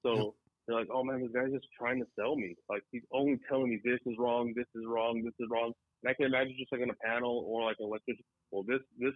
So 0.06 0.16
yep. 0.16 0.28
they're 0.68 0.80
like, 0.80 0.90
oh 0.94 1.04
man, 1.04 1.22
this 1.22 1.32
guy's 1.34 1.52
just 1.52 1.68
trying 1.78 2.00
to 2.00 2.08
sell 2.20 2.36
me. 2.36 2.56
Like 2.70 2.84
he's 2.92 3.08
only 3.12 3.40
telling 3.50 3.70
me 3.70 3.80
this 3.84 4.00
is 4.06 4.16
wrong, 4.20 4.54
this 4.56 4.68
is 4.76 4.84
wrong, 4.86 5.24
this 5.24 5.34
is 5.40 5.48
wrong. 5.50 5.74
And 6.04 6.12
I 6.12 6.14
can 6.14 6.26
imagine 6.26 6.56
just 6.60 6.72
like 6.72 6.82
on 6.82 6.90
a 6.90 7.06
panel 7.06 7.46
or 7.48 7.66
like 7.66 7.78
an 7.80 7.88
electrician, 7.88 8.26
well 8.52 8.64
this 8.64 8.82
this 9.00 9.14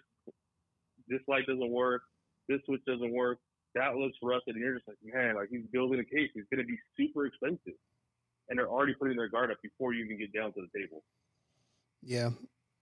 this 1.07 1.21
light 1.27 1.45
doesn't 1.47 1.71
work, 1.71 2.01
this 2.49 2.59
switch 2.65 2.81
doesn't 2.85 3.13
work, 3.13 3.39
that 3.75 3.95
looks 3.95 4.17
rusted, 4.21 4.55
and 4.55 4.63
you're 4.63 4.75
just 4.75 4.87
like, 4.87 4.97
man, 5.03 5.35
like 5.35 5.49
he's 5.49 5.65
building 5.71 5.99
a 5.99 6.03
case. 6.03 6.29
It's 6.35 6.47
going 6.49 6.65
to 6.65 6.67
be 6.67 6.77
super 6.97 7.25
expensive, 7.25 7.77
and 8.49 8.57
they're 8.57 8.69
already 8.69 8.93
putting 8.93 9.17
their 9.17 9.29
guard 9.29 9.51
up 9.51 9.57
before 9.61 9.93
you 9.93 10.05
even 10.05 10.17
get 10.17 10.33
down 10.33 10.53
to 10.53 10.61
the 10.61 10.79
table. 10.79 11.03
Yeah, 12.01 12.29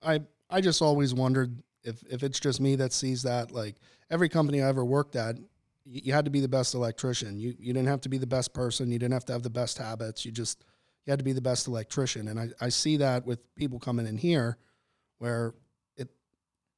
I 0.04 0.22
I 0.50 0.62
just 0.62 0.82
always 0.82 1.14
wondered 1.14 1.58
if 1.84 2.04
if 2.10 2.24
it's 2.24 2.40
just 2.40 2.62
me 2.62 2.76
that 2.78 2.94
sees 2.94 3.24
that. 3.24 3.52
Like 3.52 3.76
every 4.10 4.30
company 4.30 4.62
I 4.62 4.70
ever 4.70 4.86
worked 4.86 5.16
at, 5.16 5.38
you, 5.86 6.02
you 6.06 6.14
had 6.14 6.26
to 6.26 6.32
be 6.32 6.40
the 6.40 6.48
best 6.48 6.74
electrician. 6.74 7.40
You 7.40 7.56
you 7.60 7.74
didn't 7.74 7.88
have 7.88 8.02
to 8.02 8.10
be 8.10 8.18
the 8.18 8.28
best 8.28 8.54
person. 8.54 8.92
You 8.92 9.00
didn't 9.00 9.14
have 9.14 9.26
to 9.26 9.34
have 9.34 9.44
the 9.44 9.50
best 9.50 9.78
habits. 9.78 10.26
You 10.26 10.32
just 10.32 10.64
you 11.06 11.12
had 11.12 11.20
to 11.20 11.26
be 11.26 11.34
the 11.34 11.42
best 11.42 11.68
electrician. 11.68 12.28
And 12.28 12.40
I, 12.40 12.50
I 12.60 12.70
see 12.70 12.98
that 12.98 13.26
with 13.26 13.54
people 13.56 13.80
coming 13.80 14.08
in 14.08 14.18
here, 14.18 14.58
where 15.20 15.54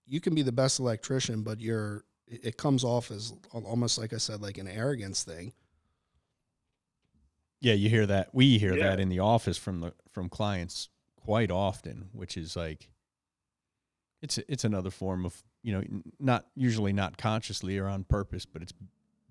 you 0.08 0.22
can 0.22 0.34
be 0.34 0.42
the 0.42 0.52
best 0.52 0.80
electrician, 0.80 1.44
but 1.44 1.60
you're 1.60 2.04
it 2.28 2.58
comes 2.58 2.84
off 2.84 3.12
as 3.12 3.34
almost 3.54 3.98
like 3.98 4.14
I 4.14 4.18
said, 4.18 4.42
like 4.42 4.58
an 4.58 4.68
arrogance 4.68 5.24
thing. 5.24 5.54
Yeah, 7.62 7.74
you 7.74 7.90
hear 7.90 8.06
that. 8.06 8.30
We 8.34 8.58
hear 8.58 8.76
yeah. 8.76 8.90
that 8.90 9.00
in 9.00 9.10
the 9.10 9.20
office 9.20 9.58
from 9.58 9.80
the 9.80 9.94
from 10.12 10.30
clients 10.30 10.90
quite 11.16 11.52
often, 11.52 12.10
which 12.14 12.38
is 12.38 12.56
like 12.56 12.90
it's 14.22 14.38
it's 14.50 14.64
another 14.64 14.92
form 14.92 15.26
of 15.26 15.44
you 15.64 15.74
know 15.74 15.84
not 16.20 16.48
usually 16.56 16.94
not 16.94 17.18
consciously 17.18 17.78
or 17.78 17.88
on 17.88 18.04
purpose, 18.04 18.46
but 18.46 18.62
it's 18.62 18.74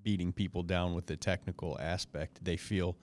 beating 0.03 0.33
people 0.33 0.63
down 0.63 0.95
with 0.95 1.07
the 1.07 1.17
technical 1.17 1.77
aspect. 1.81 2.45
They 2.45 2.57
feel 2.57 2.97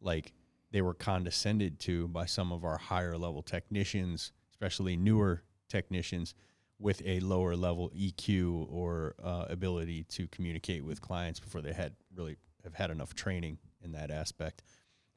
like 0.00 0.32
they 0.70 0.82
were 0.82 0.94
condescended 0.94 1.80
to 1.80 2.08
by 2.08 2.26
some 2.26 2.52
of 2.52 2.64
our 2.64 2.78
higher 2.78 3.16
level 3.18 3.42
technicians, 3.42 4.32
especially 4.52 4.96
newer 4.96 5.42
technicians 5.68 6.34
with 6.80 7.02
a 7.04 7.20
lower 7.20 7.54
level 7.54 7.90
EQ 7.94 8.66
or 8.72 9.14
uh, 9.22 9.44
ability 9.48 10.04
to 10.04 10.26
communicate 10.28 10.84
with 10.84 11.00
clients 11.00 11.38
before 11.38 11.60
they 11.60 11.74
had 11.74 11.92
really 12.16 12.36
have 12.64 12.74
had 12.74 12.90
enough 12.90 13.14
training 13.14 13.58
in 13.84 13.92
that 13.92 14.10
aspect. 14.10 14.62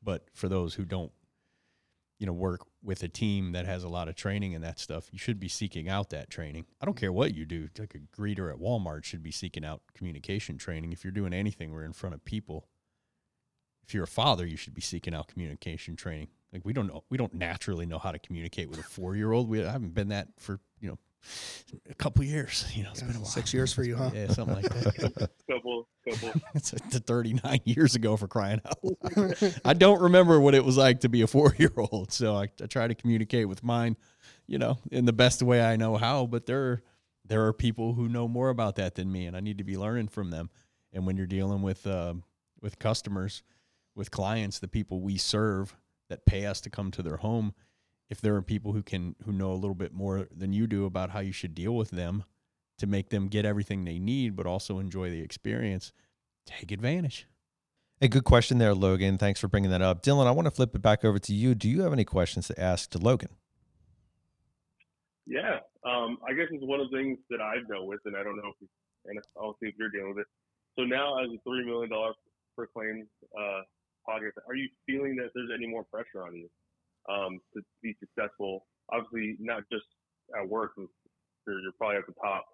But 0.04 0.28
for 0.34 0.50
those 0.50 0.74
who 0.76 0.84
don't, 0.84 1.12
you 2.20 2.28
know, 2.28 2.34
work 2.34 2.62
with 2.84 3.02
a 3.02 3.08
team 3.08 3.54
that 3.54 3.66
has 3.66 3.84
a 3.84 3.90
lot 3.90 4.10
of 4.10 4.16
training 4.16 4.54
and 4.54 4.64
that 4.64 4.78
stuff, 4.78 5.08
you 5.12 5.18
should 5.18 5.40
be 5.40 5.48
seeking 5.48 5.88
out 5.88 6.10
that 6.10 6.30
training. 6.30 6.66
I 6.82 6.86
don't 6.86 6.98
care 6.98 7.14
what 7.14 7.34
you 7.34 7.46
do. 7.46 7.70
Like 7.80 7.96
a 7.96 8.22
greeter 8.22 8.52
at 8.52 8.60
Walmart 8.60 9.06
should 9.06 9.24
be 9.24 9.32
seeking 9.32 9.64
out 9.64 9.82
communication 9.96 10.58
training. 10.58 10.92
If 10.92 11.04
you're 11.06 11.12
doing 11.12 11.34
anything, 11.34 11.72
we're 11.72 11.86
in 11.86 11.94
front 11.94 12.14
of 12.14 12.26
people. 12.26 12.68
If 13.88 13.94
you're 13.94 14.04
a 14.04 14.08
father, 14.08 14.46
you 14.46 14.58
should 14.58 14.74
be 14.74 14.82
seeking 14.82 15.14
out 15.14 15.28
communication 15.28 15.96
training. 15.96 16.28
Like 16.52 16.64
we 16.66 16.74
don't 16.74 16.88
know, 16.88 17.04
we 17.10 17.18
don't 17.18 17.34
naturally 17.34 17.86
know 17.86 18.00
how 18.00 18.12
to 18.12 18.20
communicate 18.20 18.70
with 18.70 18.80
a 18.80 18.84
four 18.84 19.16
year 19.16 19.32
old. 19.32 19.50
We 19.50 19.64
I 19.64 19.72
haven't 19.72 19.94
been 19.94 20.10
that 20.10 20.28
for 20.40 20.60
you 20.80 20.90
know 20.90 21.00
a 21.90 21.94
couple 21.94 22.24
years. 22.24 22.66
You 22.74 22.84
know, 22.84 22.92
it's 22.92 23.02
yeah, 23.02 23.08
been 23.08 23.16
a 23.16 23.20
while. 23.20 23.28
Six 23.28 23.54
years 23.54 23.74
for 23.74 23.84
you, 23.84 23.96
huh? 23.96 24.12
Yeah, 24.14 24.28
something 24.28 24.56
like 24.56 24.70
that. 24.70 25.30
couple, 25.50 25.88
couple. 26.08 26.42
it's 26.56 26.72
39 26.72 27.60
years 27.66 27.96
ago 27.96 28.18
for 28.18 28.28
crying 28.28 28.62
out 28.66 28.78
loud. 28.84 29.60
I 29.66 29.74
don't 29.74 30.02
remember 30.02 30.40
what 30.40 30.56
it 30.56 30.64
was 30.64 30.78
like 30.78 31.02
to 31.02 31.10
be 31.10 31.22
a 31.22 31.28
four 31.28 31.56
year 31.58 31.72
old. 31.78 32.12
So 32.12 32.36
I, 32.36 32.50
I 32.62 32.66
try 32.68 32.88
to 32.88 32.96
communicate 32.96 33.48
with 33.48 33.64
mine, 33.64 33.98
you 34.48 34.58
know, 34.58 34.78
in 34.92 35.06
the 35.06 35.14
best 35.14 35.42
way 35.42 35.62
I 35.62 35.76
know 35.76 35.98
how. 35.98 36.26
But 36.26 36.46
there, 36.46 36.84
there 37.26 37.46
are 37.46 37.54
people 37.54 37.94
who 37.94 38.10
know 38.10 38.28
more 38.28 38.50
about 38.50 38.76
that 38.76 38.96
than 38.96 39.12
me, 39.12 39.26
and 39.26 39.36
I 39.36 39.40
need 39.40 39.58
to 39.58 39.64
be 39.64 39.78
learning 39.78 40.10
from 40.10 40.30
them. 40.30 40.50
And 40.92 41.08
when 41.08 41.18
you're 41.18 41.26
dealing 41.26 41.62
with 41.62 41.88
uh, 41.88 42.16
with 42.62 42.80
customers, 42.80 43.44
with 43.96 44.12
clients, 44.12 44.60
the 44.60 44.68
people 44.68 45.02
we 45.02 45.18
serve 45.18 45.76
that 46.10 46.26
pay 46.26 46.46
us 46.46 46.62
to 46.62 46.70
come 46.70 46.92
to 46.92 47.02
their 47.02 47.18
home, 47.18 47.54
if 48.14 48.22
there 48.22 48.36
are 48.36 48.44
people 48.44 48.74
who 48.74 48.84
can 48.84 49.16
who 49.26 49.32
know 49.32 49.52
a 49.52 49.58
little 49.58 49.74
bit 49.74 49.92
more 49.92 50.28
than 50.32 50.54
you 50.54 50.68
do 50.68 50.86
about 50.86 51.10
how 51.10 51.20
you 51.20 51.32
should 51.32 51.56
deal 51.56 51.76
with 51.76 51.90
them 51.90 52.24
to 52.78 52.86
make 52.86 53.10
them 53.10 53.28
get 53.28 53.44
everything 53.44 53.84
they 53.84 53.98
need 53.98 54.36
but 54.36 54.46
also 54.46 54.78
enjoy 54.78 55.10
the 55.10 55.20
experience 55.22 55.92
take 56.46 56.72
advantage. 56.72 57.28
A 58.02 58.08
good 58.08 58.24
question 58.24 58.60
there 58.60 58.76
logan. 58.76 59.18
Thanks 59.18 59.40
for 59.40 59.48
bringing 59.48 59.72
that 59.72 59.82
up. 59.82 60.04
Dylan 60.04 60.28
i 60.28 60.32
want 60.32 60.46
to 60.46 60.52
flip 60.52 60.76
it 60.76 60.82
back 60.84 61.04
over 61.04 61.18
to 61.18 61.34
you. 61.34 61.56
Do 61.56 61.68
you 61.68 61.82
have 61.82 61.92
any 61.92 62.06
questions 62.06 62.48
to 62.50 62.60
ask 62.60 62.92
to 62.92 63.00
logan? 63.00 63.30
Yeah 65.26 65.58
um, 65.84 66.18
i 66.28 66.34
guess 66.34 66.48
it's 66.52 66.64
one 66.64 66.80
of 66.80 66.92
the 66.92 66.98
things 66.98 67.18
that 67.32 67.42
i've 67.42 67.68
dealt 67.68 67.88
with 67.88 68.00
and 68.06 68.16
i 68.16 68.24
don't 68.24 68.38
know 68.38 68.52
if 68.62 68.70
and 69.06 69.20
i'll 69.42 69.58
see 69.60 69.68
if 69.68 69.76
you're 69.80 69.90
dealing 69.90 70.10
with 70.10 70.20
it. 70.20 70.28
So 70.78 70.86
now 70.86 71.18
as 71.18 71.30
a 71.34 71.40
three 71.44 71.66
million 71.66 71.90
dollar 71.90 72.14
per 72.56 72.68
claim 72.68 73.08
uh, 73.36 73.62
podcast 74.08 74.38
are 74.48 74.56
you 74.56 74.70
feeling 74.86 75.16
that 75.16 75.32
there's 75.34 75.50
any 75.56 75.66
more 75.66 75.84
pressure 75.84 76.22
on 76.24 76.36
you 76.36 76.48
um, 77.10 77.40
to 77.54 77.62
be 77.82 77.96
successful. 78.00 78.66
Obviously, 78.92 79.38
not 79.40 79.64
just 79.72 79.86
at 80.40 80.48
work, 80.48 80.72
you're, 80.78 81.60
you're 81.60 81.72
probably 81.78 81.98
at 81.98 82.08
the 82.08 82.14
top, 82.22 82.46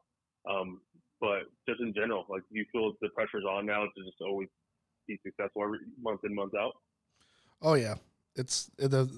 um, 0.49 0.81
but 1.21 1.43
just 1.67 1.81
in 1.81 1.93
general, 1.93 2.25
like 2.29 2.41
do 2.51 2.57
you 2.57 2.65
feel 2.71 2.93
the 3.01 3.09
pressure's 3.09 3.45
on 3.45 3.65
now 3.65 3.83
to 3.83 4.03
just 4.03 4.17
always 4.21 4.47
be 5.07 5.19
successful 5.25 5.63
every 5.63 5.79
month 6.01 6.21
in 6.23 6.33
month 6.33 6.53
out? 6.55 6.73
Oh 7.61 7.73
yeah, 7.73 7.95
it's 8.35 8.69
the. 8.77 9.09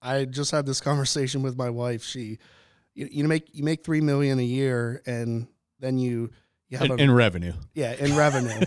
I 0.00 0.24
just 0.24 0.52
had 0.52 0.66
this 0.66 0.80
conversation 0.90 1.42
with 1.42 1.56
my 1.56 1.70
wife. 1.70 2.04
She, 2.04 2.38
you, 2.94 3.08
you 3.10 3.28
make 3.28 3.48
you 3.52 3.64
make 3.64 3.84
three 3.84 4.00
million 4.00 4.38
a 4.38 4.44
year, 4.44 5.02
and 5.06 5.48
then 5.80 5.98
you 5.98 6.30
you 6.68 6.78
have 6.78 6.90
in, 6.90 7.00
a, 7.00 7.02
in 7.02 7.10
revenue. 7.10 7.54
Yeah, 7.74 7.94
in 7.94 8.16
revenue. 8.16 8.60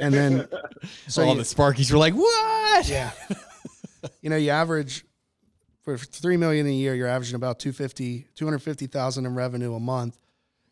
and 0.00 0.14
then 0.14 0.48
so 1.08 1.22
all 1.22 1.32
you, 1.32 1.36
the 1.36 1.42
Sparkies 1.42 1.92
were 1.92 1.98
like, 1.98 2.14
"What?" 2.14 2.88
Yeah. 2.88 3.10
you 4.22 4.30
know, 4.30 4.36
you 4.36 4.50
average 4.50 5.04
for 5.96 6.04
three 6.04 6.36
million 6.36 6.66
a 6.66 6.70
year, 6.72 6.94
you're 6.94 7.08
averaging 7.08 7.36
about 7.36 7.58
250, 7.58 8.26
250,000 8.34 9.24
in 9.26 9.34
revenue 9.34 9.74
a 9.74 9.80
month. 9.80 10.18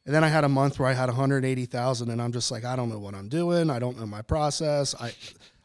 And 0.05 0.15
then 0.15 0.23
I 0.23 0.29
had 0.29 0.45
a 0.45 0.49
month 0.49 0.79
where 0.79 0.89
I 0.89 0.93
had 0.93 1.09
180,000 1.09 2.11
and 2.11 2.21
I'm 2.23 2.33
just 2.33 2.51
like, 2.51 2.65
I 2.65 2.77
don't 2.77 2.89
know 2.89 2.99
what 2.99 3.15
I'm 3.15 3.29
doing. 3.29 3.71
I 3.71 3.79
don't 3.79 3.99
know 3.99 4.07
my 4.07 4.23
process. 4.23 4.95
I, 5.01 5.13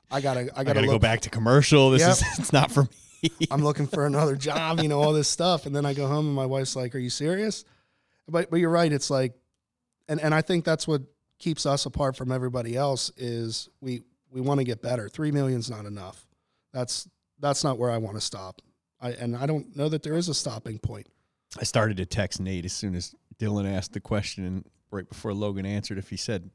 I 0.10 0.22
gotta, 0.22 0.40
I 0.40 0.44
I 0.44 0.64
gotta, 0.64 0.66
gotta 0.66 0.82
look, 0.82 0.90
go 0.96 1.00
back 1.00 1.22
to 1.22 1.30
commercial. 1.30 1.92
This 1.92 2.02
Yep. 2.02 2.12
is 2.12 2.24
it's 2.40 2.54
not 2.54 2.72
for 2.72 2.84
me. 3.22 3.30
I'm 3.52 3.64
looking 3.64 3.86
for 3.88 4.06
another 4.06 4.36
job, 4.36 4.80
you 4.80 4.88
know, 4.88 5.00
all 5.02 5.14
this 5.14 5.28
stuff. 5.28 5.66
And 5.66 5.76
then 5.76 5.86
I 5.86 5.94
go 5.94 6.08
home 6.08 6.26
and 6.26 6.36
my 6.36 6.46
wife's 6.46 6.76
like, 6.76 6.96
Are 6.96 7.00
you 7.00 7.10
serious? 7.12 7.66
But 8.28 8.50
but 8.50 8.60
you're 8.60 8.70
right, 8.72 8.92
it's 8.92 9.10
like 9.10 9.34
and, 10.08 10.20
and 10.20 10.34
I 10.34 10.42
think 10.42 10.66
that's 10.66 10.88
what 10.88 11.02
keeps 11.40 11.66
us 11.66 11.86
apart 11.86 12.16
from 12.16 12.32
everybody 12.32 12.76
else 12.76 13.12
is 13.18 13.70
we 13.80 14.02
we 14.32 14.42
want 14.42 14.60
to 14.60 14.64
get 14.64 14.82
better. 14.82 15.08
Three 15.10 15.32
million's 15.32 15.70
not 15.70 15.86
enough. 15.86 16.26
That's 16.74 17.08
that's 17.40 17.64
not 17.64 17.78
where 17.78 17.92
I 17.92 17.98
want 17.98 18.16
to 18.18 18.22
stop. 18.22 18.62
I 19.02 19.12
and 19.12 19.36
I 19.36 19.46
don't 19.46 19.76
know 19.76 19.90
that 19.90 20.04
there 20.04 20.16
is 20.16 20.30
a 20.30 20.34
stopping 20.34 20.80
point. 20.80 21.08
I 21.60 21.64
started 21.64 21.98
to 21.98 22.06
text 22.06 22.40
Nate 22.40 22.66
as 22.66 22.74
soon 22.74 22.96
as 22.96 23.14
Dylan 23.40 23.70
asked 23.72 23.94
the 23.94 24.00
question, 24.00 24.46
and 24.46 24.66
right 24.92 25.08
before 25.08 25.34
Logan 25.34 25.66
answered, 25.66 25.98
if 25.98 26.10
he 26.10 26.18
said, 26.18 26.50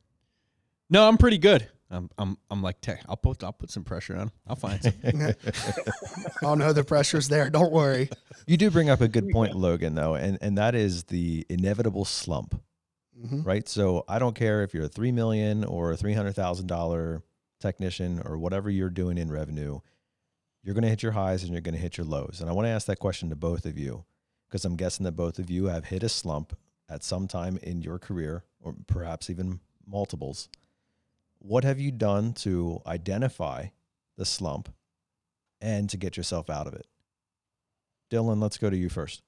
"No, 0.88 1.06
I'm 1.08 1.18
pretty 1.18 1.38
good," 1.38 1.68
I'm 1.90 2.08
I'm 2.16 2.38
I'm 2.50 2.62
like, 2.62 2.80
"Tech, 2.80 3.02
I'll 3.08 3.16
put 3.16 3.42
I'll 3.44 3.52
put 3.52 3.70
some 3.70 3.84
pressure 3.84 4.14
on. 4.14 4.22
him. 4.22 4.32
I'll 4.46 4.56
find 4.56 4.82
some." 4.82 4.94
oh 6.42 6.54
no, 6.54 6.72
the 6.72 6.84
pressure's 6.84 7.28
there. 7.28 7.50
Don't 7.50 7.72
worry. 7.72 8.08
You 8.46 8.56
do 8.56 8.70
bring 8.70 8.88
up 8.90 9.00
a 9.00 9.08
good 9.08 9.30
point, 9.30 9.54
Logan, 9.54 9.94
though, 9.94 10.14
and 10.14 10.38
and 10.40 10.56
that 10.58 10.74
is 10.74 11.04
the 11.04 11.44
inevitable 11.48 12.04
slump, 12.04 12.60
hmm 13.20 13.42
right? 13.42 13.68
So 13.68 14.04
I 14.08 14.18
don't 14.18 14.34
care 14.34 14.62
if 14.62 14.72
you're 14.72 14.84
a 14.84 14.88
three 14.88 15.12
million 15.12 15.64
or 15.64 15.92
a 15.92 15.96
three 15.96 16.14
hundred 16.14 16.34
thousand 16.34 16.66
dollar 16.68 17.22
technician 17.60 18.22
or 18.24 18.38
whatever 18.38 18.70
you're 18.70 18.90
doing 18.90 19.18
in 19.18 19.30
revenue, 19.30 19.80
you're 20.66 20.74
going 20.74 20.82
to 20.82 20.90
hit 20.90 21.04
your 21.04 21.12
highs 21.12 21.44
and 21.44 21.52
you're 21.52 21.60
going 21.60 21.76
to 21.76 21.80
hit 21.80 21.96
your 21.96 22.04
lows. 22.04 22.40
And 22.40 22.50
I 22.50 22.52
want 22.52 22.66
to 22.66 22.70
ask 22.70 22.88
that 22.88 22.98
question 22.98 23.30
to 23.30 23.36
both 23.36 23.66
of 23.66 23.78
you 23.78 24.04
because 24.48 24.64
I'm 24.64 24.74
guessing 24.74 25.04
that 25.04 25.12
both 25.12 25.38
of 25.38 25.48
you 25.48 25.66
have 25.66 25.84
hit 25.84 26.02
a 26.02 26.08
slump 26.08 26.58
at 26.88 27.04
some 27.04 27.28
time 27.28 27.56
in 27.62 27.82
your 27.82 28.00
career, 28.00 28.42
or 28.60 28.74
perhaps 28.88 29.30
even 29.30 29.60
multiples. 29.86 30.48
What 31.38 31.62
have 31.62 31.78
you 31.78 31.92
done 31.92 32.32
to 32.34 32.82
identify 32.84 33.66
the 34.16 34.24
slump 34.24 34.74
and 35.60 35.88
to 35.88 35.96
get 35.96 36.16
yourself 36.16 36.50
out 36.50 36.66
of 36.66 36.74
it? 36.74 36.86
Dylan, 38.10 38.42
let's 38.42 38.58
go 38.58 38.68
to 38.68 38.76
you 38.76 38.88
first. 38.88 39.22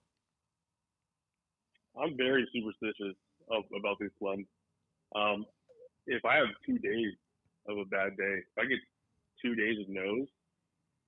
I'm 1.97 2.17
very 2.17 2.49
superstitious 2.53 3.15
of, 3.49 3.63
about 3.79 3.97
these 4.01 4.11
slumps. 4.19 4.49
Um, 5.15 5.47
if 6.09 6.25
I 6.25 6.35
have 6.35 6.49
two 6.67 6.79
days 6.79 7.13
of 7.69 7.79
a 7.79 7.85
bad 7.85 8.17
day, 8.17 8.39
if 8.39 8.59
I 8.59 8.65
get 8.65 8.79
two 9.41 9.55
days 9.55 9.79
of 9.79 9.89
no's, 9.89 10.27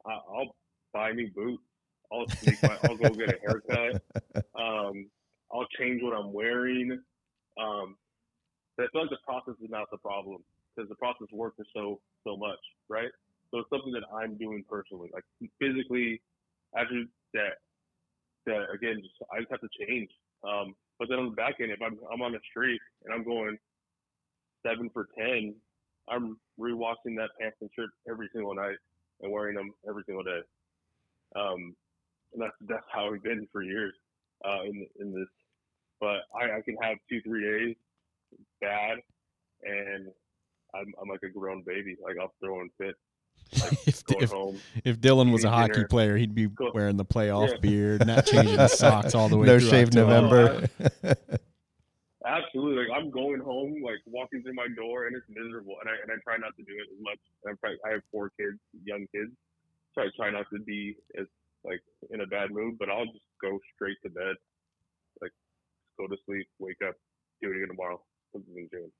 I, 0.06 0.10
I'll 0.10 0.54
buy 0.92 1.12
new 1.12 1.30
boots. 1.30 1.62
I'll 2.12 2.26
sneak 2.42 2.62
my, 2.62 2.76
I'll 2.84 2.96
go 2.96 3.14
get 3.14 3.30
a 3.30 3.38
haircut. 3.40 4.00
Um, 4.52 5.08
I'll 5.52 5.66
change 5.78 6.02
what 6.02 6.12
I'm 6.12 6.32
wearing. 6.32 7.00
Um, 7.56 7.96
but 8.76 8.86
I 8.86 8.88
feel 8.92 9.02
like 9.02 9.10
the 9.10 9.18
process 9.24 9.54
is 9.62 9.70
not 9.70 9.88
the 9.92 9.98
problem 9.98 10.42
because 10.74 10.88
the 10.88 10.96
process 10.96 11.28
works 11.32 11.56
for 11.56 11.64
so 11.72 12.00
so 12.26 12.36
much, 12.36 12.58
right? 12.88 13.10
So 13.50 13.58
it's 13.60 13.70
something 13.70 13.92
that 13.92 14.02
I'm 14.12 14.36
doing 14.36 14.64
personally, 14.68 15.10
like 15.12 15.24
physically. 15.60 16.20
After 16.76 17.04
that, 17.34 17.62
that 18.46 18.66
again, 18.74 19.00
just, 19.02 19.14
I 19.32 19.38
just 19.40 19.50
have 19.50 19.60
to 19.60 19.68
change. 19.86 20.10
Um, 20.42 20.74
but 20.98 21.08
then 21.08 21.18
on 21.18 21.30
the 21.30 21.36
back 21.36 21.56
end, 21.60 21.70
if 21.70 21.80
I'm 21.80 21.98
I'm 22.12 22.22
on 22.22 22.32
the 22.32 22.40
street 22.50 22.80
and 23.04 23.14
I'm 23.14 23.24
going 23.24 23.56
seven 24.66 24.90
for 24.92 25.08
ten, 25.16 25.54
I'm 26.08 26.38
rewashing 26.58 27.16
that 27.16 27.30
pants 27.40 27.56
and 27.60 27.70
shirt 27.76 27.90
every 28.08 28.28
single 28.32 28.54
night 28.54 28.76
and 29.22 29.30
wearing 29.32 29.56
them 29.56 29.72
every 29.88 30.02
single 30.06 30.24
day. 30.24 30.40
Um, 31.36 31.74
and 32.32 32.42
that's 32.42 32.54
that's 32.68 32.84
how 32.92 33.10
we've 33.10 33.22
been 33.22 33.46
for 33.52 33.62
years 33.62 33.94
uh, 34.44 34.62
in 34.64 34.86
in 35.00 35.12
this. 35.12 35.28
But 36.00 36.20
I, 36.34 36.58
I 36.58 36.60
can 36.64 36.76
have 36.82 36.96
two 37.08 37.20
three 37.22 37.42
days 37.42 37.76
bad, 38.60 38.98
and 39.62 40.06
I'm 40.74 40.92
I'm 41.00 41.08
like 41.08 41.22
a 41.24 41.28
grown 41.28 41.62
baby. 41.66 41.96
Like 42.02 42.16
I'll 42.20 42.32
throw 42.42 42.60
in 42.60 42.70
fit, 42.78 42.94
like 43.60 43.72
if, 43.86 44.02
if, 44.08 44.30
home. 44.30 44.58
if 44.84 45.00
Dylan 45.00 45.32
was 45.32 45.44
a 45.44 45.48
eating 45.48 45.58
hockey 45.58 45.72
dinner. 45.74 45.86
player, 45.88 46.16
he'd 46.16 46.34
be 46.34 46.48
wearing 46.72 46.96
the 46.96 47.04
playoff 47.04 47.50
Yeah. 47.50 47.56
beard, 47.60 48.06
not 48.06 48.26
changing 48.26 48.58
his 48.58 48.72
socks 48.72 49.14
all 49.14 49.28
the 49.28 49.36
way. 49.36 49.46
no 49.46 49.58
shave 49.58 49.88
October. 49.88 50.68
November. 51.02 51.16
Absolutely. 52.30 52.86
Like 52.86 52.94
I'm 52.94 53.10
going 53.10 53.40
home, 53.40 53.82
like 53.82 53.98
walking 54.06 54.42
through 54.42 54.54
my 54.54 54.68
door, 54.78 55.06
and 55.06 55.16
it's 55.16 55.26
miserable. 55.26 55.74
And 55.82 55.90
I 55.90 55.98
and 55.98 56.10
I 56.14 56.16
try 56.22 56.38
not 56.38 56.54
to 56.56 56.62
do 56.62 56.74
it 56.78 56.86
as 56.86 57.00
much. 57.02 57.18
Probably, 57.58 57.78
I 57.82 57.98
have 57.98 58.06
four 58.12 58.30
kids, 58.38 58.58
young 58.86 59.06
kids, 59.10 59.34
so 59.94 60.02
I 60.02 60.14
try 60.14 60.30
not 60.30 60.46
to 60.54 60.62
be 60.62 60.94
as 61.18 61.26
like 61.66 61.82
in 62.14 62.20
a 62.22 62.26
bad 62.30 62.52
mood. 62.54 62.78
But 62.78 62.88
I'll 62.88 63.10
just 63.10 63.26
go 63.42 63.58
straight 63.74 63.98
to 64.06 64.10
bed, 64.10 64.38
like 65.20 65.34
go 65.98 66.06
to 66.06 66.16
sleep, 66.26 66.46
wake 66.60 66.78
up, 66.86 66.94
do 67.42 67.50
it 67.50 67.56
again 67.58 67.74
tomorrow. 67.74 67.98
Something's 68.32 68.56
in 68.56 68.68
June. 68.70 68.92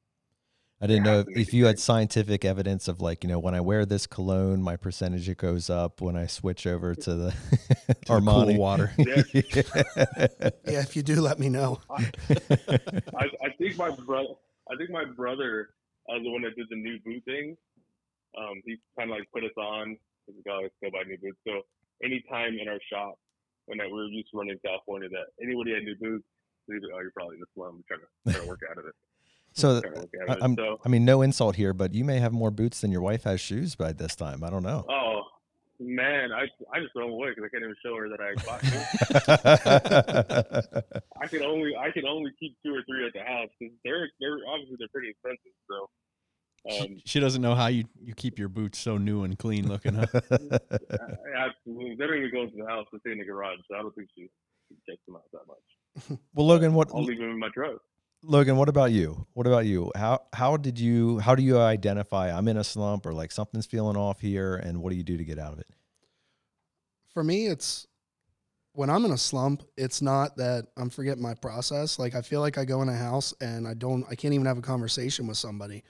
I 0.83 0.87
didn't 0.87 1.03
know 1.03 1.21
if, 1.21 1.27
if 1.29 1.55
you 1.55 1.67
had 1.67 1.79
scientific 1.79 2.45
evidence 2.45 2.89
of 2.89 3.03
like, 3.03 3.23
you 3.23 3.29
know, 3.29 3.39
when 3.39 3.55
I 3.55 3.61
wear 3.61 3.85
this 3.85 4.07
cologne, 4.07 4.63
my 4.63 4.77
percentage 4.77 5.29
it 5.29 5.37
goes 5.37 5.69
up. 5.69 6.01
When 6.01 6.17
I 6.17 6.27
switch 6.27 6.67
over 6.67 6.95
to 6.95 7.15
the 7.15 7.31
To 7.61 7.77
the 7.87 7.95
cool 8.07 8.21
Armani 8.21 8.57
water. 8.57 8.93
Yeah, 8.99 10.81
if 10.81 10.97
you 10.97 11.03
do, 11.03 11.21
let 11.21 11.39
me 11.39 11.49
know. 11.51 11.81
I, 11.91 13.27
I 13.45 13.51
think 13.59 13.77
my 13.77 13.91
brother, 13.91 14.35
I 14.71 14.77
think 14.77 14.91
my 14.91 15.05
brother, 15.05 15.71
uh, 16.09 16.19
the 16.23 16.31
one 16.31 16.43
that 16.43 16.57
did 16.57 16.67
the 16.71 16.77
new 16.77 16.99
boot 17.05 17.25
thing, 17.25 17.57
um, 18.39 18.63
he 18.65 18.79
kind 18.97 19.11
of 19.11 19.19
like 19.19 19.29
put 19.35 19.45
us 19.45 19.57
on. 19.59 19.99
He's 20.27 20.37
like, 20.47 20.55
oh, 20.55 20.61
let's 20.63 20.75
go 20.83 20.91
buy 20.91 21.05
new 21.07 21.19
boots. 21.19 21.39
So 21.47 21.61
anytime 22.03 22.57
in 22.61 22.69
our 22.69 22.81
shop, 22.91 23.19
when 23.67 23.81
I, 23.81 23.87
we 23.87 23.93
were 23.93 24.07
used 24.07 24.31
to 24.31 24.39
running 24.39 24.53
in 24.53 24.61
California, 24.65 25.09
that 25.11 25.27
anybody 25.43 25.75
had 25.75 25.83
new 25.85 25.97
boots, 25.97 26.25
he'd 26.67 26.81
be 26.81 26.87
like, 26.87 26.95
oh, 26.97 27.01
you're 27.01 27.11
probably 27.11 27.37
in 27.37 27.41
the 27.41 27.53
slum. 27.55 27.85
Trying 27.87 28.01
to, 28.01 28.33
trying 28.33 28.43
to 28.45 28.49
work 28.49 28.61
out 28.71 28.79
of 28.79 28.87
it. 28.87 28.95
So 29.53 29.81
Trying 29.81 29.95
I, 29.97 30.33
out 30.33 30.39
of 30.39 30.43
I'm, 30.45 30.53
it. 30.53 30.57
So, 30.59 30.81
I 30.85 30.89
mean, 30.89 31.05
no 31.05 31.23
insult 31.23 31.57
here, 31.57 31.73
but 31.73 31.95
you 31.95 32.05
may 32.05 32.19
have 32.19 32.33
more 32.33 32.51
boots 32.51 32.81
than 32.81 32.91
your 32.91 33.03
wife 33.03 33.25
has 33.25 33.41
shoes 33.41 33.75
by 33.75 33.93
this 33.93 34.15
time. 34.17 34.45
I 34.45 34.51
don't 34.51 34.63
know. 34.63 34.85
oh 34.89 35.23
man, 35.81 36.31
I 36.33 36.43
I 36.73 36.81
just 36.81 36.93
throw 36.93 37.07
them 37.07 37.15
away 37.15 37.31
because 37.31 37.45
I 37.45 37.49
can't 37.49 37.65
even 37.65 37.77
show 37.83 37.97
her 37.97 38.09
that 38.09 38.21
I 38.21 38.35
bought 38.45 38.63
new. 38.63 38.81
I 41.23 41.27
can 41.27 41.43
only 41.43 41.77
I 41.77 41.91
can 41.91 42.07
only 42.07 42.31
keep 42.39 42.57
two 42.65 42.75
or 42.75 42.83
three 42.85 43.07
at 43.07 43.13
the 43.15 43.21
house 43.21 43.49
because 43.59 43.75
they're 43.85 44.09
they're 44.21 44.39
obviously 44.49 44.77
they're 44.79 44.89
pretty 44.89 45.11
expensive. 45.11 45.53
So. 45.69 45.89
Um, 46.69 46.77
She, 46.77 47.03
she 47.07 47.21
doesn't 47.21 47.41
know 47.41 47.55
how 47.55 47.69
you, 47.69 47.85
you 48.03 48.15
keep 48.15 48.39
your 48.39 48.51
boots 48.51 48.79
so 48.79 48.99
new 48.99 49.23
and 49.23 49.39
clean 49.39 49.67
looking. 49.67 49.95
Huh? 49.95 50.05
Absolutely. 50.31 51.97
They 51.99 52.07
don't 52.07 52.19
even 52.19 52.31
go 52.31 52.43
into 52.43 52.57
the 52.59 52.67
house. 52.67 52.87
They 52.93 52.99
stay 52.99 53.13
in 53.13 53.19
the 53.19 53.25
garage, 53.25 53.61
so 53.67 53.77
I 53.79 53.81
don't 53.81 53.95
think 53.95 54.11
she, 54.15 54.29
she 54.69 54.77
checks 54.87 55.01
them 55.07 55.17
out 55.17 55.23
that 55.33 55.47
much. 55.49 56.19
well, 56.35 56.47
Logan, 56.47 56.75
what 56.75 56.89
I'll 56.95 57.03
leave 57.03 57.19
them 57.19 57.31
in 57.31 57.39
my 57.39 57.49
truck. 57.55 57.81
Logan, 58.23 58.57
what 58.57 58.69
about 58.69 58.93
you? 58.93 59.27
What 59.33 59.47
about 59.47 59.65
you? 59.65 59.91
How 59.97 60.21
how 60.33 60.57
did 60.57 60.79
you 60.79 61.19
how 61.21 61.35
do 61.35 61.43
you 61.43 61.59
identify 61.59 62.31
I'm 62.31 62.49
in 62.49 62.59
a 62.59 62.65
slump 62.65 63.07
or 63.07 63.15
like 63.15 63.33
something's 63.33 63.67
feeling 63.67 63.97
off 63.97 64.21
here 64.21 64.57
and 64.57 64.83
what 64.83 64.91
do 64.91 64.97
you 64.97 65.03
do 65.03 65.17
to 65.17 65.25
get 65.25 65.39
out 65.39 65.53
of 65.53 65.59
it? 65.59 65.67
For 67.15 67.25
me, 67.25 67.47
it's 67.47 67.87
when 68.73 68.91
I'm 68.91 69.05
in 69.05 69.11
a 69.11 69.19
slump, 69.19 69.63
it's 69.77 70.03
not 70.03 70.37
that 70.37 70.67
I'm 70.77 70.91
forgetting 70.91 71.23
my 71.23 71.35
process. 71.35 71.99
Like 71.99 72.15
I 72.15 72.21
feel 72.21 72.41
like 72.41 72.59
I 72.59 72.65
go 72.65 72.83
in 72.83 72.89
a 72.89 72.97
house 72.97 73.33
and 73.41 73.67
I 73.67 73.75
don't 73.75 74.05
I 74.11 74.15
can't 74.15 74.35
even 74.35 74.47
have 74.47 74.59
a 74.59 74.63
conversation 74.63 75.27
with 75.27 75.39
somebody. 75.39 75.83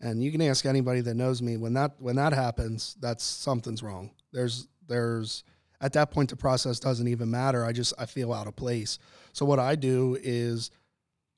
And 0.00 0.22
you 0.22 0.30
can 0.30 0.42
ask 0.42 0.66
anybody 0.66 1.00
that 1.00 1.14
knows 1.14 1.42
me 1.42 1.56
when 1.56 1.74
that 1.74 1.96
when 1.98 2.16
that 2.16 2.32
happens, 2.32 2.96
that's 3.00 3.24
something's 3.24 3.82
wrong. 3.82 4.12
There's 4.32 4.68
there's 4.86 5.42
at 5.80 5.94
that 5.94 6.12
point 6.12 6.30
the 6.30 6.36
process 6.36 6.78
doesn't 6.78 7.08
even 7.08 7.28
matter. 7.28 7.64
I 7.64 7.72
just 7.72 7.92
I 7.98 8.06
feel 8.06 8.32
out 8.32 8.46
of 8.46 8.54
place. 8.54 9.00
So 9.32 9.44
what 9.44 9.58
I 9.58 9.74
do 9.74 10.16
is 10.22 10.70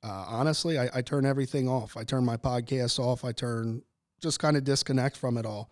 uh, 0.03 0.25
honestly, 0.27 0.79
I, 0.79 0.89
I 0.93 1.01
turn 1.01 1.25
everything 1.25 1.67
off. 1.67 1.97
I 1.97 2.03
turn 2.03 2.23
my 2.23 2.37
podcast 2.37 2.99
off. 2.99 3.25
I 3.25 3.31
turn 3.31 3.81
just 4.21 4.39
kind 4.39 4.57
of 4.57 4.63
disconnect 4.63 5.17
from 5.17 5.37
it 5.37 5.45
all. 5.45 5.69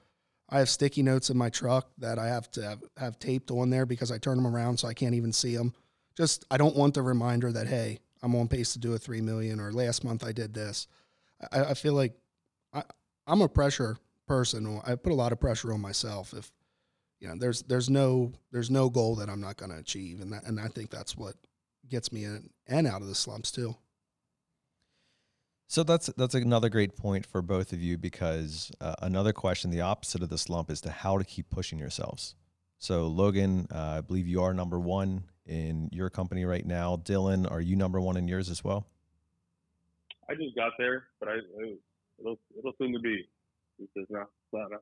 I 0.49 0.59
have 0.59 0.69
sticky 0.69 1.03
notes 1.03 1.29
in 1.29 1.37
my 1.37 1.49
truck 1.49 1.89
that 1.97 2.17
I 2.17 2.27
have 2.27 2.49
to 2.51 2.63
have, 2.63 2.83
have 2.97 3.19
taped 3.19 3.51
on 3.51 3.69
there 3.69 3.85
because 3.85 4.11
I 4.11 4.17
turn 4.17 4.37
them 4.37 4.47
around 4.47 4.77
so 4.77 4.87
I 4.87 4.93
can't 4.93 5.15
even 5.15 5.33
see 5.33 5.55
them. 5.55 5.73
Just 6.15 6.45
I 6.49 6.57
don't 6.57 6.75
want 6.75 6.93
the 6.93 7.01
reminder 7.01 7.51
that 7.51 7.67
hey, 7.67 7.99
I'm 8.23 8.35
on 8.35 8.47
pace 8.47 8.73
to 8.73 8.79
do 8.79 8.93
a 8.93 8.97
three 8.97 9.21
million 9.21 9.59
or 9.59 9.71
last 9.71 10.03
month 10.03 10.25
I 10.25 10.31
did 10.31 10.53
this. 10.53 10.87
I, 11.51 11.65
I 11.65 11.73
feel 11.73 11.93
like 11.93 12.17
I, 12.73 12.83
I'm 13.27 13.41
a 13.41 13.49
pressure 13.49 13.97
person. 14.25 14.81
I 14.85 14.95
put 14.95 15.11
a 15.11 15.15
lot 15.15 15.31
of 15.31 15.39
pressure 15.39 15.73
on 15.73 15.81
myself. 15.81 16.33
If 16.33 16.51
you 17.19 17.27
know, 17.27 17.35
there's 17.37 17.63
there's 17.63 17.89
no 17.89 18.33
there's 18.51 18.71
no 18.71 18.89
goal 18.89 19.15
that 19.15 19.29
I'm 19.29 19.41
not 19.41 19.57
going 19.57 19.71
to 19.71 19.77
achieve, 19.77 20.21
and 20.21 20.31
that, 20.33 20.43
and 20.45 20.59
I 20.59 20.67
think 20.67 20.89
that's 20.89 21.17
what 21.17 21.35
gets 21.89 22.11
me 22.11 22.23
in 22.23 22.49
and 22.67 22.87
out 22.87 23.01
of 23.01 23.07
the 23.07 23.15
slumps 23.15 23.51
too. 23.51 23.75
So 25.69 25.83
that's 25.83 26.07
that's 26.15 26.33
another 26.33 26.69
great 26.69 26.95
point 26.95 27.25
for 27.25 27.41
both 27.41 27.73
of 27.73 27.81
you 27.81 27.97
because 27.97 28.71
uh, 28.79 28.95
another 29.01 29.33
question, 29.33 29.69
the 29.69 29.81
opposite 29.81 30.23
of 30.23 30.29
the 30.29 30.37
slump, 30.37 30.71
is 30.71 30.79
to 30.81 30.89
how 30.89 31.17
to 31.17 31.25
keep 31.25 31.49
pushing 31.49 31.77
yourselves. 31.77 32.35
So 32.79 33.07
Logan, 33.07 33.67
uh, 33.69 33.97
I 33.97 34.01
believe 34.01 34.27
you 34.27 34.41
are 34.41 34.53
number 34.53 34.79
one 34.79 35.23
in 35.45 35.89
your 35.91 36.09
company 36.09 36.45
right 36.45 36.65
now. 36.65 36.95
Dylan, 36.95 37.49
are 37.51 37.59
you 37.59 37.75
number 37.75 37.99
one 37.99 38.15
in 38.15 38.29
yours 38.29 38.49
as 38.49 38.63
well? 38.63 38.87
I 40.29 40.35
just 40.35 40.55
got 40.55 40.71
there, 40.77 41.07
but 41.19 41.27
I 41.27 41.33
it'll 42.19 42.39
it'll 42.57 42.73
soon 42.77 42.93
to 42.93 42.99
be. 42.99 43.27
It's 43.79 43.91
just 43.93 44.09
not 44.09 44.27
it's 44.43 44.53
not 44.53 44.81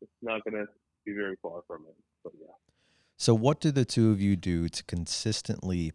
it's 0.00 0.10
not 0.20 0.44
gonna 0.44 0.64
be 1.06 1.12
very 1.12 1.36
far 1.40 1.62
from 1.68 1.84
it. 1.88 1.94
But 2.24 2.32
yeah. 2.40 2.48
So 3.16 3.34
what 3.34 3.60
do 3.60 3.70
the 3.70 3.84
two 3.84 4.10
of 4.10 4.20
you 4.20 4.34
do 4.34 4.68
to 4.68 4.82
consistently 4.82 5.92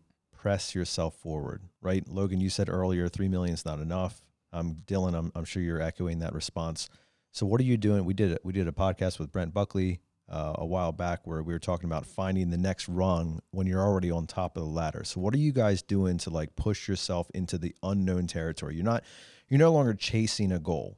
press 0.48 0.74
yourself 0.74 1.14
forward? 1.16 1.62
Right, 1.82 2.08
Logan, 2.08 2.40
you 2.40 2.50
said 2.50 2.70
earlier 2.70 3.10
three 3.10 3.28
million 3.28 3.54
is 3.54 3.66
not 3.66 3.80
enough. 3.80 4.22
Um, 4.54 4.78
Dylan, 4.86 5.14
I'm, 5.14 5.30
I'm 5.36 5.44
sure 5.44 5.62
you're 5.62 5.82
echoing 5.82 6.20
that 6.20 6.34
response. 6.34 6.90
So 7.34 7.46
what 7.46 7.60
are 7.60 7.66
you 7.66 7.76
doing? 7.76 8.06
We 8.06 8.14
did 8.14 8.32
it, 8.32 8.40
we 8.46 8.54
did 8.54 8.66
a 8.66 8.72
podcast 8.72 9.20
with 9.20 9.30
Brent 9.30 9.54
Buckley 9.54 10.00
uh, 10.30 10.54
a 10.56 10.66
while 10.66 10.94
back 10.94 11.28
where 11.28 11.44
we 11.44 11.52
were 11.52 11.60
talking 11.60 11.90
about 11.90 12.06
finding 12.06 12.50
the 12.50 12.58
next 12.58 12.88
rung 12.88 13.42
when 13.52 13.68
you're 13.68 13.84
already 13.84 14.10
on 14.10 14.26
top 14.26 14.56
of 14.56 14.64
the 14.64 14.70
ladder. 14.70 15.04
So 15.04 15.20
what 15.20 15.34
are 15.34 15.38
you 15.38 15.52
guys 15.52 15.82
doing 15.82 16.18
to 16.20 16.30
like 16.30 16.56
push 16.56 16.88
yourself 16.88 17.30
into 17.34 17.58
the 17.58 17.76
unknown 17.84 18.28
territory? 18.28 18.76
You're 18.76 18.86
not 18.86 19.04
you're 19.50 19.60
no 19.60 19.74
longer 19.74 19.96
chasing 19.96 20.54
a 20.54 20.60
goal. 20.60 20.98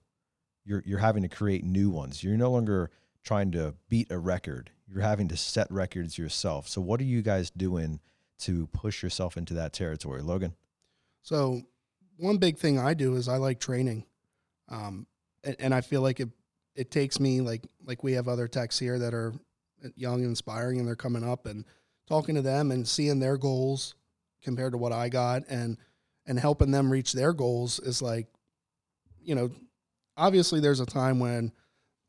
You're 0.63 0.83
you're 0.85 0.99
having 0.99 1.23
to 1.23 1.29
create 1.29 1.63
new 1.63 1.89
ones. 1.89 2.23
You're 2.23 2.37
no 2.37 2.51
longer 2.51 2.91
trying 3.23 3.51
to 3.53 3.73
beat 3.89 4.11
a 4.11 4.19
record. 4.19 4.69
You're 4.87 5.01
having 5.01 5.27
to 5.29 5.37
set 5.37 5.71
records 5.71 6.19
yourself. 6.19 6.67
So 6.67 6.81
what 6.81 7.01
are 7.01 7.05
you 7.05 7.23
guys 7.23 7.49
doing 7.49 7.99
to 8.39 8.67
push 8.67 9.03
yourself 9.03 9.37
into 9.37 9.53
that 9.55 9.73
territory, 9.73 10.21
Logan? 10.21 10.53
So 11.21 11.61
one 12.17 12.37
big 12.37 12.57
thing 12.57 12.79
I 12.79 12.93
do 12.93 13.15
is 13.15 13.27
I 13.27 13.37
like 13.37 13.59
training, 13.59 14.05
um, 14.69 15.07
and, 15.43 15.55
and 15.59 15.73
I 15.73 15.81
feel 15.81 16.01
like 16.01 16.19
it 16.19 16.29
it 16.75 16.91
takes 16.91 17.19
me 17.19 17.41
like 17.41 17.65
like 17.83 18.03
we 18.03 18.13
have 18.13 18.27
other 18.27 18.47
techs 18.47 18.79
here 18.79 18.99
that 18.99 19.13
are 19.13 19.33
young 19.95 20.15
and 20.15 20.29
inspiring, 20.29 20.79
and 20.79 20.87
they're 20.87 20.95
coming 20.95 21.23
up 21.23 21.45
and 21.45 21.65
talking 22.07 22.35
to 22.35 22.41
them 22.41 22.71
and 22.71 22.87
seeing 22.87 23.19
their 23.19 23.37
goals 23.37 23.95
compared 24.41 24.73
to 24.73 24.77
what 24.77 24.91
I 24.91 25.09
got, 25.09 25.43
and 25.49 25.77
and 26.25 26.39
helping 26.39 26.71
them 26.71 26.91
reach 26.91 27.13
their 27.13 27.33
goals 27.33 27.79
is 27.79 28.01
like, 28.01 28.27
you 29.21 29.35
know, 29.35 29.49
obviously 30.15 30.59
there's 30.59 30.79
a 30.79 30.85
time 30.85 31.19
when 31.19 31.51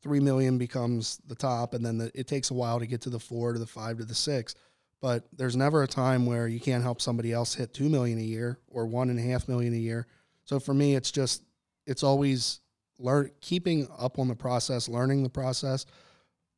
three 0.03 0.19
million 0.19 0.57
becomes 0.57 1.19
the 1.27 1.35
top, 1.35 1.73
and 1.73 1.85
then 1.85 1.97
the, 1.97 2.11
it 2.13 2.27
takes 2.27 2.51
a 2.51 2.53
while 2.53 2.79
to 2.79 2.85
get 2.85 3.01
to 3.01 3.09
the 3.09 3.19
four 3.19 3.53
to 3.53 3.59
the 3.59 3.67
five 3.67 3.97
to 3.97 4.05
the 4.05 4.15
six 4.15 4.55
but 5.01 5.27
there's 5.35 5.55
never 5.55 5.81
a 5.81 5.87
time 5.87 6.25
where 6.25 6.47
you 6.47 6.59
can't 6.59 6.83
help 6.83 7.01
somebody 7.01 7.33
else 7.33 7.55
hit 7.55 7.73
2 7.73 7.89
million 7.89 8.19
a 8.19 8.23
year 8.23 8.59
or 8.67 8.85
one 8.85 9.09
and 9.09 9.19
a 9.19 9.21
half 9.23 9.47
million 9.47 9.73
a 9.73 9.77
year. 9.77 10.07
So 10.45 10.59
for 10.59 10.73
me 10.73 10.95
it's 10.95 11.11
just 11.11 11.43
it's 11.87 12.03
always 12.03 12.59
learn 12.99 13.31
keeping 13.41 13.87
up 13.97 14.19
on 14.19 14.27
the 14.27 14.35
process 14.35 14.87
learning 14.87 15.23
the 15.23 15.29
process 15.29 15.87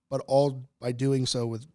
but 0.10 0.22
all 0.28 0.68
by 0.82 0.92
doing 0.92 1.26
so 1.26 1.48
with 1.48 1.66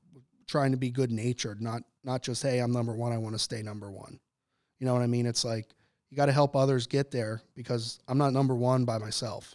trying 0.46 0.72
to 0.72 0.76
be 0.76 0.90
good 0.90 1.10
natured 1.10 1.62
not 1.62 1.82
not 2.04 2.22
just 2.22 2.42
hey 2.42 2.58
i'm 2.58 2.70
number 2.70 2.94
one 2.94 3.12
i 3.12 3.18
want 3.18 3.34
to 3.34 3.38
stay 3.38 3.62
number 3.62 3.90
one. 3.90 4.20
You 4.78 4.86
know 4.86 4.92
what 4.92 5.02
i 5.02 5.06
mean? 5.06 5.26
It's 5.26 5.44
like 5.44 5.68
you 6.10 6.16
got 6.16 6.26
to 6.26 6.32
help 6.32 6.54
others 6.54 6.86
get 6.86 7.10
there 7.10 7.40
because 7.54 7.98
i'm 8.08 8.18
not 8.18 8.32
number 8.32 8.54
one 8.54 8.84
by 8.84 8.98
myself. 8.98 9.54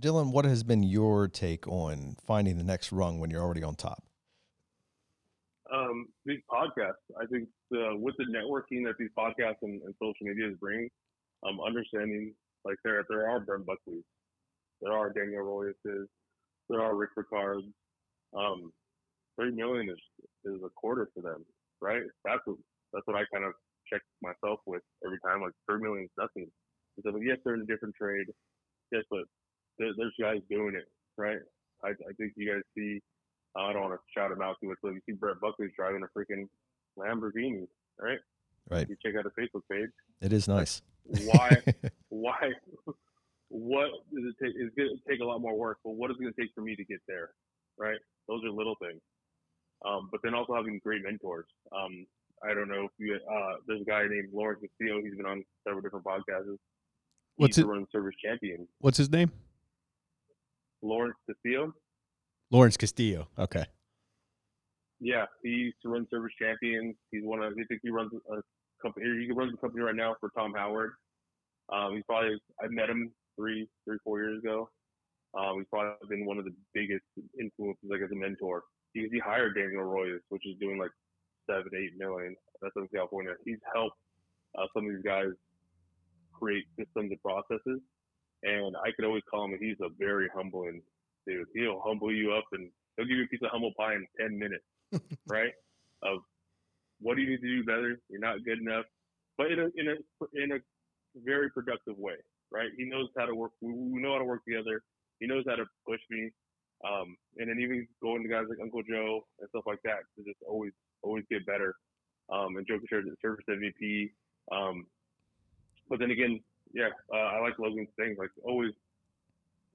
Dylan, 0.00 0.32
what 0.32 0.44
has 0.44 0.62
been 0.62 0.84
your 0.84 1.26
take 1.26 1.66
on 1.66 2.16
finding 2.24 2.56
the 2.56 2.64
next 2.64 2.92
rung 2.92 3.18
when 3.18 3.30
you're 3.30 3.42
already 3.42 3.64
on 3.64 3.74
top? 3.74 4.07
Um, 5.74 6.06
these 6.24 6.40
podcasts. 6.50 7.04
I 7.20 7.26
think 7.26 7.48
the, 7.70 7.96
with 7.98 8.16
the 8.18 8.24
networking 8.24 8.84
that 8.86 8.94
these 8.98 9.10
podcasts 9.18 9.62
and, 9.62 9.82
and 9.82 9.94
social 10.02 10.26
media 10.26 10.48
is 10.48 10.56
bringing, 10.60 10.88
um, 11.46 11.60
understanding 11.60 12.34
like 12.64 12.76
there 12.84 13.04
there 13.08 13.28
are 13.28 13.40
Brent 13.40 13.66
Buckleys, 13.66 14.04
there 14.82 14.92
are 14.92 15.12
Daniel 15.12 15.42
Royces, 15.42 16.08
there 16.68 16.80
are 16.82 16.96
Rick 16.96 17.10
Ricards. 17.16 17.66
Um, 18.36 18.72
Three 19.36 19.52
million 19.52 19.88
is 19.88 19.98
is 20.44 20.60
a 20.64 20.70
quarter 20.76 21.08
for 21.14 21.22
them, 21.22 21.44
right? 21.80 22.02
That's 22.24 22.42
what 22.44 22.58
that's 22.92 23.06
what 23.06 23.16
I 23.16 23.24
kind 23.32 23.44
of 23.44 23.54
check 23.92 24.02
myself 24.20 24.60
with 24.66 24.82
every 25.06 25.18
time. 25.24 25.42
Like 25.42 25.54
three 25.70 25.80
million 25.80 26.04
is 26.04 26.10
nothing. 26.18 26.50
So 27.04 27.16
yes, 27.22 27.38
they're 27.44 27.54
in 27.54 27.62
a 27.62 27.66
different 27.66 27.94
trade. 27.94 28.26
Yes, 28.92 29.04
but 29.10 29.24
there, 29.78 29.90
there's 29.96 30.14
guys 30.20 30.42
doing 30.50 30.74
it, 30.74 30.86
right? 31.16 31.38
I, 31.84 31.90
I 31.90 32.12
think 32.18 32.32
you 32.36 32.52
guys 32.52 32.62
see 32.76 33.00
I 33.56 33.72
don't 33.72 33.82
want 33.82 33.94
to 33.94 34.00
shout 34.16 34.30
him 34.30 34.42
out 34.42 34.56
too 34.60 34.68
much, 34.68 34.78
but 34.82 34.92
you 34.92 35.00
see 35.06 35.12
Brett 35.12 35.40
Buckley's 35.40 35.70
driving 35.76 36.02
a 36.02 36.18
freaking 36.18 36.46
Lamborghini, 36.98 37.66
right? 38.00 38.18
Right. 38.70 38.88
You 38.88 38.96
check 39.04 39.14
out 39.18 39.24
the 39.24 39.42
Facebook 39.42 39.62
page. 39.70 39.90
It 40.20 40.32
is 40.32 40.46
nice. 40.48 40.82
Why? 41.04 41.56
why? 42.08 42.52
What 43.48 43.88
does 44.14 44.24
it 44.24 44.34
take? 44.44 44.54
It's 44.56 44.74
going 44.76 44.90
to 44.90 45.10
take 45.10 45.20
a 45.20 45.24
lot 45.24 45.40
more 45.40 45.56
work, 45.56 45.78
but 45.84 45.92
what 45.92 46.10
is 46.10 46.16
it 46.18 46.22
going 46.22 46.34
to 46.34 46.40
take 46.40 46.50
for 46.54 46.60
me 46.60 46.76
to 46.76 46.84
get 46.84 46.98
there, 47.08 47.30
right? 47.78 47.98
Those 48.28 48.44
are 48.44 48.50
little 48.50 48.76
things. 48.80 49.00
Um, 49.86 50.08
but 50.10 50.20
then 50.22 50.34
also 50.34 50.54
having 50.54 50.80
great 50.84 51.02
mentors. 51.02 51.46
Um, 51.72 52.06
I 52.44 52.52
don't 52.52 52.68
know 52.68 52.84
if 52.84 52.90
you, 52.98 53.14
uh, 53.14 53.54
there's 53.66 53.80
a 53.80 53.84
guy 53.84 54.02
named 54.08 54.28
Lawrence 54.32 54.60
Castillo. 54.60 55.00
He's 55.02 55.16
been 55.16 55.26
on 55.26 55.44
several 55.64 55.82
different 55.82 56.04
podcasts. 56.04 56.56
What's 57.36 57.56
He's 57.56 57.64
it? 57.64 57.68
run 57.68 57.86
service 57.90 58.14
champion. 58.22 58.66
What's 58.80 58.98
his 58.98 59.10
name? 59.10 59.30
Lawrence 60.82 61.16
Castillo. 61.26 61.72
Lawrence 62.50 62.76
Castillo. 62.76 63.28
Okay. 63.38 63.64
Yeah, 65.00 65.26
he 65.42 65.50
used 65.50 65.76
to 65.82 65.88
run 65.88 66.06
service 66.10 66.32
champions. 66.40 66.96
He's 67.10 67.22
one 67.22 67.42
of. 67.42 67.52
I 67.52 67.64
think 67.68 67.80
he 67.82 67.90
runs 67.90 68.10
a 68.12 68.40
company. 68.82 69.26
He 69.26 69.32
runs 69.32 69.52
a 69.54 69.56
company 69.58 69.82
right 69.82 69.94
now 69.94 70.16
for 70.18 70.30
Tom 70.36 70.52
Howard. 70.56 70.92
Um, 71.72 71.94
he's 71.94 72.04
probably. 72.04 72.40
I 72.60 72.66
met 72.68 72.90
him 72.90 73.12
three, 73.36 73.68
three, 73.84 73.98
four 74.02 74.20
years 74.20 74.42
ago. 74.42 74.68
Um, 75.38 75.58
he's 75.58 75.68
probably 75.70 76.08
been 76.08 76.26
one 76.26 76.38
of 76.38 76.44
the 76.44 76.54
biggest 76.74 77.04
influences, 77.38 77.84
like 77.88 78.00
as 78.02 78.10
a 78.10 78.16
mentor. 78.16 78.64
He, 78.94 79.06
he 79.12 79.18
hired 79.18 79.54
Daniel 79.54 79.84
Royce, 79.84 80.20
which 80.30 80.46
is 80.46 80.56
doing 80.58 80.78
like 80.78 80.90
seven, 81.48 81.70
eight 81.76 81.92
million. 81.96 82.34
That's 82.60 82.74
in 82.76 82.88
California. 82.88 83.34
He's 83.44 83.60
helped 83.72 83.96
uh, 84.58 84.66
some 84.74 84.86
of 84.86 84.92
these 84.92 85.04
guys 85.04 85.30
create 86.32 86.64
systems 86.78 87.12
and 87.12 87.22
processes. 87.22 87.80
And 88.42 88.76
I 88.84 88.90
could 88.96 89.04
always 89.04 89.22
call 89.30 89.44
him. 89.44 89.52
and 89.52 89.62
He's 89.62 89.76
a 89.82 89.90
very 89.98 90.28
humbling 90.34 90.82
He'll 91.54 91.80
humble 91.84 92.12
you 92.14 92.32
up 92.32 92.44
and 92.52 92.70
he'll 92.96 93.06
give 93.06 93.18
you 93.18 93.24
a 93.24 93.28
piece 93.28 93.40
of 93.42 93.50
humble 93.50 93.72
pie 93.78 93.94
in 93.94 94.06
ten 94.20 94.38
minutes 94.38 94.64
right? 95.26 95.52
Of 96.02 96.18
what 97.00 97.16
do 97.16 97.22
you 97.22 97.30
need 97.30 97.40
to 97.40 97.56
do 97.56 97.64
better? 97.64 97.98
You're 98.08 98.20
not 98.20 98.44
good 98.44 98.60
enough, 98.60 98.84
but 99.36 99.52
in 99.52 99.58
a 99.60 99.66
in 99.76 99.88
a 99.88 100.42
in 100.42 100.52
a 100.52 100.58
very 101.24 101.50
productive 101.50 101.96
way, 101.98 102.14
right? 102.50 102.70
He 102.76 102.84
knows 102.84 103.08
how 103.16 103.26
to 103.26 103.34
work. 103.34 103.52
We, 103.60 103.72
we 103.72 104.00
know 104.00 104.12
how 104.12 104.18
to 104.18 104.24
work 104.24 104.44
together. 104.44 104.82
He 105.20 105.26
knows 105.26 105.44
how 105.48 105.56
to 105.56 105.64
push 105.86 106.00
me, 106.10 106.30
um, 106.86 107.16
and 107.38 107.48
then 107.48 107.58
even 107.60 107.86
going 108.02 108.22
to 108.22 108.28
guys 108.28 108.44
like 108.48 108.58
Uncle 108.62 108.82
Joe 108.88 109.20
and 109.40 109.48
stuff 109.50 109.64
like 109.66 109.80
that 109.84 110.06
to 110.16 110.24
just 110.24 110.38
always 110.48 110.72
always 111.02 111.24
get 111.30 111.46
better. 111.46 111.74
Um, 112.30 112.56
and 112.56 112.66
Joe 112.68 112.78
Fisher, 112.78 113.02
service 113.22 113.44
MVP. 113.48 114.10
Um, 114.52 114.86
but 115.88 115.98
then 115.98 116.10
again, 116.10 116.40
yeah, 116.74 116.90
uh, 117.12 117.16
I 117.16 117.40
like 117.40 117.58
Logan's 117.58 117.88
thing. 117.96 118.16
Like 118.18 118.28
always, 118.44 118.72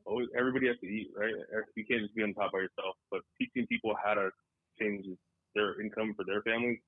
always 0.05 0.27
everybody 0.37 0.67
has 0.67 0.77
to 0.81 0.87
eat, 0.87 1.11
right? 1.15 1.33
You 1.75 1.85
can't 1.85 2.01
just 2.01 2.15
be 2.15 2.23
on 2.23 2.33
top 2.33 2.51
by 2.51 2.59
yourself. 2.59 2.95
But 3.11 3.21
teaching 3.39 3.67
people 3.67 3.93
how 4.03 4.13
to 4.13 4.29
change 4.79 5.05
their 5.55 5.79
income 5.81 6.13
for 6.15 6.25
their 6.25 6.41
families 6.41 6.79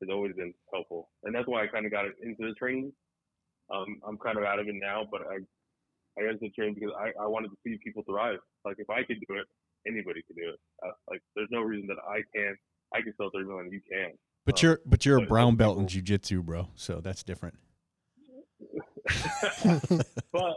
has 0.00 0.10
always 0.10 0.34
been 0.34 0.52
helpful, 0.72 1.08
and 1.24 1.34
that's 1.34 1.46
why 1.46 1.64
I 1.64 1.66
kind 1.66 1.86
of 1.86 1.92
got 1.92 2.04
into 2.22 2.46
the 2.46 2.54
training. 2.54 2.92
Um, 3.72 4.00
I'm 4.06 4.18
kind 4.18 4.38
of 4.38 4.44
out 4.44 4.58
of 4.58 4.68
it 4.68 4.74
now, 4.74 5.04
but 5.10 5.22
I 5.22 5.38
I 6.18 6.24
got 6.24 6.32
into 6.32 6.50
training 6.50 6.74
because 6.74 6.94
I, 6.98 7.12
I 7.22 7.26
wanted 7.26 7.48
to 7.48 7.56
see 7.64 7.78
people 7.82 8.02
thrive. 8.04 8.38
Like 8.64 8.76
if 8.78 8.88
I 8.90 9.02
could 9.02 9.18
do 9.28 9.36
it, 9.36 9.46
anybody 9.86 10.22
could 10.26 10.36
do 10.36 10.50
it. 10.50 10.60
Uh, 10.84 10.92
like 11.10 11.22
there's 11.34 11.48
no 11.50 11.60
reason 11.60 11.86
that 11.88 11.98
I 12.08 12.22
can't. 12.34 12.56
I 12.94 13.02
can 13.02 13.12
sell 13.16 13.30
30 13.32 13.46
million. 13.46 13.72
You 13.72 13.80
can. 13.90 14.12
But 14.44 14.54
Um, 14.56 14.60
you're 14.62 14.80
but 14.86 15.04
you're 15.04 15.22
a 15.22 15.26
brown 15.26 15.56
belt 15.56 15.78
in 15.78 15.86
jujitsu, 15.86 16.42
bro. 16.42 16.68
So 16.74 17.00
that's 17.00 17.22
different. 17.22 17.58
but 20.32 20.56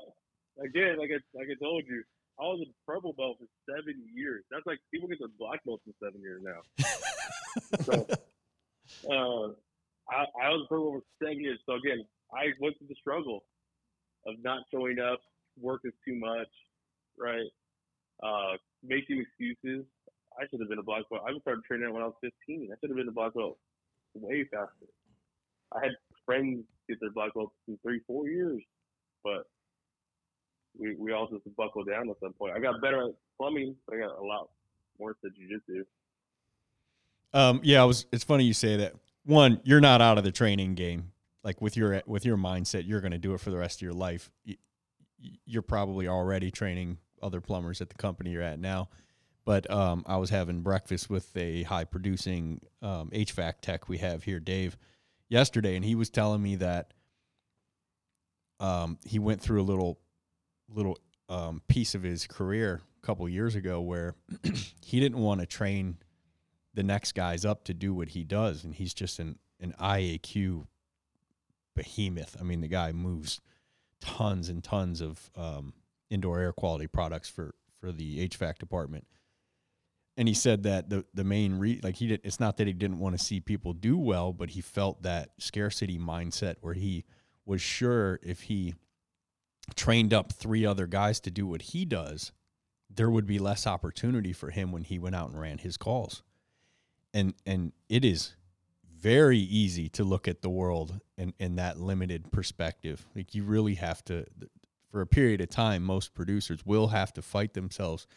again, 0.64 0.98
like 0.98 1.10
I 1.12 1.20
like 1.38 1.48
I 1.52 1.58
told 1.64 1.84
you, 1.88 2.04
I 2.40 2.44
was 2.44 2.66
a 2.68 2.72
purple 2.90 3.14
belt 3.14 3.38
for 3.40 3.48
seven 3.70 4.02
years. 4.14 4.44
That's 4.52 4.66
like 4.66 4.80
people 4.94 5.08
get 5.08 5.20
their 5.20 5.30
black 5.38 5.64
belts 5.66 5.84
in 5.88 5.94
seven 6.02 6.22
years 6.22 6.42
now. 6.44 6.62
so, 7.84 7.94
uh, 9.12 9.48
I, 10.10 10.26
I 10.42 10.50
was 10.50 10.66
a 10.66 10.70
purple 10.70 11.00
for 11.00 11.26
seven 11.26 11.42
years. 11.42 11.60
So 11.66 11.76
again, 11.76 12.04
I 12.34 12.54
went 12.60 12.78
through 12.78 12.88
the 12.88 12.96
struggle 13.00 13.44
of 14.26 14.36
not 14.44 14.64
showing 14.72 15.00
up, 15.00 15.20
work 15.60 15.82
is 15.84 15.94
too 16.08 16.16
much, 16.16 16.50
right? 17.18 17.50
Uh, 18.24 18.58
making 18.84 19.20
excuses. 19.20 19.86
I 20.40 20.46
should 20.50 20.60
have 20.60 20.70
been 20.70 20.80
a 20.80 20.84
black 20.84 21.04
belt. 21.10 21.24
I 21.28 21.38
started 21.40 21.64
training 21.66 21.92
when 21.94 22.04
I 22.04 22.08
was 22.08 22.16
15. 22.22 22.70
I 22.72 22.76
should 22.80 22.90
have 22.90 22.98
been 22.98 23.10
a 23.10 23.12
black 23.12 23.34
belt 23.34 23.58
way 24.14 24.46
faster. 24.52 24.88
I 25.74 25.84
had 25.84 25.92
friends 26.26 26.64
get 26.88 27.00
their 27.00 27.12
black 27.12 27.34
belts 27.34 27.54
in 27.68 27.78
three, 27.84 28.02
four 28.08 28.28
years, 28.28 28.62
but 29.24 29.44
we 30.80 30.96
we 30.96 31.12
all 31.12 31.28
just 31.28 31.44
buckled 31.56 31.88
down 31.88 32.10
at 32.10 32.16
some 32.20 32.34
point. 32.34 32.54
I 32.56 32.60
got 32.60 32.82
better 32.82 33.10
at 33.10 33.16
plumbing, 33.38 33.76
but 33.86 33.96
I 33.96 34.00
got 34.00 34.18
a 34.18 34.24
lot 34.24 34.50
worse 34.98 35.18
at 35.26 35.32
jujitsu. 35.32 35.84
Um, 37.34 37.60
yeah, 37.64 37.82
I 37.82 37.86
was. 37.86 38.06
It's 38.12 38.24
funny 38.24 38.46
you 38.46 38.54
say 38.54 38.78
that. 38.78 38.94
One, 39.26 39.62
you're 39.64 39.82
not 39.82 40.02
out 40.02 40.18
of 40.18 40.24
the 40.24 40.32
training 40.32 40.76
game. 40.76 41.12
Like 41.44 41.62
with 41.62 41.78
your 41.78 42.02
with 42.06 42.26
your 42.26 42.38
mindset, 42.38 42.88
you're 42.88 43.02
going 43.02 43.12
to 43.12 43.18
do 43.18 43.34
it 43.34 43.40
for 43.40 43.52
the 43.52 43.58
rest 43.58 43.80
of 43.80 43.82
your 43.84 43.94
life. 43.94 44.32
You're 45.46 45.62
probably 45.62 46.08
already 46.08 46.50
training 46.50 46.98
other 47.22 47.42
plumbers 47.42 47.82
at 47.82 47.90
the 47.90 47.96
company 47.96 48.32
you're 48.32 48.42
at 48.42 48.60
now. 48.60 48.90
But 49.46 49.70
um, 49.72 50.04
I 50.06 50.18
was 50.18 50.30
having 50.30 50.62
breakfast 50.62 51.10
with 51.10 51.36
a 51.36 51.64
high 51.64 51.84
producing 51.84 52.62
um, 52.82 53.10
HVAC 53.10 53.62
tech 53.62 53.90
we 53.90 53.98
have 53.98 54.24
here, 54.24 54.40
Dave, 54.40 54.78
yesterday, 55.28 55.76
and 55.76 55.84
he 55.84 55.96
was 55.96 56.10
telling 56.10 56.42
me 56.42 56.58
that 56.58 56.94
um, 58.60 58.98
he 59.06 59.18
went 59.18 59.42
through 59.42 59.62
a 59.62 59.64
little 59.64 60.00
little 60.74 60.98
um, 61.30 61.62
piece 61.68 61.96
of 61.96 62.04
his 62.04 62.28
career 62.28 62.82
a 63.02 63.06
couple 63.06 63.28
years 63.30 63.56
ago 63.56 63.82
where 63.82 64.16
he 64.86 65.00
didn't 65.00 65.20
want 65.20 65.40
to 65.42 65.46
train 65.46 65.98
the 66.74 66.84
next 66.84 67.14
guys 67.14 67.46
up 67.46 67.64
to 67.66 67.74
do 67.74 67.94
what 67.94 68.10
he 68.10 68.24
does, 68.24 68.64
and 68.64 68.76
he's 68.76 68.94
just 68.94 69.20
an 69.20 69.38
an 69.60 69.74
IAQ 69.80 70.66
behemoth. 71.76 72.38
I 72.40 72.44
mean, 72.44 72.62
the 72.62 72.68
guy 72.68 72.92
moves 72.92 73.42
tons 74.00 74.50
and 74.50 74.64
tons 74.64 75.02
of 75.02 75.30
um, 75.36 75.74
indoor 76.10 76.40
air 76.40 76.54
quality 76.54 76.88
products 76.88 77.30
for 77.30 77.56
for 77.80 77.92
the 77.92 78.28
HVAC 78.28 78.58
department. 78.58 79.08
And 80.18 80.28
he 80.28 80.34
said 80.34 80.64
that 80.64 80.90
the 80.90 81.06
the 81.14 81.24
main 81.24 81.60
re 81.60 81.80
like 81.82 81.96
he 81.96 82.08
did 82.08 82.22
it's 82.24 82.40
not 82.40 82.58
that 82.58 82.68
he 82.68 82.74
didn't 82.74 83.00
want 83.00 83.18
to 83.18 83.24
see 83.24 83.40
people 83.40 83.74
do 83.74 83.98
well, 83.98 84.34
but 84.34 84.52
he 84.52 84.62
felt 84.62 85.04
that 85.04 85.30
scarcity 85.38 85.98
mindset 85.98 86.56
where 86.62 86.74
he 86.74 87.06
was 87.46 87.62
sure 87.62 88.20
if 88.22 88.42
he 88.42 88.76
trained 89.76 90.14
up 90.14 90.32
three 90.32 90.66
other 90.66 90.88
guys 90.88 91.20
to 91.22 91.32
do 91.32 91.46
what 91.46 91.62
he 91.62 91.86
does, 91.86 92.32
there 92.90 93.10
would 93.10 93.26
be 93.26 93.40
less 93.40 93.68
opportunity 93.68 94.34
for 94.34 94.50
him 94.50 94.72
when 94.72 94.84
he 94.84 95.00
went 95.00 95.16
out 95.16 95.30
and 95.30 95.40
ran 95.40 95.58
his 95.60 95.78
calls. 95.78 96.24
And 97.14 97.34
and 97.46 97.72
it 97.88 98.06
is 98.06 98.36
very 99.00 99.40
easy 99.40 99.88
to 99.90 100.04
look 100.04 100.28
at 100.28 100.42
the 100.42 100.50
world 100.50 101.00
in, 101.18 101.34
in 101.40 101.56
that 101.56 101.80
limited 101.80 102.32
perspective. 102.32 103.06
Like 103.16 103.34
you 103.34 103.44
really 103.44 103.76
have 103.76 104.04
to 104.06 104.26
for 104.92 105.02
a 105.02 105.08
period 105.08 105.42
of 105.42 105.50
time, 105.50 105.84
most 105.84 106.14
producers 106.14 106.66
will 106.66 106.88
have 106.88 107.14
to 107.14 107.22
fight 107.22 107.54
themselves 107.54 108.08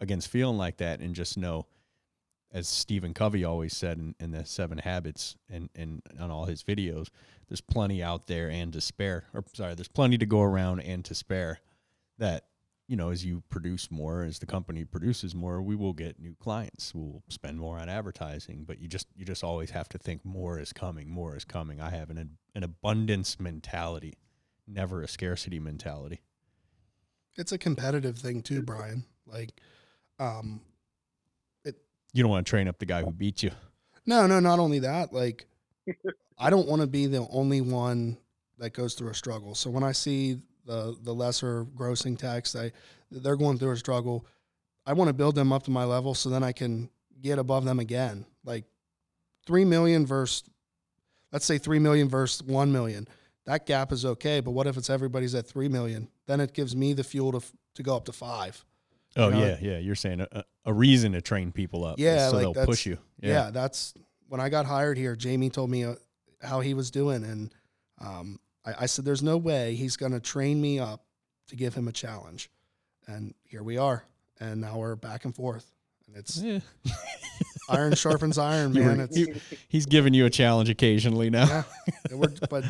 against 0.00 0.28
feeling 0.28 0.58
like 0.58 0.76
that 0.78 1.00
and 1.00 1.14
just 1.14 1.38
know, 1.38 1.66
as 2.52 2.68
Stephen 2.68 3.14
Covey 3.14 3.44
always 3.44 3.76
said 3.76 3.98
in, 3.98 4.14
in 4.20 4.30
the 4.32 4.44
Seven 4.44 4.78
Habits 4.78 5.36
and, 5.50 5.70
and 5.74 6.02
on 6.20 6.30
all 6.30 6.44
his 6.44 6.62
videos, 6.62 7.08
there's 7.48 7.60
plenty 7.60 8.02
out 8.02 8.26
there 8.26 8.50
and 8.50 8.72
to 8.72 8.80
spare. 8.80 9.24
Or 9.32 9.44
sorry, 9.54 9.74
there's 9.74 9.88
plenty 9.88 10.18
to 10.18 10.26
go 10.26 10.42
around 10.42 10.80
and 10.80 11.04
to 11.04 11.14
spare. 11.14 11.60
That 12.18 12.44
you 12.88 12.96
know, 12.96 13.10
as 13.10 13.24
you 13.24 13.42
produce 13.48 13.90
more, 13.90 14.22
as 14.22 14.38
the 14.38 14.46
company 14.46 14.84
produces 14.84 15.34
more, 15.34 15.62
we 15.62 15.74
will 15.74 15.94
get 15.94 16.20
new 16.20 16.36
clients. 16.38 16.94
We'll 16.94 17.22
spend 17.28 17.58
more 17.58 17.78
on 17.78 17.88
advertising, 17.88 18.64
but 18.66 18.80
you 18.80 18.88
just 18.88 19.06
you 19.16 19.24
just 19.24 19.42
always 19.42 19.70
have 19.70 19.88
to 19.90 19.98
think 19.98 20.24
more 20.24 20.58
is 20.58 20.72
coming, 20.72 21.08
more 21.10 21.34
is 21.36 21.44
coming. 21.44 21.80
I 21.80 21.90
have 21.90 22.10
an 22.10 22.36
an 22.54 22.62
abundance 22.62 23.40
mentality 23.40 24.14
never 24.66 25.02
a 25.02 25.08
scarcity 25.08 25.58
mentality. 25.58 26.20
It's 27.36 27.52
a 27.52 27.58
competitive 27.58 28.18
thing 28.18 28.42
too, 28.42 28.62
Brian. 28.62 29.04
Like, 29.26 29.60
um. 30.18 30.60
You 32.12 32.22
don't 32.22 32.30
want 32.30 32.46
to 32.46 32.50
train 32.50 32.68
up 32.68 32.78
the 32.78 32.86
guy 32.86 33.02
who 33.02 33.10
beat 33.10 33.42
you. 33.42 33.50
No, 34.06 34.26
no, 34.26 34.40
not 34.40 34.58
only 34.58 34.80
that. 34.80 35.12
Like, 35.12 35.46
I 36.38 36.50
don't 36.50 36.68
want 36.68 36.82
to 36.82 36.88
be 36.88 37.06
the 37.06 37.26
only 37.30 37.60
one 37.60 38.18
that 38.58 38.74
goes 38.74 38.94
through 38.94 39.10
a 39.10 39.14
struggle. 39.14 39.54
So 39.54 39.70
when 39.70 39.82
I 39.82 39.92
see 39.92 40.38
the 40.64 40.96
the 41.02 41.14
lesser 41.14 41.64
grossing 41.64 42.18
techs, 42.18 42.54
I 42.54 42.72
they're 43.10 43.36
going 43.36 43.58
through 43.58 43.72
a 43.72 43.76
struggle. 43.76 44.26
I 44.84 44.92
want 44.92 45.08
to 45.08 45.14
build 45.14 45.34
them 45.34 45.52
up 45.52 45.62
to 45.64 45.70
my 45.70 45.84
level 45.84 46.14
so 46.14 46.28
then 46.28 46.42
I 46.42 46.52
can 46.52 46.90
get 47.20 47.38
above 47.38 47.64
them 47.64 47.78
again. 47.78 48.26
Like 48.44 48.64
three 49.46 49.64
million 49.64 50.06
versus, 50.06 50.44
let's 51.32 51.44
say 51.44 51.58
three 51.58 51.78
million 51.78 52.08
versus 52.08 52.42
one 52.42 52.72
million 52.72 53.06
that 53.44 53.66
gap 53.66 53.92
is 53.92 54.04
okay. 54.04 54.40
But 54.40 54.52
what 54.52 54.66
if 54.66 54.76
it's 54.76 54.90
everybody's 54.90 55.34
at 55.34 55.46
three 55.46 55.68
million? 55.68 56.08
Then 56.26 56.40
it 56.40 56.52
gives 56.52 56.76
me 56.76 56.92
the 56.92 57.04
fuel 57.04 57.32
to 57.32 57.46
to 57.74 57.82
go 57.82 57.96
up 57.96 58.04
to 58.06 58.12
five. 58.12 58.64
Oh 59.16 59.28
you 59.28 59.34
know? 59.34 59.46
yeah, 59.46 59.56
yeah. 59.60 59.78
You're 59.78 59.94
saying 59.94 60.20
a, 60.20 60.44
a, 60.64 60.72
reason 60.72 61.12
to 61.12 61.20
train 61.20 61.52
people 61.52 61.84
up. 61.84 61.98
Yeah, 61.98 62.28
so 62.28 62.36
like 62.36 62.54
they'll 62.54 62.66
push 62.66 62.86
you. 62.86 62.98
Yeah. 63.20 63.30
yeah. 63.30 63.50
that's 63.50 63.94
when 64.28 64.40
I 64.40 64.48
got 64.48 64.66
hired 64.66 64.96
here. 64.96 65.16
Jamie 65.16 65.50
told 65.50 65.70
me 65.70 65.84
uh, 65.84 65.94
how 66.40 66.60
he 66.60 66.74
was 66.74 66.90
doing, 66.90 67.24
and 67.24 67.54
um, 68.00 68.38
I, 68.64 68.74
I 68.80 68.86
said, 68.86 69.04
"There's 69.04 69.22
no 69.22 69.36
way 69.36 69.74
he's 69.74 69.96
going 69.96 70.12
to 70.12 70.20
train 70.20 70.60
me 70.60 70.78
up 70.78 71.04
to 71.48 71.56
give 71.56 71.74
him 71.74 71.88
a 71.88 71.92
challenge." 71.92 72.50
And 73.06 73.34
here 73.44 73.62
we 73.62 73.78
are, 73.78 74.04
and 74.40 74.60
now 74.60 74.78
we're 74.78 74.96
back 74.96 75.24
and 75.24 75.34
forth, 75.34 75.70
and 76.06 76.16
it's 76.16 76.40
yeah. 76.40 76.60
iron 77.68 77.94
sharpens 77.94 78.38
iron, 78.38 78.72
man. 78.72 78.98
Were, 78.98 79.08
he, 79.12 79.34
he's 79.68 79.86
giving 79.86 80.14
you 80.14 80.24
a 80.24 80.30
challenge 80.30 80.70
occasionally 80.70 81.28
now. 81.28 81.64
Yeah, 82.10 82.26
but 82.48 82.64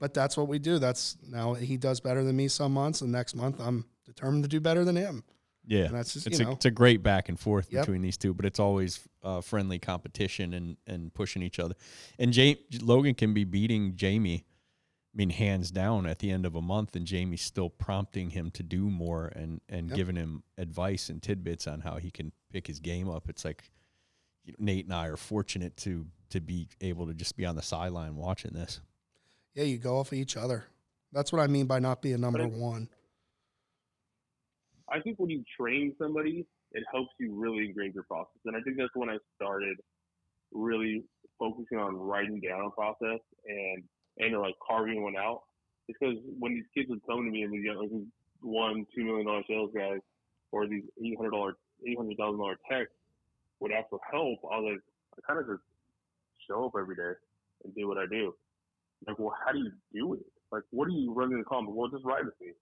but 0.00 0.14
that's 0.14 0.36
what 0.36 0.48
we 0.48 0.58
do. 0.58 0.78
That's 0.78 1.16
now 1.28 1.54
he 1.54 1.76
does 1.76 2.00
better 2.00 2.24
than 2.24 2.36
me 2.36 2.48
some 2.48 2.72
months, 2.72 3.02
and 3.02 3.12
next 3.12 3.36
month 3.36 3.60
I'm 3.60 3.84
determined 4.04 4.44
to 4.44 4.48
do 4.48 4.60
better 4.60 4.84
than 4.84 4.96
him. 4.96 5.22
Yeah, 5.70 5.84
and 5.84 5.94
that's 5.94 6.12
just 6.12 6.26
it's 6.26 6.38
you 6.38 6.44
know, 6.44 6.50
a, 6.50 6.54
it's 6.54 6.64
a 6.64 6.70
great 6.70 7.02
back 7.02 7.28
and 7.28 7.38
forth 7.38 7.68
yep. 7.70 7.82
between 7.82 8.02
these 8.02 8.16
two, 8.16 8.34
but 8.34 8.44
it's 8.44 8.58
always 8.58 9.00
uh, 9.22 9.40
friendly 9.40 9.78
competition 9.78 10.52
and 10.52 10.76
and 10.86 11.14
pushing 11.14 11.42
each 11.42 11.58
other. 11.58 11.74
And 12.18 12.32
Jay, 12.32 12.58
Logan 12.80 13.14
can 13.14 13.32
be 13.32 13.44
beating 13.44 13.96
Jamie. 13.96 14.44
I 15.12 15.16
mean, 15.16 15.30
hands 15.30 15.72
down 15.72 16.06
at 16.06 16.20
the 16.20 16.30
end 16.30 16.46
of 16.46 16.54
a 16.54 16.62
month, 16.62 16.94
and 16.94 17.04
Jamie's 17.04 17.42
still 17.42 17.68
prompting 17.70 18.30
him 18.30 18.50
to 18.52 18.62
do 18.62 18.90
more 18.90 19.32
and 19.34 19.60
and 19.68 19.88
yep. 19.88 19.96
giving 19.96 20.16
him 20.16 20.42
advice 20.58 21.08
and 21.08 21.22
tidbits 21.22 21.66
on 21.66 21.80
how 21.80 21.96
he 21.96 22.10
can 22.10 22.32
pick 22.52 22.66
his 22.66 22.80
game 22.80 23.08
up. 23.08 23.28
It's 23.28 23.44
like 23.44 23.70
you 24.44 24.52
know, 24.52 24.64
Nate 24.64 24.84
and 24.84 24.94
I 24.94 25.06
are 25.06 25.16
fortunate 25.16 25.76
to 25.78 26.06
to 26.30 26.40
be 26.40 26.68
able 26.80 27.06
to 27.06 27.14
just 27.14 27.36
be 27.36 27.46
on 27.46 27.56
the 27.56 27.62
sideline 27.62 28.16
watching 28.16 28.52
this 28.52 28.80
yeah, 29.54 29.64
you 29.64 29.78
go 29.78 29.98
off 29.98 30.12
of 30.12 30.18
each 30.18 30.36
other. 30.36 30.64
That's 31.12 31.32
what 31.32 31.40
I 31.40 31.46
mean 31.46 31.66
by 31.66 31.80
not 31.80 32.02
being 32.02 32.20
number 32.20 32.46
one. 32.46 32.88
I 34.90 35.00
think 35.00 35.18
when 35.18 35.30
you 35.30 35.44
train 35.58 35.94
somebody, 35.98 36.46
it 36.72 36.84
helps 36.92 37.10
you 37.18 37.34
really 37.34 37.66
ingrain 37.66 37.92
your 37.94 38.04
process. 38.04 38.40
And 38.44 38.56
I 38.56 38.60
think 38.60 38.76
that's 38.76 38.94
when 38.94 39.08
I 39.10 39.18
started 39.36 39.76
really 40.52 41.04
focusing 41.38 41.78
on 41.78 41.96
writing 41.96 42.40
down 42.40 42.66
a 42.66 42.70
process 42.70 43.20
and 43.46 43.82
and 44.18 44.38
like 44.40 44.54
carving 44.66 45.02
one 45.02 45.16
out. 45.16 45.42
Because 45.86 46.16
when 46.38 46.54
these 46.54 46.64
kids 46.74 46.88
would 46.90 47.04
come 47.06 47.24
to 47.24 47.30
me 47.30 47.42
and 47.42 47.52
these, 47.52 47.66
like 47.74 47.90
one, 48.42 48.86
two 48.94 49.04
million 49.04 49.26
dollar 49.26 49.42
sales 49.48 49.70
guys 49.74 49.98
or 50.52 50.66
these 50.66 50.84
eight 51.04 51.16
hundred 51.16 51.30
dollar, 51.30 51.54
eight 51.86 51.96
hundred 51.96 52.16
thousand 52.16 52.38
dollar 52.38 52.56
techs 52.70 52.90
would 53.60 53.72
ask 53.72 53.88
for 53.90 54.00
help, 54.10 54.38
I 54.50 54.58
was 54.58 54.72
like, 54.72 54.82
I 55.18 55.26
kind 55.26 55.40
of 55.40 55.46
just 55.46 55.62
show 56.48 56.66
up 56.66 56.72
every 56.78 56.96
day 56.96 57.12
and 57.64 57.74
do 57.74 57.88
what 57.88 57.98
I 57.98 58.06
do. 58.06 58.34
Like, 59.06 59.18
well, 59.18 59.34
how 59.44 59.52
do 59.52 59.58
you 59.58 59.72
do 59.92 60.14
it? 60.14 60.20
Like, 60.52 60.62
what 60.70 60.86
are 60.86 60.92
you 60.92 61.12
running 61.12 61.38
the 61.38 61.44
comment? 61.44 61.74
Well, 61.74 61.88
just 61.88 62.04
ride 62.04 62.24
with 62.24 62.34
me. 62.40 62.52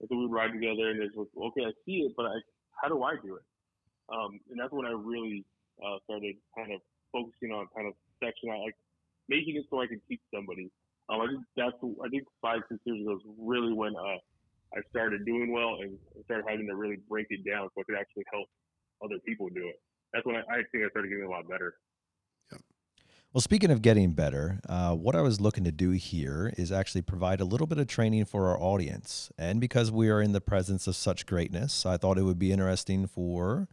And 0.00 0.08
so 0.08 0.16
we 0.16 0.26
ride 0.26 0.52
together, 0.52 0.90
and 0.90 1.02
it's 1.02 1.16
like, 1.16 1.28
okay, 1.34 1.64
I 1.66 1.72
see 1.84 2.06
it, 2.06 2.12
but 2.16 2.26
I, 2.26 2.38
how 2.80 2.88
do 2.88 3.02
I 3.02 3.14
do 3.22 3.34
it? 3.36 3.46
Um, 4.08 4.40
and 4.50 4.58
that's 4.58 4.72
when 4.72 4.86
I 4.86 4.94
really 4.94 5.44
uh, 5.82 5.98
started 6.04 6.36
kind 6.56 6.72
of 6.72 6.80
focusing 7.12 7.52
on 7.52 7.66
kind 7.74 7.86
of 7.88 7.94
section 8.22 8.50
out, 8.50 8.62
like 8.62 8.78
making 9.28 9.56
it 9.56 9.66
so 9.70 9.80
I 9.80 9.86
could 9.86 10.00
teach 10.08 10.22
somebody. 10.32 10.70
Um, 11.08 11.20
I 11.20 11.26
think 11.26 11.42
that's 11.56 11.78
I 12.04 12.08
think 12.08 12.24
five 12.40 12.60
six 12.68 12.80
years 12.84 13.00
ago 13.00 13.16
is 13.16 13.24
really 13.40 13.72
when 13.72 13.96
uh, 13.96 14.20
I 14.76 14.80
started 14.90 15.24
doing 15.24 15.52
well 15.52 15.80
and 15.80 15.96
started 16.24 16.44
having 16.48 16.68
to 16.68 16.76
really 16.76 17.00
break 17.08 17.26
it 17.30 17.44
down 17.48 17.68
so 17.72 17.80
I 17.80 17.84
could 17.88 17.98
actually 17.98 18.24
help 18.32 18.46
other 19.02 19.18
people 19.24 19.48
do 19.48 19.68
it. 19.68 19.80
That's 20.12 20.24
when 20.26 20.36
I, 20.36 20.44
I 20.48 20.56
think 20.72 20.84
I 20.84 20.90
started 20.92 21.08
getting 21.08 21.24
a 21.24 21.30
lot 21.30 21.48
better. 21.48 21.74
Well, 23.32 23.40
speaking 23.42 23.70
of 23.70 23.82
getting 23.82 24.12
better, 24.12 24.58
uh, 24.68 24.94
what 24.94 25.14
I 25.14 25.20
was 25.20 25.38
looking 25.38 25.64
to 25.64 25.72
do 25.72 25.90
here 25.90 26.50
is 26.56 26.72
actually 26.72 27.02
provide 27.02 27.42
a 27.42 27.44
little 27.44 27.66
bit 27.66 27.76
of 27.78 27.86
training 27.86 28.24
for 28.24 28.48
our 28.48 28.58
audience. 28.58 29.30
And 29.36 29.60
because 29.60 29.92
we 29.92 30.08
are 30.08 30.22
in 30.22 30.32
the 30.32 30.40
presence 30.40 30.86
of 30.86 30.96
such 30.96 31.26
greatness, 31.26 31.84
I 31.84 31.98
thought 31.98 32.16
it 32.16 32.22
would 32.22 32.38
be 32.38 32.52
interesting 32.52 33.06
for 33.06 33.68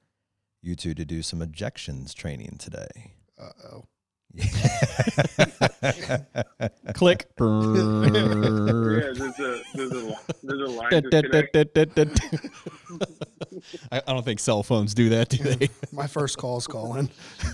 you 0.62 0.76
two 0.76 0.94
to 0.96 1.06
do 1.06 1.22
some 1.22 1.42
objections 1.42 2.14
training 2.14 2.58
today. 2.60 3.14
Uh 3.40 3.52
oh. 3.72 3.86
Click. 6.94 7.26
yeah, 7.40 7.46
there's 9.14 9.40
a, 9.40 9.62
there's 9.74 9.94
a, 9.94 10.18
there's 10.44 10.62
a 10.62 10.68
line 10.74 10.90
I, 13.92 14.02
I 14.08 14.14
don't 14.14 14.24
think 14.24 14.40
cell 14.40 14.64
phones 14.64 14.94
do 14.94 15.10
that, 15.10 15.30
do 15.30 15.38
they? 15.38 15.70
My 15.92 16.08
first 16.08 16.38
call's 16.38 16.68
calling. 16.68 17.10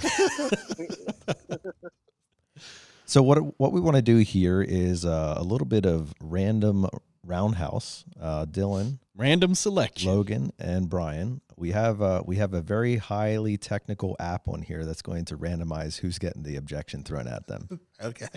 so 3.05 3.23
what 3.23 3.59
what 3.59 3.71
we 3.71 3.81
want 3.81 3.95
to 3.95 4.01
do 4.01 4.17
here 4.17 4.61
is 4.61 5.05
uh, 5.05 5.35
a 5.37 5.43
little 5.43 5.67
bit 5.67 5.85
of 5.85 6.13
random 6.21 6.87
roundhouse. 7.23 8.05
Uh, 8.19 8.45
Dylan, 8.45 8.99
random 9.15 9.55
selection. 9.55 10.11
Logan 10.11 10.51
and 10.59 10.89
Brian. 10.89 11.41
We 11.55 11.71
have 11.71 12.01
uh, 12.01 12.23
we 12.25 12.37
have 12.37 12.53
a 12.53 12.61
very 12.61 12.97
highly 12.97 13.57
technical 13.57 14.15
app 14.19 14.47
on 14.47 14.61
here 14.63 14.85
that's 14.85 15.01
going 15.01 15.25
to 15.25 15.37
randomize 15.37 15.99
who's 15.99 16.17
getting 16.17 16.43
the 16.43 16.55
objection 16.55 17.03
thrown 17.03 17.27
at 17.27 17.47
them. 17.47 17.79
okay. 18.03 18.27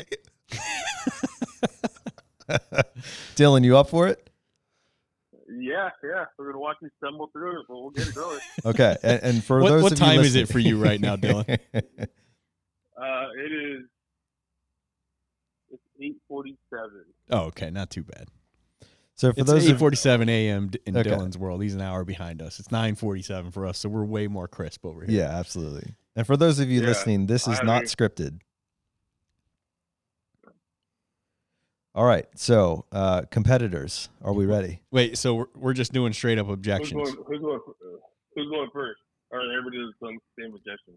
Dylan, 3.35 3.65
you 3.65 3.77
up 3.79 3.89
for 3.89 4.07
it? 4.09 4.29
Yeah, 5.49 5.91
yeah. 6.03 6.25
We're 6.39 6.47
gonna 6.47 6.59
watch 6.59 6.77
you 6.81 6.91
stumble 6.99 7.29
through 7.33 7.61
it, 7.61 7.67
but 7.69 7.81
we'll 7.81 7.91
get 7.91 8.09
it 8.09 8.15
going. 8.15 8.41
Okay, 8.65 8.97
and, 9.03 9.23
and 9.23 9.45
for 9.45 9.61
what, 9.61 9.69
those, 9.71 9.83
what 9.83 9.97
time 9.97 10.21
is 10.21 10.37
it 10.37 10.49
for 10.49 10.59
you 10.59 10.83
right 10.83 11.01
now, 11.01 11.17
Dylan? 11.17 11.49
uh, 11.75 11.79
it 13.39 13.53
is. 13.53 13.85
It's 15.71 15.83
eight 16.01 16.17
forty-seven. 16.29 17.05
Oh, 17.31 17.41
okay, 17.47 17.71
not 17.71 17.91
too 17.91 18.05
bad. 18.05 18.29
So 19.17 19.33
for 19.33 19.41
it's 19.41 19.51
those 19.51 19.69
eight 19.69 19.79
forty-seven 19.79 20.29
a.m. 20.29 20.71
in 20.87 20.97
okay. 20.97 21.11
Dylan's 21.11 21.37
world, 21.37 21.63
he's 21.63 21.75
an 21.75 21.83
hour 21.83 22.05
behind 22.05 22.41
us. 22.41 22.59
It's 22.59 22.71
nine 22.71 22.95
forty-seven 22.95 23.51
for 23.51 23.67
us, 23.67 23.79
so 23.79 23.89
we're 23.89 24.05
way 24.05 24.27
more 24.27 24.49
crisp 24.49 24.85
over 24.87 25.05
here. 25.05 25.21
Yeah, 25.21 25.39
absolutely. 25.39 25.95
And 26.17 26.27
for 26.27 26.37
those 26.37 26.59
of 26.59 26.71
you 26.71 26.81
yeah, 26.81 26.89
listening, 26.89 27.27
this 27.27 27.47
is 27.47 27.61
I 27.61 27.65
not 27.65 27.83
mean, 27.83 27.87
scripted. 27.87 28.41
All 31.95 32.05
right. 32.05 32.27
So, 32.35 32.85
uh, 32.91 33.23
competitors, 33.31 34.09
are 34.23 34.33
we 34.33 34.47
ready? 34.47 34.81
Wait. 34.91 35.17
So 35.17 35.35
we're, 35.35 35.47
we're 35.55 35.73
just 35.75 35.93
doing 35.93 36.13
straight 36.13 36.39
up 36.39 36.49
objections. 36.49 36.93
Who's 36.93 37.15
going, 37.15 37.27
who's 37.29 37.41
going, 37.41 37.61
who's 38.35 38.51
going 38.51 38.71
first? 38.73 39.01
All 39.33 39.39
right. 39.39 39.47
everybody 39.57 39.79
does 39.79 39.95
the 40.01 40.19
same 40.39 40.55
objection? 40.55 40.95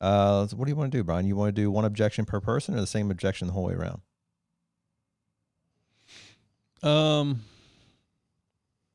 Uh, 0.00 0.46
what 0.54 0.64
do 0.64 0.70
you 0.70 0.76
want 0.76 0.90
to 0.92 0.98
do, 0.98 1.04
Brian? 1.04 1.26
You 1.26 1.36
want 1.36 1.54
to 1.54 1.60
do 1.60 1.70
one 1.70 1.84
objection 1.84 2.24
per 2.24 2.40
person, 2.40 2.74
or 2.74 2.80
the 2.80 2.86
same 2.86 3.10
objection 3.10 3.48
the 3.48 3.52
whole 3.52 3.64
way 3.64 3.74
around? 3.74 4.00
Um. 6.82 7.42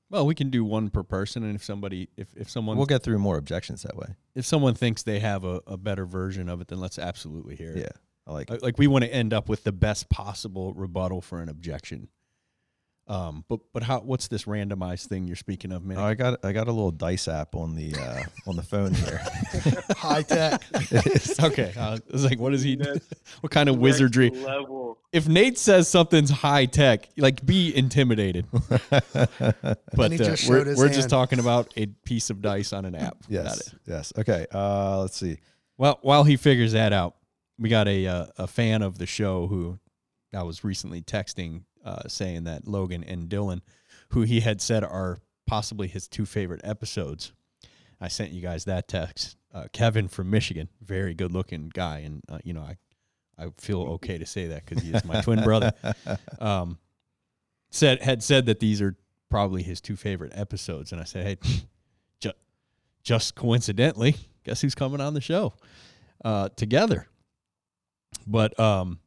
Well, 0.10 0.26
we 0.26 0.34
can 0.36 0.50
do 0.50 0.64
one 0.64 0.90
per 0.90 1.04
person, 1.04 1.44
and 1.44 1.56
if 1.56 1.64
somebody, 1.64 2.10
if 2.16 2.30
if 2.36 2.50
someone, 2.50 2.78
We'll 2.78 2.86
get 2.86 3.04
through 3.04 3.20
more 3.20 3.38
objections 3.38 3.84
that 3.84 3.98
way. 3.98 4.16
if 4.34 4.46
someone 4.46 4.74
thinks 4.74 5.04
they 5.04 5.20
have 5.20 5.44
a, 5.44 5.62
a 5.68 5.78
better 5.78 6.06
version 6.06 6.48
of 6.48 6.62
it, 6.62 6.70
then 6.70 6.80
let's 6.80 6.98
absolutely 6.98 7.56
hear 7.56 7.72
it. 7.72 7.78
Yeah, 7.80 8.02
I 8.28 8.34
like. 8.34 8.50
Like, 8.50 8.62
like 8.62 8.78
we 8.78 8.88
want 8.88 9.04
to 9.04 9.14
end 9.14 9.34
up 9.34 9.50
with 9.50 9.64
the 9.64 9.72
best 9.72 10.10
possible 10.10 10.74
rebuttal 10.74 11.22
for 11.22 11.42
an 11.42 11.50
objection. 11.50 12.10
Um, 13.08 13.46
but 13.48 13.60
but 13.72 13.84
how? 13.84 14.00
What's 14.00 14.30
this 14.30 14.46
randomized 14.46 15.06
thing 15.06 15.28
you're 15.28 15.36
speaking 15.36 15.72
of, 15.72 15.86
man? 15.86 16.00
Oh, 16.00 16.06
I 16.06 16.16
got 16.16 16.44
I 16.44 16.54
got 16.54 16.68
a 16.68 16.72
little 16.72 16.90
dice 16.90 17.28
app 17.28 17.54
on 17.54 17.76
the 17.76 17.94
uh, 17.94 18.24
on 18.48 18.56
the 18.56 18.64
phone 18.64 18.96
here. 18.96 19.22
High 19.96 20.24
tech. 20.24 20.64
okay, 21.44 21.72
I 21.78 22.00
was 22.12 22.26
like, 22.26 22.40
what 22.40 22.56
is 22.56 22.64
he? 22.64 22.78
That's 22.78 23.08
What 23.42 23.52
kind 23.52 23.70
of 23.70 23.78
wizardry? 23.78 24.32
level. 24.32 24.98
If 25.12 25.28
Nate 25.28 25.60
says 25.60 25.88
something's 25.88 26.32
high 26.32 26.66
tech, 26.66 27.08
like 27.16 27.46
be 27.46 27.76
intimidated. 27.76 28.48
But 28.52 30.20
uh, 30.20 30.36
we're 30.50 30.76
we're 30.76 30.90
just 30.90 31.10
talking 31.10 31.38
about 31.38 31.72
a 31.78 31.86
piece 31.86 32.32
of 32.32 32.42
dice 32.42 32.74
on 32.74 32.86
an 32.86 32.96
app. 32.96 33.18
Yes, 33.30 33.76
yes. 33.86 34.14
Okay. 34.18 34.48
Uh, 34.52 35.02
let's 35.02 35.16
see. 35.16 35.38
Well, 35.78 36.00
while 36.02 36.24
he 36.24 36.38
figures 36.38 36.72
that 36.72 36.92
out, 36.92 37.16
we 37.58 37.70
got 37.70 37.88
a 37.88 38.08
uh, 38.08 38.26
a 38.38 38.48
fan 38.48 38.82
of 38.82 38.98
the 38.98 39.06
show 39.06 39.48
who 39.48 39.80
I 40.34 40.44
was 40.44 40.64
recently 40.64 41.02
texting 41.02 41.64
uh, 41.84 42.08
saying 42.08 42.44
that 42.46 42.68
Logan 42.68 43.04
and 43.04 43.30
Dylan, 43.30 43.62
who 44.10 44.22
he 44.24 44.42
had 44.42 44.62
said 44.62 44.84
are 44.84 45.20
possibly 45.48 45.88
his 45.88 46.08
two 46.08 46.26
favorite 46.26 46.62
episodes. 46.64 47.32
I 48.02 48.08
sent 48.08 48.32
you 48.32 48.42
guys 48.42 48.66
that 48.66 48.88
text. 48.88 49.38
Uh, 49.54 49.68
Kevin 49.72 50.10
from 50.10 50.30
Michigan, 50.30 50.68
very 50.82 51.14
good 51.14 51.32
looking 51.32 51.70
guy, 51.74 52.00
and 52.00 52.24
uh, 52.28 52.40
you 52.44 52.54
know 52.54 52.62
I 52.62 52.78
I 53.38 53.50
feel 53.58 53.82
okay 53.94 54.18
to 54.18 54.26
say 54.26 54.48
that 54.48 54.66
because 54.66 54.84
he 54.84 54.92
is 54.92 55.06
my 55.06 55.22
twin 55.22 55.44
brother. 55.44 55.74
Um, 56.40 56.78
said 57.72 58.02
had 58.02 58.24
said 58.24 58.46
that 58.46 58.60
these 58.60 58.82
are 58.82 58.96
probably 59.30 59.64
his 59.64 59.82
two 59.82 59.96
favorite 59.96 60.32
episodes, 60.36 60.92
and 60.92 61.02
I 61.02 61.04
said, 61.04 61.26
hey, 61.26 61.38
ju- 62.20 62.32
just 63.04 63.36
coincidentally, 63.36 64.16
guess 64.44 64.62
who's 64.62 64.76
coming 64.76 65.02
on 65.02 65.14
the 65.14 65.22
show 65.22 65.54
uh, 66.24 66.50
together? 66.56 67.08
But 68.28 68.60
um, 68.60 69.00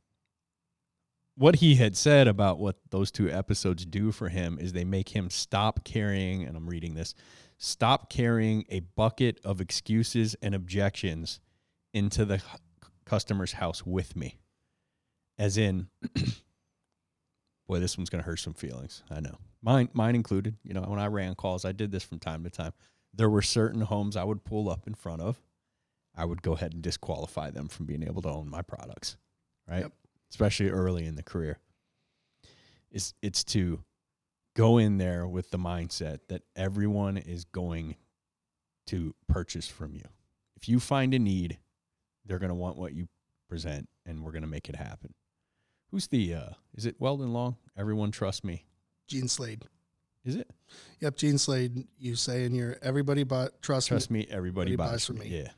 what 1.37 1.57
he 1.57 1.77
had 1.77 1.97
said 1.97 2.27
about 2.29 2.59
what 2.59 2.77
those 2.91 3.11
two 3.11 3.31
episodes 3.31 3.87
do 3.87 4.11
for 4.11 4.29
him 4.29 4.59
is 4.61 4.73
they 4.73 4.85
make 4.85 5.11
him 5.11 5.31
stop 5.31 5.85
carrying, 5.85 6.43
and 6.43 6.57
I'm 6.57 6.69
reading 6.69 6.95
this, 6.95 7.15
stop 7.59 8.11
carrying 8.11 8.65
a 8.69 8.81
bucket 8.81 9.41
of 9.45 9.61
excuses 9.61 10.35
and 10.43 10.55
objections 10.55 11.41
into 11.95 12.25
the 12.25 12.43
customer's 13.05 13.53
house 13.53 13.87
with 13.87 14.17
me. 14.17 14.39
As 15.39 15.57
in, 15.57 15.89
boy, 17.69 17.79
this 17.79 17.97
one's 17.97 18.11
going 18.11 18.23
to 18.23 18.29
hurt 18.29 18.41
some 18.41 18.55
feelings. 18.55 19.05
I 19.09 19.21
know. 19.21 19.39
Mine, 19.63 19.89
mine 19.93 20.15
included. 20.17 20.57
You 20.65 20.75
know, 20.75 20.83
when 20.83 20.99
I 20.99 21.07
ran 21.07 21.35
calls, 21.35 21.65
I 21.65 21.73
did 21.73 21.93
this 21.93 22.03
from 22.03 22.19
time 22.19 22.43
to 22.45 22.51
time. 22.51 22.73
There 23.15 23.31
were 23.31 23.43
certain 23.43 23.81
homes 23.81 24.17
I 24.17 24.25
would 24.25 24.45
pull 24.45 24.69
up 24.69 24.87
in 24.87 24.95
front 24.95 25.23
of. 25.23 25.41
I 26.19 26.25
would 26.25 26.43
go 26.43 26.53
ahead 26.53 26.73
and 26.75 26.83
disqualify 26.83 27.51
them 27.51 27.69
from 27.69 27.87
being 27.87 28.03
able 28.03 28.21
to 28.23 28.29
own 28.29 28.51
my 28.51 28.63
products, 28.63 29.17
right? 29.69 29.83
Yep. 29.83 29.93
Especially 30.31 30.69
early 30.69 31.07
in 31.07 31.15
the 31.15 31.23
career. 31.23 31.59
It's 32.91 33.15
it's 33.23 33.45
to 33.45 33.83
go 34.57 34.79
in 34.79 34.99
there 34.99 35.27
with 35.27 35.51
the 35.51 35.59
mindset 35.59 36.19
that 36.29 36.43
everyone 36.57 37.17
is 37.17 37.45
going 37.45 37.95
to 38.87 39.15
purchase 39.29 39.69
from 39.69 39.95
you. 39.95 40.05
If 40.57 40.69
you 40.69 40.81
find 40.81 41.15
a 41.15 41.19
need, 41.19 41.59
they're 42.27 42.39
going 42.41 42.49
to 42.49 42.55
want 42.55 42.77
what 42.77 42.93
you 42.95 43.09
present 43.49 43.89
and 44.05 44.25
we're 44.25 44.33
going 44.33 44.43
to 44.43 44.49
make 44.49 44.69
it 44.69 44.75
happen. 44.77 45.15
Who's 45.91 46.09
the 46.09 46.35
uh 46.35 46.51
is 46.75 46.85
it 46.85 46.97
Weldon 46.99 47.33
Long? 47.33 47.57
Everyone 47.77 48.11
trust 48.11 48.45
me. 48.45 48.65
Gene 49.07 49.29
Slade. 49.29 49.65
Is 50.25 50.35
it? 50.37 50.51
Yep, 51.01 51.17
Gene 51.17 51.39
Slade. 51.39 51.87
You 51.99 52.15
say 52.17 52.45
in 52.45 52.55
your 52.55 52.77
everybody 52.83 53.23
but 53.23 53.63
trust, 53.63 53.89
Trust 53.89 54.11
me. 54.11 54.21
me, 54.21 54.27
everybody 54.31 54.73
Everybody 54.73 54.77
buys, 54.77 54.91
buys 54.91 55.05
from 55.07 55.19
me. 55.19 55.31
me. 55.31 55.39
Yeah. 55.43 55.49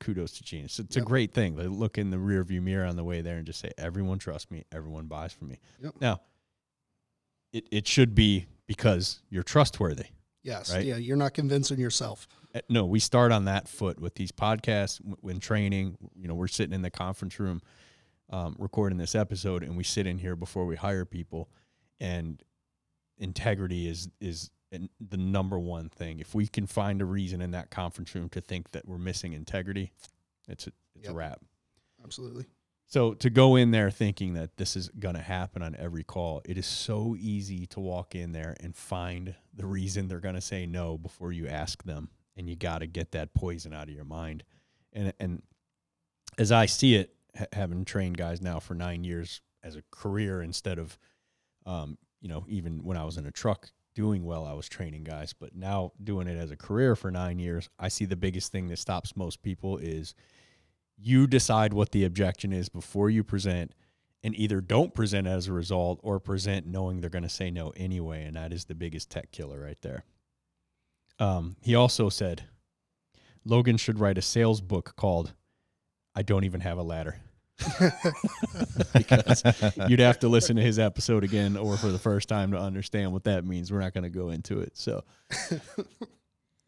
Kudos 0.00 0.32
to 0.32 0.42
Gene. 0.42 0.64
It's, 0.64 0.78
it's 0.78 0.96
Yep. 0.96 1.04
a 1.04 1.06
great 1.06 1.32
thing. 1.34 1.56
Like, 1.56 1.68
look 1.68 1.98
in 1.98 2.10
the 2.10 2.18
rear 2.18 2.42
view 2.44 2.60
mirror 2.62 2.86
on 2.86 2.96
the 2.96 3.04
way 3.04 3.20
there 3.20 3.36
and 3.36 3.46
just 3.46 3.60
say, 3.60 3.70
everyone 3.78 4.18
trusts 4.18 4.50
me, 4.50 4.64
everyone 4.72 5.06
buys 5.06 5.32
from 5.32 5.48
me. 5.48 5.58
Yep. 5.82 5.94
Now, 6.00 6.20
it, 7.52 7.66
it 7.70 7.86
should 7.86 8.14
be 8.14 8.46
because 8.66 9.20
you're 9.30 9.42
trustworthy. 9.42 10.06
Yes. 10.42 10.74
Right? 10.74 10.84
Yeah, 10.84 10.96
you're 10.96 11.16
not 11.16 11.34
convincing 11.34 11.78
yourself. 11.78 12.26
Uh, 12.54 12.60
No, 12.68 12.84
we 12.84 12.98
start 12.98 13.30
on 13.32 13.44
that 13.44 13.68
foot 13.68 14.00
with 14.00 14.14
these 14.14 14.32
podcasts 14.32 15.00
when 15.20 15.38
training. 15.38 15.96
You 16.16 16.28
know, 16.28 16.34
we're 16.34 16.48
sitting 16.48 16.74
in 16.74 16.82
the 16.82 16.90
conference 16.90 17.38
room 17.38 17.62
um, 18.30 18.56
recording 18.58 18.98
this 18.98 19.14
episode, 19.14 19.62
and 19.62 19.76
we 19.76 19.84
sit 19.84 20.06
in 20.06 20.18
here 20.18 20.34
before 20.34 20.64
we 20.66 20.74
hire 20.76 21.04
people, 21.04 21.48
and 22.00 22.42
integrity 23.18 23.86
is 23.88 24.08
is 24.20 24.50
the 25.00 25.16
number 25.16 25.58
one 25.58 25.88
thing. 25.88 26.20
If 26.20 26.34
we 26.34 26.46
can 26.46 26.66
find 26.66 27.02
a 27.02 27.04
reason 27.04 27.40
in 27.40 27.50
that 27.52 27.70
conference 27.70 28.14
room 28.14 28.28
to 28.30 28.40
think 28.40 28.72
that 28.72 28.86
we're 28.88 28.98
missing 28.98 29.32
integrity, 29.32 29.92
it's 30.48 30.66
a, 30.66 30.72
it's 30.94 31.08
a 31.08 31.12
wrap. 31.12 31.40
Absolutely. 32.02 32.46
So 32.86 33.14
to 33.14 33.30
go 33.30 33.56
in 33.56 33.70
there 33.70 33.90
thinking 33.90 34.34
that 34.34 34.56
this 34.56 34.76
is 34.76 34.88
going 34.88 35.14
to 35.14 35.22
happen 35.22 35.62
on 35.62 35.74
every 35.78 36.04
call, 36.04 36.42
it 36.44 36.58
is 36.58 36.66
so 36.66 37.16
easy 37.18 37.66
to 37.68 37.80
walk 37.80 38.14
in 38.14 38.32
there 38.32 38.54
and 38.60 38.76
find 38.76 39.34
the 39.54 39.66
reason 39.66 40.08
they're 40.08 40.20
going 40.20 40.34
to 40.34 40.42
say 40.42 40.66
no 40.66 40.98
before 40.98 41.32
you 41.32 41.48
ask 41.48 41.84
them, 41.84 42.10
and 42.36 42.50
you 42.50 42.56
got 42.56 42.78
to 42.78 42.86
get 42.86 43.12
that 43.12 43.32
poison 43.32 43.72
out 43.72 43.88
of 43.88 43.94
your 43.94 44.04
mind. 44.04 44.44
And 44.92 45.12
and 45.18 45.42
as 46.38 46.52
I 46.52 46.66
see 46.66 46.96
it, 46.96 47.14
ha- 47.38 47.46
having 47.52 47.84
trained 47.84 48.18
guys 48.18 48.42
now 48.42 48.58
for 48.58 48.74
nine 48.74 49.04
years 49.04 49.40
as 49.62 49.76
a 49.76 49.82
career 49.90 50.42
instead 50.42 50.78
of, 50.78 50.98
um, 51.64 51.96
you 52.20 52.28
know, 52.28 52.44
even 52.48 52.84
when 52.84 52.96
I 52.96 53.04
was 53.04 53.16
in 53.16 53.26
a 53.26 53.30
truck 53.30 53.70
doing 53.94 54.24
well, 54.24 54.44
I 54.44 54.52
was 54.52 54.68
training 54.68 55.04
guys, 55.04 55.32
but 55.32 55.54
now 55.54 55.92
doing 56.02 56.26
it 56.26 56.38
as 56.38 56.50
a 56.50 56.56
career 56.56 56.96
for 56.96 57.10
nine 57.10 57.38
years, 57.38 57.68
I 57.78 57.88
see 57.88 58.04
the 58.04 58.16
biggest 58.16 58.52
thing 58.52 58.68
that 58.68 58.78
stops 58.78 59.16
most 59.16 59.42
people 59.42 59.78
is 59.78 60.14
you 60.96 61.26
decide 61.26 61.72
what 61.72 61.92
the 61.92 62.04
objection 62.04 62.52
is 62.52 62.68
before 62.68 63.10
you 63.10 63.24
present 63.24 63.74
and 64.22 64.36
either 64.36 64.60
don't 64.60 64.94
present 64.94 65.26
as 65.26 65.48
a 65.48 65.52
result 65.52 65.98
or 66.02 66.20
present 66.20 66.66
knowing 66.66 67.00
they're 67.00 67.10
going 67.10 67.22
to 67.22 67.28
say 67.28 67.50
no 67.50 67.72
anyway 67.76 68.24
and 68.24 68.36
that 68.36 68.52
is 68.52 68.66
the 68.66 68.74
biggest 68.74 69.10
tech 69.10 69.32
killer 69.32 69.60
right 69.60 69.80
there. 69.82 70.04
Um, 71.18 71.56
he 71.60 71.74
also 71.74 72.08
said 72.08 72.44
logan 73.44 73.76
should 73.76 73.98
write 73.98 74.18
a 74.18 74.22
sales 74.22 74.60
book 74.60 74.94
called 74.96 75.34
i 76.14 76.22
don't 76.22 76.44
even 76.44 76.60
have 76.60 76.78
a 76.78 76.82
ladder 76.82 77.16
because 78.92 79.42
you'd 79.88 80.00
have 80.00 80.18
to 80.18 80.28
listen 80.28 80.56
to 80.56 80.62
his 80.62 80.78
episode 80.78 81.22
again 81.24 81.56
or 81.56 81.76
for 81.76 81.88
the 81.88 81.98
first 81.98 82.28
time 82.28 82.50
to 82.50 82.58
understand 82.58 83.12
what 83.12 83.24
that 83.24 83.44
means 83.44 83.70
we're 83.70 83.78
not 83.80 83.94
going 83.94 84.04
to 84.04 84.10
go 84.10 84.30
into 84.30 84.60
it 84.60 84.76
so 84.76 85.04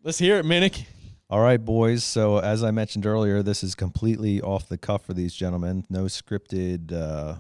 let's 0.05 0.19
hear 0.19 0.37
it 0.39 0.45
minnick 0.45 0.85
All 1.31 1.41
right, 1.41 1.63
boys. 1.63 2.05
So 2.05 2.39
as 2.39 2.63
I 2.63 2.71
mentioned 2.71 3.07
earlier, 3.07 3.43
this 3.43 3.65
is 3.65 3.75
completely 3.75 4.43
off 4.43 4.69
the 4.69 4.77
cuff 4.77 5.05
for 5.07 5.15
these 5.15 5.35
gentlemen. 5.35 5.85
No 5.89 6.05
scripted 6.05 6.93
uh, 6.93 7.37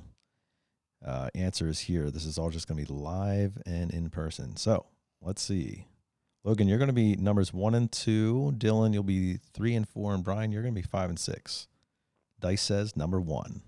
uh, 1.04 1.28
answers 1.34 1.80
here. 1.80 2.10
This 2.10 2.24
is 2.24 2.38
all 2.38 2.48
just 2.50 2.66
going 2.66 2.82
to 2.82 2.90
be 2.90 2.98
live 2.98 3.58
and 3.66 3.92
in 3.92 4.08
person. 4.08 4.56
So 4.56 4.86
let's 5.20 5.42
see. 5.42 5.86
Logan, 6.44 6.66
you're 6.66 6.78
going 6.78 6.88
to 6.88 6.94
be 6.94 7.14
numbers 7.16 7.52
one 7.52 7.74
and 7.74 7.92
two. 7.92 8.54
Dylan, 8.56 8.94
you'll 8.94 9.02
be 9.02 9.38
three 9.52 9.74
and 9.74 9.88
four, 9.88 10.14
and 10.14 10.24
Brian, 10.24 10.50
you're 10.50 10.62
going 10.62 10.74
to 10.74 10.80
be 10.80 10.86
five 10.86 11.10
and 11.10 11.18
six. 11.18 11.68
Dice 12.44 12.60
says 12.60 12.94
number 12.94 13.18
one. 13.18 13.62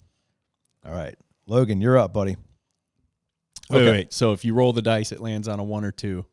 All 0.85 0.93
right, 0.93 1.16
Logan, 1.47 1.81
you're 1.81 1.97
up, 1.97 2.12
buddy. 2.12 2.37
Wait, 3.70 3.77
Okay. 3.81 3.91
wait. 3.91 4.12
So 4.12 4.33
if 4.33 4.45
you 4.45 4.53
roll 4.53 4.74
the 4.74 4.83
dice, 4.83 5.12
it 5.12 5.20
lands 5.20 5.49
on 5.49 5.59
a 5.59 5.64
one 5.64 5.83
or 5.83 5.93
two. 5.93 6.27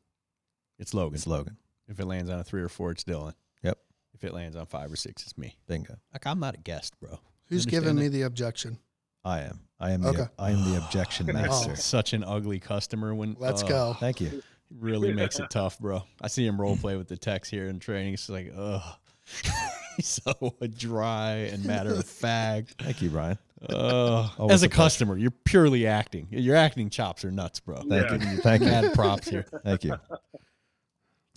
It's 0.78 0.94
Logan. 0.94 1.16
It's 1.16 1.26
Logan. 1.26 1.56
If 1.88 2.02
it 2.02 2.06
lands 2.06 2.30
on 2.30 2.40
a 2.40 2.44
three 2.44 2.62
or 2.62 2.68
four, 2.68 2.92
it's 2.92 3.06
Dylan. 3.06 3.34
Yep. 3.64 3.78
If 4.14 4.26
it 4.26 4.34
lands 4.34 4.58
on 4.58 4.66
five 4.66 4.92
or 4.92 4.98
six, 4.98 5.24
it's 5.24 5.38
me. 5.38 5.56
Bingo. 5.68 5.96
Like 6.12 6.28
I'm 6.28 6.42
not 6.42 6.56
a 6.56 6.58
guest, 6.58 7.00
bro. 7.00 7.18
Who's 7.48 7.66
giving 7.66 7.96
that? 7.96 8.02
me 8.02 8.10
the 8.10 8.24
objection? 8.24 8.78
I 9.24 9.40
am. 9.40 9.62
I 9.80 9.92
am 9.92 10.02
the. 10.02 10.30
I 10.38 10.52
am 10.52 10.70
the 10.70 10.78
objection 10.84 11.30
Oh. 11.30 11.34
master. 11.34 11.76
Such 11.78 12.12
an 12.12 12.26
ugly 12.26 12.60
customer 12.60 13.16
when 13.16 13.38
Let's 13.40 13.64
oh, 13.64 13.68
go. 13.70 13.94
Thank 14.02 14.20
you. 14.20 14.44
Really 14.70 15.14
makes 15.14 15.40
it 15.40 15.50
tough, 15.50 15.80
bro. 15.80 16.04
I 16.22 16.28
see 16.28 16.46
him 16.46 16.60
role 16.60 16.76
play 16.76 16.98
with 16.98 17.08
the 17.08 17.16
techs 17.16 17.50
here 17.50 17.70
in 17.70 17.80
training. 17.80 18.16
It's 18.16 18.28
like, 18.28 18.52
ugh. 18.54 18.84
He's 19.98 20.20
so 20.24 20.56
dry 20.78 21.32
and 21.52 21.66
matter 21.66 21.94
of 21.94 22.06
fact. 22.06 22.76
Thank 22.82 23.02
you, 23.02 23.10
Brian. 23.10 23.38
Uh, 23.70 24.24
as 24.24 24.30
a 24.30 24.34
a 24.34 24.48
pleasure. 24.48 24.68
customer, 24.70 25.18
you're 25.18 25.32
purely 25.32 25.88
acting. 25.88 26.28
Your 26.32 26.56
acting 26.58 26.90
chops 26.90 27.24
are 27.24 27.32
nuts, 27.32 27.60
bro. 27.62 27.78
Thank 27.78 27.92
Yeah. 27.92 28.32
you. 28.32 28.38
Thank 28.42 28.62
you. 28.64 28.68
Mad 28.68 28.94
props 28.94 29.30
here. 29.30 29.46
Thank 29.64 29.84
you. 29.86 29.94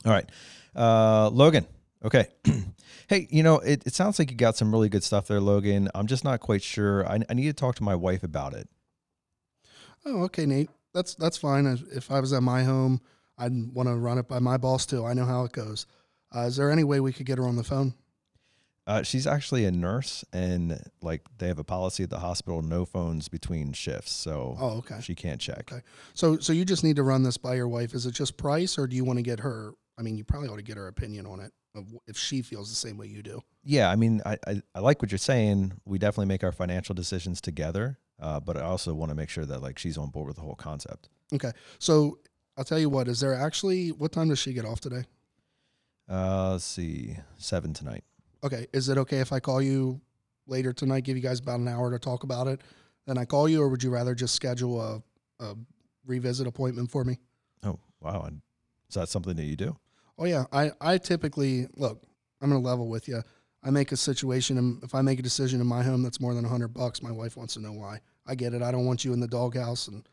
All 0.05 0.13
right. 0.13 0.29
Uh, 0.75 1.29
Logan. 1.31 1.67
Okay. 2.05 2.27
hey, 3.09 3.29
you 3.31 3.43
know, 3.43 3.59
it, 3.61 3.87
it 3.87 3.95
sounds 3.95 4.19
like 4.19 4.31
you 4.31 4.37
got 4.37 4.57
some 4.57 4.73
really 4.73 4.89
good 4.89 5.05
stuff 5.05 5.29
there, 5.29 5.41
Logan. 5.41 5.89
I'm 5.95 6.07
just 6.09 6.25
not 6.25 6.41
quite 6.41 6.63
sure. 6.63 7.07
I, 7.09 7.21
I 7.29 7.35
need 7.35 7.47
to 7.47 7.53
talk 7.53 7.77
to 7.77 7.83
my 7.85 7.95
wife 7.95 8.23
about 8.25 8.55
it. 8.55 8.69
Oh, 10.05 10.23
okay, 10.25 10.47
Nate. 10.47 10.71
That's 10.95 11.15
that's 11.15 11.37
fine. 11.37 11.67
If- 11.67 11.97
If 11.97 12.11
I 12.11 12.21
was 12.21 12.33
at 12.33 12.43
my 12.43 12.63
home, 12.65 13.01
I'd 13.39 13.73
want 13.73 13.89
to 13.89 13.95
run 13.95 14.19
it 14.19 14.29
by 14.29 14.39
my 14.41 14.57
boss 14.57 14.87
too. 14.87 15.05
I 15.05 15.15
know 15.15 15.25
how 15.27 15.45
it 15.45 15.53
goes. 15.53 15.87
Uh, 16.35 16.41
is 16.41 16.57
there 16.57 16.71
any 16.71 16.85
way 16.85 17.01
we 17.01 17.13
could 17.13 17.27
get 17.27 17.39
her 17.39 17.47
on 17.47 17.57
the 17.57 17.65
phone? 17.65 17.95
Uh, 18.87 19.03
she's 19.03 19.27
actually 19.27 19.65
a 19.65 19.71
nurse, 19.73 20.25
and 20.33 20.81
like 21.03 21.23
they 21.39 21.49
have 21.49 21.59
a 21.59 21.65
policy 21.65 22.03
at 22.05 22.11
the 22.11 22.21
hospital: 22.21 22.63
no 22.63 22.85
phones 22.85 23.29
between 23.29 23.73
shifts. 23.73 24.13
So 24.13 24.57
Oh, 24.61 24.69
okay. 24.79 25.01
she 25.01 25.15
can't 25.15 25.41
check. 25.41 25.71
Okay. 25.73 25.83
So 26.15 26.39
so 26.39 26.53
you 26.53 26.65
just 26.65 26.85
need 26.85 26.97
to 26.97 27.03
run 27.03 27.23
this 27.25 27.37
by 27.37 27.55
your 27.57 27.67
wife. 27.69 27.95
Is 27.95 28.07
it 28.07 28.13
just 28.13 28.37
price, 28.37 28.79
or 28.79 28.87
do 28.87 28.95
you 28.95 29.05
want 29.05 29.19
to 29.19 29.23
get 29.25 29.41
her? 29.41 29.73
I 29.99 30.03
mean, 30.03 30.17
you 30.17 30.25
probably 30.25 30.49
ought 30.49 30.57
to 30.57 30.63
get 30.63 30.77
her 30.77 30.87
opinion 30.89 31.27
on 31.27 31.41
it 31.41 31.53
of 31.75 31.87
if 32.07 32.17
she 32.17 32.43
feels 32.43 32.69
the 32.69 32.77
same 32.77 32.97
way 32.97 33.07
you 33.07 33.23
do. 33.23 33.41
Yeah, 33.65 33.91
I 33.91 33.97
mean, 33.97 34.23
I, 34.25 34.39
I, 34.47 34.63
I 34.75 34.81
like 34.81 35.03
what 35.03 35.11
you're 35.11 35.19
saying. 35.19 35.73
We 35.85 35.99
definitely 35.99 36.27
make 36.27 36.45
our 36.45 36.53
financial 36.53 36.95
decisions 36.95 37.41
together, 37.41 37.99
uh, 38.21 38.39
but 38.41 38.57
I 38.57 38.61
also 38.61 38.95
want 38.95 39.11
to 39.11 39.15
make 39.17 39.31
sure 39.31 39.45
that 39.47 39.63
like 39.63 39.79
she's 39.79 39.99
on 39.99 40.11
board 40.11 40.29
with 40.29 40.37
the 40.37 40.43
whole 40.43 40.55
concept. 40.55 41.09
Okay. 41.35 41.51
So 41.81 42.19
I'll 42.57 42.65
tell 42.65 42.79
you 42.79 42.89
what. 42.89 43.09
Is 43.09 43.19
there 43.19 43.35
actually 43.35 43.89
what 43.91 44.13
time 44.13 44.29
does 44.29 44.39
she 44.39 44.53
get 44.53 44.65
off 44.65 44.81
today? 44.81 45.05
Uh, 46.09 46.53
let's 46.53 46.65
see, 46.65 47.17
seven 47.37 47.73
tonight. 47.75 48.05
Okay. 48.47 48.69
Is 48.73 48.89
it 48.89 48.97
okay 48.97 49.19
if 49.19 49.33
I 49.33 49.41
call 49.41 49.61
you 49.61 50.01
later 50.47 50.73
tonight? 50.73 51.03
Give 51.03 51.17
you 51.17 51.23
guys 51.23 51.41
about 51.41 51.59
an 51.59 51.67
hour 51.67 51.91
to 51.91 51.99
talk 51.99 52.23
about 52.23 52.47
it. 52.47 52.61
Then 53.05 53.19
I 53.19 53.25
call 53.25 53.49
you, 53.49 53.61
or 53.61 53.69
would 53.69 53.83
you 53.83 53.91
rather 53.91 54.15
just 54.15 54.37
schedule 54.37 54.81
a, 54.81 55.03
a 55.45 55.57
revisit 56.07 56.47
appointment 56.47 56.91
for 56.91 57.05
me? 57.05 57.19
Oh 57.65 57.81
wow, 58.01 58.23
and 58.23 58.43
is 58.89 58.95
that 58.95 59.09
something 59.09 59.35
that 59.35 59.43
you 59.43 59.57
do? 59.57 59.77
Oh 60.17 60.27
yeah, 60.27 60.45
I 60.53 60.71
I 60.81 60.99
typically 60.99 61.67
look. 61.77 62.05
I'm 62.41 62.51
gonna 62.51 62.61
level 62.61 62.89
with 62.89 63.09
you. 63.09 63.23
I 63.65 63.71
make 63.71 63.91
a 63.91 63.97
situation, 63.97 64.59
and 64.59 64.81
if 64.85 64.95
I 64.95 65.03
make 65.03 65.19
a 65.19 65.23
decision 65.23 65.61
in 65.61 65.67
my 65.67 65.83
home 65.83 66.05
that's 66.05 66.21
more 66.21 66.33
than 66.33 66.45
a 66.45 66.49
hundred 66.49 66.69
bucks, 66.69 67.03
my 67.03 67.11
wife 67.11 67.37
wants 67.37 67.55
to 67.55 67.61
know 67.61 67.73
why. 67.73 68.01
I 68.27 68.37
get 68.37 68.55
it. 68.55 68.63
I 68.63 68.71
don't 68.71 68.87
want 68.87 69.05
you 69.05 69.13
in 69.13 69.19
the 69.19 69.27
doghouse, 69.27 69.89
and 69.89 70.09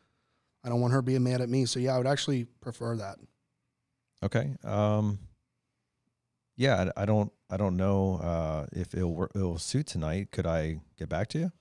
I 0.64 0.70
don't 0.70 0.80
want 0.80 0.92
her 0.92 1.02
being 1.02 1.22
mad 1.22 1.40
at 1.40 1.48
me. 1.48 1.66
So 1.66 1.78
yeah, 1.78 1.94
I 1.94 1.98
would 1.98 2.08
actually 2.08 2.46
prefer 2.60 2.96
that. 2.96 3.18
Okay. 4.24 4.56
Um, 4.64 5.20
yeah, 6.56 6.90
I, 6.96 7.02
I 7.02 7.06
don't 7.06 7.32
I 7.50 7.56
don't 7.56 7.76
know 7.76 8.16
uh, 8.16 8.66
if 8.72 8.94
it'll 8.94 9.14
wor- 9.14 9.30
it'll 9.34 9.58
suit 9.58 9.86
tonight. 9.86 10.30
Could 10.32 10.46
I 10.46 10.80
get 10.98 11.08
back 11.08 11.28
to 11.28 11.38
you? 11.38 11.52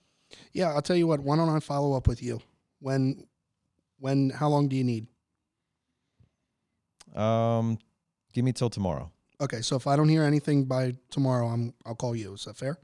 Yeah, 0.54 0.70
I'll 0.70 0.82
tell 0.82 0.96
you 0.96 1.08
what. 1.08 1.20
Why 1.20 1.36
don't 1.36 1.50
I 1.50 1.60
follow 1.60 1.96
up 1.96 2.08
with 2.08 2.24
you? 2.24 2.42
When, 2.80 3.28
when? 4.00 4.30
How 4.30 4.50
long 4.50 4.68
do 4.68 4.76
you 4.76 4.84
need? 4.84 5.08
Um, 7.16 7.78
give 8.34 8.44
me 8.44 8.54
till 8.54 8.70
tomorrow. 8.70 9.12
Okay, 9.42 9.62
so 9.62 9.76
if 9.76 9.88
I 9.88 9.96
don't 9.96 10.10
hear 10.10 10.24
anything 10.24 10.66
by 10.66 10.96
tomorrow, 11.10 11.48
I'm 11.48 11.74
I'll 11.86 11.96
call 11.96 12.16
you. 12.16 12.34
Is 12.34 12.46
that 12.46 12.58
fair? 12.58 12.80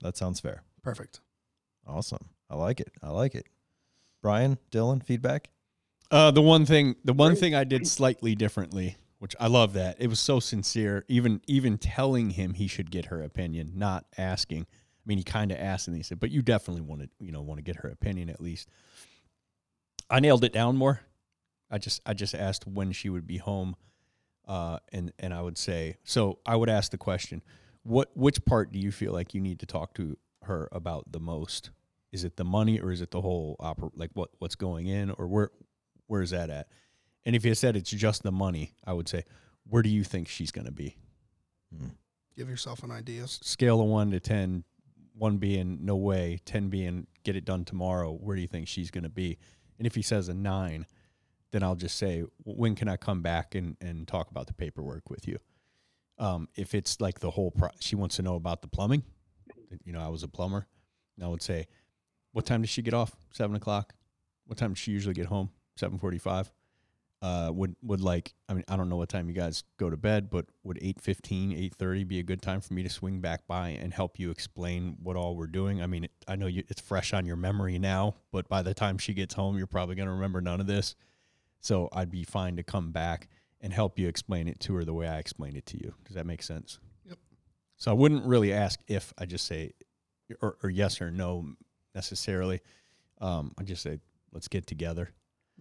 That 0.00 0.16
sounds 0.16 0.40
fair. 0.40 0.62
Perfect. 0.82 1.20
Awesome. 1.86 2.26
I 2.48 2.56
like 2.56 2.80
it. 2.80 2.90
I 3.02 3.10
like 3.10 3.34
it. 3.34 3.46
Brian, 4.22 4.58
Dylan, 4.70 5.04
feedback. 5.04 5.50
Uh, 6.10 6.30
the 6.30 6.42
one 6.42 6.66
thing, 6.66 6.96
the 7.04 7.12
one 7.12 7.36
thing 7.36 7.54
I 7.54 7.64
did 7.64 7.86
slightly 7.86 8.34
differently, 8.34 8.96
which 9.20 9.36
I 9.38 9.46
love 9.48 9.74
that 9.74 9.96
it 10.00 10.08
was 10.08 10.18
so 10.18 10.40
sincere. 10.40 11.04
Even 11.06 11.40
even 11.46 11.78
telling 11.78 12.30
him 12.30 12.54
he 12.54 12.66
should 12.66 12.90
get 12.90 13.06
her 13.06 13.22
opinion, 13.22 13.72
not 13.76 14.06
asking. 14.18 14.62
I 14.62 15.04
mean, 15.06 15.18
he 15.18 15.24
kind 15.24 15.52
of 15.52 15.58
asked 15.58 15.86
and 15.86 15.96
he 15.96 16.02
said, 16.02 16.18
"But 16.18 16.30
you 16.30 16.42
definitely 16.42 16.82
want 16.82 17.02
to, 17.02 17.08
you 17.20 17.30
know, 17.30 17.42
want 17.42 17.58
to 17.58 17.62
get 17.62 17.76
her 17.76 17.88
opinion 17.88 18.30
at 18.30 18.40
least." 18.40 18.68
I 20.08 20.20
nailed 20.20 20.42
it 20.42 20.52
down 20.52 20.76
more. 20.76 21.02
I 21.70 21.78
just 21.78 22.00
I 22.04 22.14
just 22.14 22.34
asked 22.34 22.66
when 22.66 22.92
she 22.92 23.10
would 23.10 23.26
be 23.26 23.36
home, 23.36 23.76
uh, 24.48 24.78
and 24.90 25.12
and 25.18 25.32
I 25.34 25.42
would 25.42 25.58
say 25.58 25.98
so. 26.02 26.38
I 26.46 26.56
would 26.56 26.70
ask 26.70 26.90
the 26.90 26.98
question, 26.98 27.42
what 27.82 28.10
which 28.16 28.44
part 28.46 28.72
do 28.72 28.78
you 28.78 28.90
feel 28.90 29.12
like 29.12 29.34
you 29.34 29.40
need 29.42 29.60
to 29.60 29.66
talk 29.66 29.94
to 29.94 30.16
her 30.44 30.66
about 30.72 31.12
the 31.12 31.20
most? 31.20 31.70
Is 32.10 32.24
it 32.24 32.36
the 32.36 32.44
money 32.44 32.80
or 32.80 32.90
is 32.90 33.02
it 33.02 33.10
the 33.10 33.20
whole 33.20 33.56
opera? 33.60 33.90
Like 33.94 34.10
what 34.14 34.30
what's 34.38 34.56
going 34.56 34.86
in 34.86 35.10
or 35.10 35.28
where 35.28 35.50
where's 36.06 36.30
that 36.30 36.48
at? 36.48 36.68
And 37.24 37.36
if 37.36 37.44
you 37.44 37.54
said 37.54 37.76
it's 37.76 37.90
just 37.90 38.22
the 38.22 38.32
money, 38.32 38.72
I 38.86 38.92
would 38.92 39.08
say, 39.08 39.24
where 39.68 39.82
do 39.82 39.88
you 39.88 40.04
think 40.04 40.28
she's 40.28 40.50
going 40.50 40.66
to 40.66 40.72
be? 40.72 40.96
Give 42.36 42.48
yourself 42.48 42.82
an 42.82 42.90
idea. 42.90 43.26
Scale 43.26 43.80
of 43.80 43.88
one 43.88 44.10
to 44.10 44.20
10, 44.20 44.64
one 45.14 45.36
being 45.36 45.78
no 45.82 45.96
way, 45.96 46.40
10 46.44 46.68
being 46.68 47.06
get 47.24 47.36
it 47.36 47.44
done 47.44 47.64
tomorrow. 47.64 48.12
Where 48.12 48.36
do 48.36 48.42
you 48.42 48.48
think 48.48 48.68
she's 48.68 48.90
going 48.90 49.04
to 49.04 49.10
be? 49.10 49.38
And 49.78 49.86
if 49.86 49.94
he 49.94 50.02
says 50.02 50.28
a 50.28 50.34
nine, 50.34 50.86
then 51.52 51.62
I'll 51.62 51.74
just 51.74 51.98
say, 51.98 52.24
when 52.44 52.74
can 52.74 52.88
I 52.88 52.96
come 52.96 53.22
back 53.22 53.54
and, 53.54 53.76
and 53.80 54.06
talk 54.06 54.30
about 54.30 54.46
the 54.46 54.54
paperwork 54.54 55.10
with 55.10 55.26
you? 55.28 55.38
Um, 56.18 56.48
if 56.54 56.74
it's 56.74 57.00
like 57.00 57.20
the 57.20 57.30
whole, 57.30 57.50
pro- 57.50 57.70
she 57.80 57.96
wants 57.96 58.16
to 58.16 58.22
know 58.22 58.34
about 58.34 58.62
the 58.62 58.68
plumbing. 58.68 59.02
You 59.84 59.92
know, 59.92 60.00
I 60.00 60.08
was 60.08 60.22
a 60.22 60.28
plumber. 60.28 60.66
And 61.16 61.24
I 61.24 61.28
would 61.28 61.42
say, 61.42 61.66
what 62.32 62.46
time 62.46 62.62
does 62.62 62.70
she 62.70 62.82
get 62.82 62.94
off? 62.94 63.12
Seven 63.32 63.56
o'clock. 63.56 63.94
What 64.46 64.58
time 64.58 64.70
does 64.70 64.78
she 64.78 64.92
usually 64.92 65.14
get 65.14 65.26
home? 65.26 65.50
Seven 65.76 65.98
forty-five. 65.98 66.50
Uh, 67.22 67.50
would 67.52 67.76
would 67.82 68.00
like 68.00 68.32
I 68.48 68.54
mean 68.54 68.64
I 68.66 68.76
don't 68.76 68.88
know 68.88 68.96
what 68.96 69.10
time 69.10 69.28
you 69.28 69.34
guys 69.34 69.62
go 69.76 69.90
to 69.90 69.96
bed, 69.96 70.30
but 70.30 70.46
would 70.64 70.78
8:15, 70.78 71.52
8:30 71.52 72.08
be 72.08 72.18
a 72.18 72.22
good 72.22 72.40
time 72.40 72.62
for 72.62 72.72
me 72.72 72.82
to 72.82 72.88
swing 72.88 73.20
back 73.20 73.46
by 73.46 73.70
and 73.70 73.92
help 73.92 74.18
you 74.18 74.30
explain 74.30 74.96
what 75.02 75.16
all 75.16 75.36
we're 75.36 75.46
doing? 75.46 75.82
I 75.82 75.86
mean, 75.86 76.04
it, 76.04 76.12
I 76.26 76.36
know 76.36 76.46
you, 76.46 76.64
it's 76.68 76.80
fresh 76.80 77.12
on 77.12 77.26
your 77.26 77.36
memory 77.36 77.78
now, 77.78 78.14
but 78.32 78.48
by 78.48 78.62
the 78.62 78.72
time 78.72 78.96
she 78.96 79.12
gets 79.12 79.34
home, 79.34 79.58
you're 79.58 79.66
probably 79.66 79.96
going 79.96 80.06
to 80.08 80.14
remember 80.14 80.40
none 80.40 80.60
of 80.60 80.66
this. 80.66 80.94
So 81.60 81.90
I'd 81.92 82.10
be 82.10 82.24
fine 82.24 82.56
to 82.56 82.62
come 82.62 82.90
back 82.90 83.28
and 83.60 83.72
help 83.72 83.98
you 83.98 84.08
explain 84.08 84.48
it 84.48 84.58
to 84.60 84.74
her 84.76 84.84
the 84.84 84.94
way 84.94 85.06
I 85.06 85.18
explained 85.18 85.58
it 85.58 85.66
to 85.66 85.76
you. 85.76 85.94
Does 86.06 86.14
that 86.14 86.24
make 86.26 86.42
sense? 86.42 86.78
Yep. 87.06 87.18
So 87.76 87.90
I 87.90 87.94
wouldn't 87.94 88.24
really 88.24 88.52
ask 88.52 88.80
if 88.88 89.12
I 89.18 89.26
just 89.26 89.44
say 89.44 89.74
or, 90.40 90.56
or 90.62 90.70
yes 90.70 91.00
or 91.00 91.10
no 91.10 91.54
necessarily. 91.94 92.60
Um, 93.20 93.52
I 93.58 93.64
just 93.64 93.82
say 93.82 93.98
let's 94.32 94.48
get 94.48 94.66
together. 94.66 95.10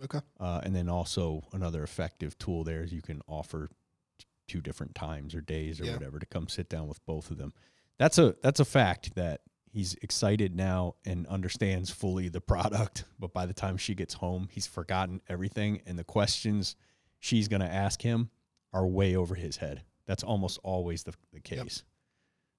Okay. 0.04 0.20
Uh, 0.40 0.62
and 0.64 0.76
then 0.76 0.88
also 0.90 1.44
another 1.54 1.84
effective 1.84 2.38
tool 2.38 2.64
there 2.64 2.84
is 2.84 2.92
you 2.94 3.02
can 3.02 3.22
offer 3.28 3.70
t- 4.18 4.26
two 4.48 4.62
different 4.62 4.96
times 4.96 5.36
or 5.36 5.42
days 5.42 5.80
or 5.82 5.86
Yeah. 5.86 5.94
whatever 5.96 6.20
to 6.20 6.26
come 6.26 6.48
sit 6.48 6.70
down 6.70 6.88
with 6.88 7.04
both 7.06 7.32
of 7.32 7.38
them. 7.38 7.54
That's 7.98 8.18
a 8.18 8.36
that's 8.42 8.60
a 8.60 8.66
fact 8.66 9.16
that 9.16 9.42
he's 9.72 9.94
excited 9.96 10.56
now 10.56 10.96
and 11.06 11.28
understands 11.28 11.92
fully 11.92 12.30
the 12.30 12.42
product, 12.42 13.04
but 13.20 13.34
by 13.34 13.46
the 13.46 13.54
time 13.54 13.78
she 13.78 13.94
gets 13.94 14.16
home, 14.16 14.48
he's 14.52 14.66
forgotten 14.68 15.22
everything 15.28 15.82
and 15.86 16.00
the 16.00 16.04
questions 16.04 16.76
she's 17.20 17.48
going 17.48 17.62
to 17.62 17.68
ask 17.72 18.02
him 18.02 18.30
are 18.74 18.88
way 18.88 19.16
over 19.16 19.36
his 19.36 19.58
head. 19.58 19.84
That's 20.06 20.24
almost 20.24 20.60
always 20.64 21.04
the, 21.04 21.12
the 21.34 21.38
Yep. 21.38 21.44
case. 21.66 21.84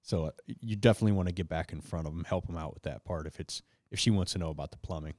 So 0.03 0.25
uh, 0.25 0.31
you 0.47 0.75
definitely 0.75 1.11
want 1.13 1.27
to 1.27 1.33
get 1.33 1.47
back 1.49 1.73
in 1.73 1.81
front 1.81 2.07
of 2.07 2.13
him, 2.13 2.23
help 2.23 2.47
him 2.49 2.57
out 2.57 2.73
with 2.73 2.83
that 2.83 3.03
part 3.03 3.27
if 3.27 3.39
it's 3.39 3.61
if 3.91 3.99
she 3.99 4.09
wants 4.09 4.31
to 4.33 4.37
know 4.39 4.49
about 4.49 4.71
the 4.71 4.77
plumbing. 4.77 5.13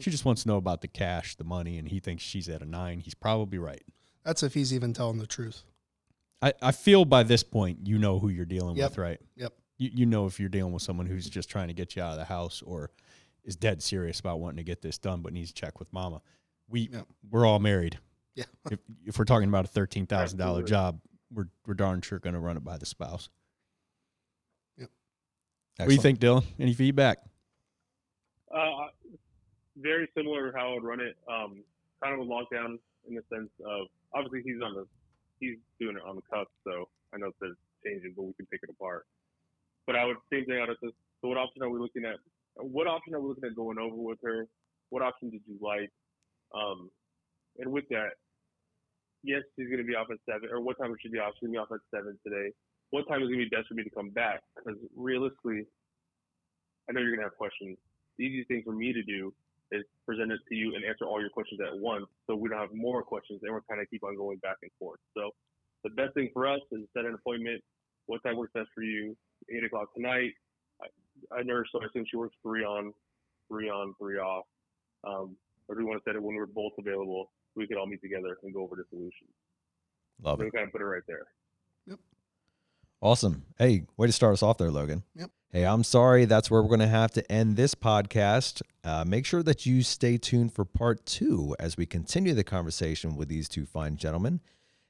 She 0.00 0.10
just 0.10 0.24
wants 0.24 0.42
to 0.42 0.48
know 0.48 0.56
about 0.56 0.80
the 0.80 0.88
cash, 0.88 1.36
the 1.36 1.44
money, 1.44 1.78
and 1.78 1.88
he 1.88 2.00
thinks 2.00 2.22
she's 2.24 2.48
at 2.48 2.62
a 2.62 2.64
nine. 2.66 2.98
He's 3.00 3.14
probably 3.14 3.58
right. 3.58 3.82
That's 4.24 4.42
if 4.42 4.54
he's 4.54 4.72
even 4.74 4.92
telling 4.92 5.18
the 5.18 5.26
truth. 5.26 5.62
I, 6.42 6.52
I 6.60 6.72
feel 6.72 7.04
by 7.04 7.22
this 7.22 7.42
point 7.42 7.86
you 7.86 7.98
know 7.98 8.18
who 8.18 8.28
you're 8.28 8.44
dealing 8.44 8.76
Yep. 8.76 8.90
with, 8.90 8.98
right? 8.98 9.20
Yep. 9.36 9.52
You 9.78 9.90
you 9.94 10.06
know 10.06 10.26
if 10.26 10.38
you're 10.40 10.48
dealing 10.48 10.72
with 10.72 10.82
someone 10.82 11.06
who's 11.06 11.28
just 11.28 11.48
trying 11.48 11.68
to 11.68 11.74
get 11.74 11.94
you 11.96 12.02
out 12.02 12.12
of 12.12 12.18
the 12.18 12.24
house 12.24 12.60
or 12.62 12.90
is 13.44 13.56
dead 13.56 13.82
serious 13.82 14.20
about 14.20 14.40
wanting 14.40 14.56
to 14.58 14.62
get 14.64 14.82
this 14.82 14.98
done 14.98 15.20
but 15.22 15.32
needs 15.32 15.52
to 15.52 15.54
check 15.54 15.78
with 15.78 15.92
mama. 15.92 16.20
We 16.68 16.88
Yep. 16.92 17.06
we're 17.30 17.46
all 17.46 17.58
married. 17.60 17.98
Yeah. 18.34 18.44
If 18.70 18.78
if 19.06 19.18
we're 19.18 19.24
talking 19.26 19.48
about 19.48 19.64
a 19.64 19.68
thirteen 19.68 20.06
thousand 20.06 20.38
dollar 20.38 20.62
Absolutely. 20.62 20.70
job, 20.70 21.00
we're 21.32 21.48
we're 21.66 21.74
darn 21.74 22.00
sure 22.02 22.18
gonna 22.18 22.40
run 22.40 22.56
it 22.56 22.64
by 22.64 22.78
the 22.78 22.86
spouse. 22.86 23.28
Yep. 24.78 24.90
What 25.76 25.86
do 25.88 25.92
you 25.94 25.98
Excellent. 25.98 26.02
think, 26.02 26.18
Dylan? 26.20 26.44
Any 26.58 26.74
feedback? 26.74 27.18
Uh, 28.54 28.88
very 29.76 30.08
similar 30.16 30.50
to 30.50 30.56
how 30.56 30.70
I 30.70 30.74
would 30.74 30.84
run 30.84 31.00
it. 31.00 31.16
Um, 31.28 31.62
kind 32.02 32.14
of 32.14 32.20
a 32.20 32.30
lockdown 32.30 32.78
in 33.08 33.14
the 33.14 33.22
sense 33.32 33.50
of 33.64 33.86
obviously 34.14 34.42
he's 34.44 34.62
on 34.62 34.74
the 34.74 34.86
he's 35.40 35.58
doing 35.80 35.96
it 35.96 36.02
on 36.06 36.16
the 36.16 36.22
cusp, 36.22 36.50
so 36.64 36.88
I 37.12 37.18
know 37.18 37.28
it's 37.28 37.58
changing, 37.84 38.14
but 38.16 38.24
we 38.24 38.32
can 38.34 38.46
pick 38.46 38.60
it 38.62 38.70
apart. 38.70 39.06
But 39.86 39.96
I 39.96 40.04
would 40.04 40.16
same 40.32 40.46
thing 40.46 40.60
out 40.60 40.70
of 40.70 40.76
this. 40.82 40.92
So 41.20 41.28
what 41.28 41.38
option 41.38 41.62
are 41.62 41.70
we 41.70 41.78
looking 41.78 42.04
at? 42.04 42.16
What 42.56 42.86
option 42.86 43.14
are 43.14 43.20
we 43.20 43.28
looking 43.28 43.44
at 43.44 43.56
going 43.56 43.78
over 43.78 43.96
with 43.96 44.18
her? 44.22 44.46
What 44.90 45.02
option 45.02 45.30
did 45.30 45.42
you 45.46 45.58
like? 45.60 45.90
Um, 46.54 46.90
and 47.58 47.72
with 47.72 47.88
that, 47.90 48.14
yes, 49.22 49.42
she's 49.56 49.66
going 49.66 49.78
to 49.78 49.84
be 49.84 49.94
off 49.94 50.08
at 50.10 50.18
seven. 50.28 50.48
Or 50.52 50.60
what 50.60 50.78
time 50.78 50.90
should 50.92 51.02
she 51.02 51.08
be 51.08 51.18
off? 51.18 51.34
She's 51.34 51.48
going 51.48 51.54
to 51.54 51.58
be 51.58 51.62
off 51.62 51.72
at 51.72 51.82
seven 51.90 52.18
today. 52.22 52.52
What 52.90 53.08
time 53.08 53.22
is 53.22 53.28
going 53.28 53.40
to 53.40 53.50
be 53.50 53.56
best 53.56 53.68
for 53.68 53.74
me 53.74 53.82
to 53.82 53.90
come 53.90 54.10
back? 54.10 54.42
Because 54.54 54.78
realistically, 54.94 55.66
I 56.88 56.92
know 56.92 57.00
you're 57.00 57.10
going 57.10 57.26
to 57.26 57.30
have 57.32 57.36
questions. 57.36 57.76
The 58.18 58.24
easiest 58.24 58.48
thing 58.48 58.62
for 58.64 58.72
me 58.72 58.92
to 58.92 59.02
do 59.02 59.34
is 59.74 59.84
present 60.06 60.32
it 60.32 60.40
to 60.48 60.54
you 60.54 60.74
and 60.74 60.84
answer 60.84 61.04
all 61.04 61.20
your 61.20 61.30
questions 61.30 61.60
at 61.60 61.78
once, 61.78 62.06
so 62.26 62.36
we 62.36 62.48
don't 62.48 62.58
have 62.60 62.74
more 62.74 63.02
questions 63.02 63.40
and 63.42 63.52
we're 63.52 63.60
kind 63.62 63.80
of 63.80 63.88
keep 63.90 64.04
on 64.04 64.16
going 64.16 64.38
back 64.38 64.56
and 64.62 64.70
forth. 64.78 65.00
So 65.16 65.30
the 65.82 65.90
best 65.90 66.14
thing 66.14 66.30
for 66.32 66.46
us 66.46 66.60
is 66.72 66.80
set 66.96 67.04
an 67.04 67.14
appointment. 67.14 67.62
What 68.06 68.22
time 68.22 68.36
works 68.36 68.52
best 68.54 68.68
for 68.74 68.82
you? 68.82 69.16
Eight 69.50 69.64
o'clock 69.64 69.94
tonight. 69.94 70.32
I, 70.80 71.38
I 71.38 71.42
nurse, 71.42 71.68
so 71.72 71.80
I 71.82 71.86
assume 71.86 72.04
she 72.10 72.16
works 72.16 72.36
three 72.42 72.64
on, 72.64 72.92
three 73.48 73.68
on, 73.68 73.94
three 73.98 74.18
off. 74.18 74.44
Um, 75.06 75.36
or 75.68 75.74
do 75.74 75.80
we 75.80 75.84
want 75.84 76.02
to 76.02 76.08
set 76.08 76.16
it 76.16 76.22
when 76.22 76.34
we're 76.36 76.46
both 76.46 76.72
available? 76.78 77.30
We 77.56 77.66
could 77.66 77.76
all 77.76 77.86
meet 77.86 78.02
together 78.02 78.38
and 78.42 78.52
go 78.52 78.62
over 78.62 78.76
the 78.76 78.84
solution. 78.90 79.26
Love 80.22 80.38
So 80.38 80.42
it. 80.42 80.46
we 80.46 80.50
kind 80.50 80.66
of 80.66 80.72
put 80.72 80.80
it 80.80 80.84
right 80.86 81.02
there. 81.06 81.26
Awesome. 83.04 83.44
Hey, 83.58 83.84
way 83.98 84.06
to 84.06 84.12
start 84.14 84.32
us 84.32 84.42
off 84.42 84.56
there, 84.56 84.70
Logan. 84.70 85.02
Yep. 85.14 85.30
Hey, 85.52 85.66
I'm 85.66 85.84
sorry. 85.84 86.24
That's 86.24 86.50
where 86.50 86.62
we're 86.62 86.68
going 86.68 86.80
to 86.80 86.86
have 86.86 87.10
to 87.12 87.30
end 87.30 87.54
this 87.54 87.74
podcast. 87.74 88.62
Uh, 88.82 89.04
make 89.06 89.26
sure 89.26 89.42
that 89.42 89.66
you 89.66 89.82
stay 89.82 90.16
tuned 90.16 90.54
for 90.54 90.64
part 90.64 91.04
two 91.04 91.54
as 91.60 91.76
we 91.76 91.84
continue 91.84 92.32
the 92.32 92.42
conversation 92.42 93.14
with 93.14 93.28
these 93.28 93.46
two 93.46 93.66
fine 93.66 93.96
gentlemen. 93.98 94.40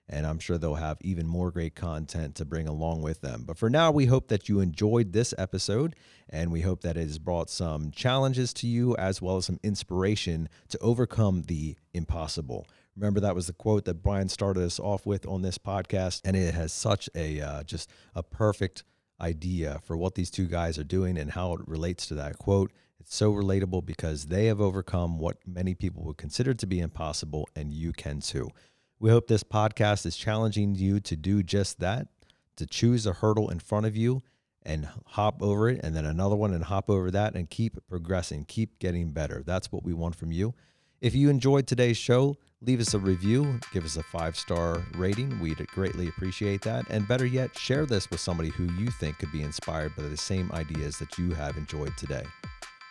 and 0.09 0.27
I'm 0.27 0.39
sure 0.39 0.59
they'll 0.59 0.75
have 0.75 0.99
even 1.01 1.27
more 1.27 1.51
great 1.51 1.75
content 1.75 2.35
to 2.37 2.45
bring 2.45 2.69
along 2.69 3.03
with 3.03 3.21
them. 3.21 3.45
But 3.47 3.57
for 3.57 3.71
now, 3.71 3.91
we 3.91 4.07
hope 4.07 4.29
that 4.29 4.49
you 4.49 4.61
enjoyed 4.61 5.13
this 5.13 5.33
episode, 5.39 5.97
and 6.29 6.53
we 6.53 6.61
hope 6.61 6.83
that 6.83 6.97
it 6.97 7.01
has 7.07 7.19
brought 7.19 7.49
some 7.49 7.91
challenges 7.91 8.53
to 8.55 8.67
you 8.67 8.95
as 8.97 9.23
well 9.23 9.39
as 9.39 9.47
some 9.47 9.61
inspiration 9.63 10.49
to 10.69 10.79
overcome 10.81 11.43
the 11.43 11.77
impossible. 11.95 12.67
Remember 12.97 13.21
that 13.21 13.35
was 13.35 13.47
the 13.47 13.53
quote 13.53 13.85
that 13.87 14.03
Brian 14.03 14.29
started 14.29 14.63
us 14.63 14.79
off 14.79 15.05
with 15.05 15.27
on 15.27 15.43
this 15.43 15.59
podcast, 15.59 16.21
and 16.25 16.37
it 16.37 16.55
has 16.55 16.73
such 16.73 17.09
a 17.15 17.41
uh, 17.41 17.63
just 17.65 17.91
a 18.15 18.23
perfect 18.23 18.85
idea 19.21 19.81
for 19.85 19.97
what 19.97 20.15
these 20.15 20.31
two 20.31 20.47
guys 20.47 20.79
are 20.79 20.85
doing 20.85 21.19
and 21.19 21.33
how 21.33 21.55
it 21.55 21.61
relates 21.67 22.07
to 22.07 22.15
that 22.15 22.39
quote. 22.39 22.73
It's 23.01 23.15
so 23.15 23.33
relatable 23.33 23.85
because 23.85 24.27
they 24.27 24.47
have 24.47 24.61
overcome 24.61 25.19
what 25.19 25.39
many 25.47 25.75
people 25.75 26.05
would 26.05 26.17
consider 26.17 26.55
to 26.55 26.67
be 26.67 26.81
impossible, 26.81 27.49
and 27.57 27.73
you 27.73 27.93
can 27.93 28.21
too. 28.21 28.49
We 28.99 29.11
hope 29.11 29.27
this 29.27 29.45
podcast 29.45 30.07
is 30.07 30.17
challenging 30.17 30.75
you 30.77 31.01
to 31.01 31.17
do 31.17 31.43
just 31.43 31.81
that, 31.81 32.07
to 32.57 32.67
choose 32.67 33.07
a 33.07 33.13
hurdle 33.13 33.51
in 33.51 33.59
front 33.59 33.87
of 33.87 33.97
you 33.97 34.23
and 34.63 34.89
hop 35.07 35.43
over 35.43 35.69
it, 35.69 35.81
and 35.83 35.95
then 35.95 36.07
another 36.07 36.37
one 36.37 36.55
and 36.55 36.65
hop 36.65 36.89
over 36.89 37.11
that, 37.11 37.35
and 37.35 37.51
keep 37.51 37.77
progressing, 37.87 38.45
keep 38.45 38.79
getting 38.79 39.11
better. 39.11 39.43
That's 39.45 39.71
what 39.71 39.85
we 39.85 39.93
want 39.93 40.15
from 40.15 40.33
you. 40.33 40.55
If 41.05 41.15
you 41.15 41.29
enjoyed 41.29 41.67
today's 41.67 41.99
show, 41.99 42.35
leave 42.63 42.81
us 42.81 42.95
a 42.95 42.99
review, 42.99 43.61
give 43.75 43.85
us 43.85 43.99
a 43.99 44.03
five 44.03 44.39
star 44.39 44.83
rating. 44.95 45.39
We'd 45.39 45.59
greatly 45.67 46.09
appreciate 46.09 46.63
that. 46.63 46.89
And 46.89 47.07
better 47.07 47.27
yet, 47.27 47.59
share 47.59 47.85
this 47.85 48.11
with 48.11 48.21
somebody 48.21 48.49
who 48.49 48.73
you 48.83 48.87
think 48.87 49.19
could 49.19 49.31
be 49.31 49.43
inspired 49.43 49.95
by 49.97 50.05
the 50.05 50.17
same 50.17 50.51
ideas 50.53 50.97
that 50.97 51.19
you 51.19 51.35
have 51.35 51.59
enjoyed 51.59 51.95
today. 51.99 52.25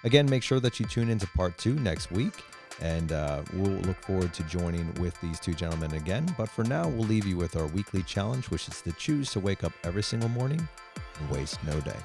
Again, 0.03 0.29
make 0.29 0.43
sure 0.43 0.59
that 0.59 0.79
you 0.79 0.85
tune 0.85 1.09
into 1.09 1.25
part 1.29 1.57
two 1.57 1.73
next 1.79 2.11
week, 2.11 2.43
and 2.81 3.11
uh, 3.11 3.41
we'll 3.53 3.79
look 3.79 3.99
forward 4.03 4.31
to 4.35 4.43
joining 4.43 4.93
with 5.01 5.19
these 5.19 5.39
two 5.39 5.55
gentlemen 5.55 5.95
again. 5.95 6.23
But 6.37 6.49
for 6.49 6.63
now, 6.63 6.87
we'll 6.87 7.07
leave 7.07 7.25
you 7.25 7.37
with 7.37 7.55
our 7.55 7.65
weekly 7.65 8.03
challenge, 8.03 8.51
which 8.51 8.67
is 8.67 8.79
to 8.83 8.91
choose 8.91 9.31
to 9.31 9.39
wake 9.39 9.63
up 9.63 9.73
every 9.83 10.03
single 10.03 10.29
morning 10.29 10.69
and 11.19 11.29
waste 11.31 11.63
no 11.63 11.79
day. 11.81 11.97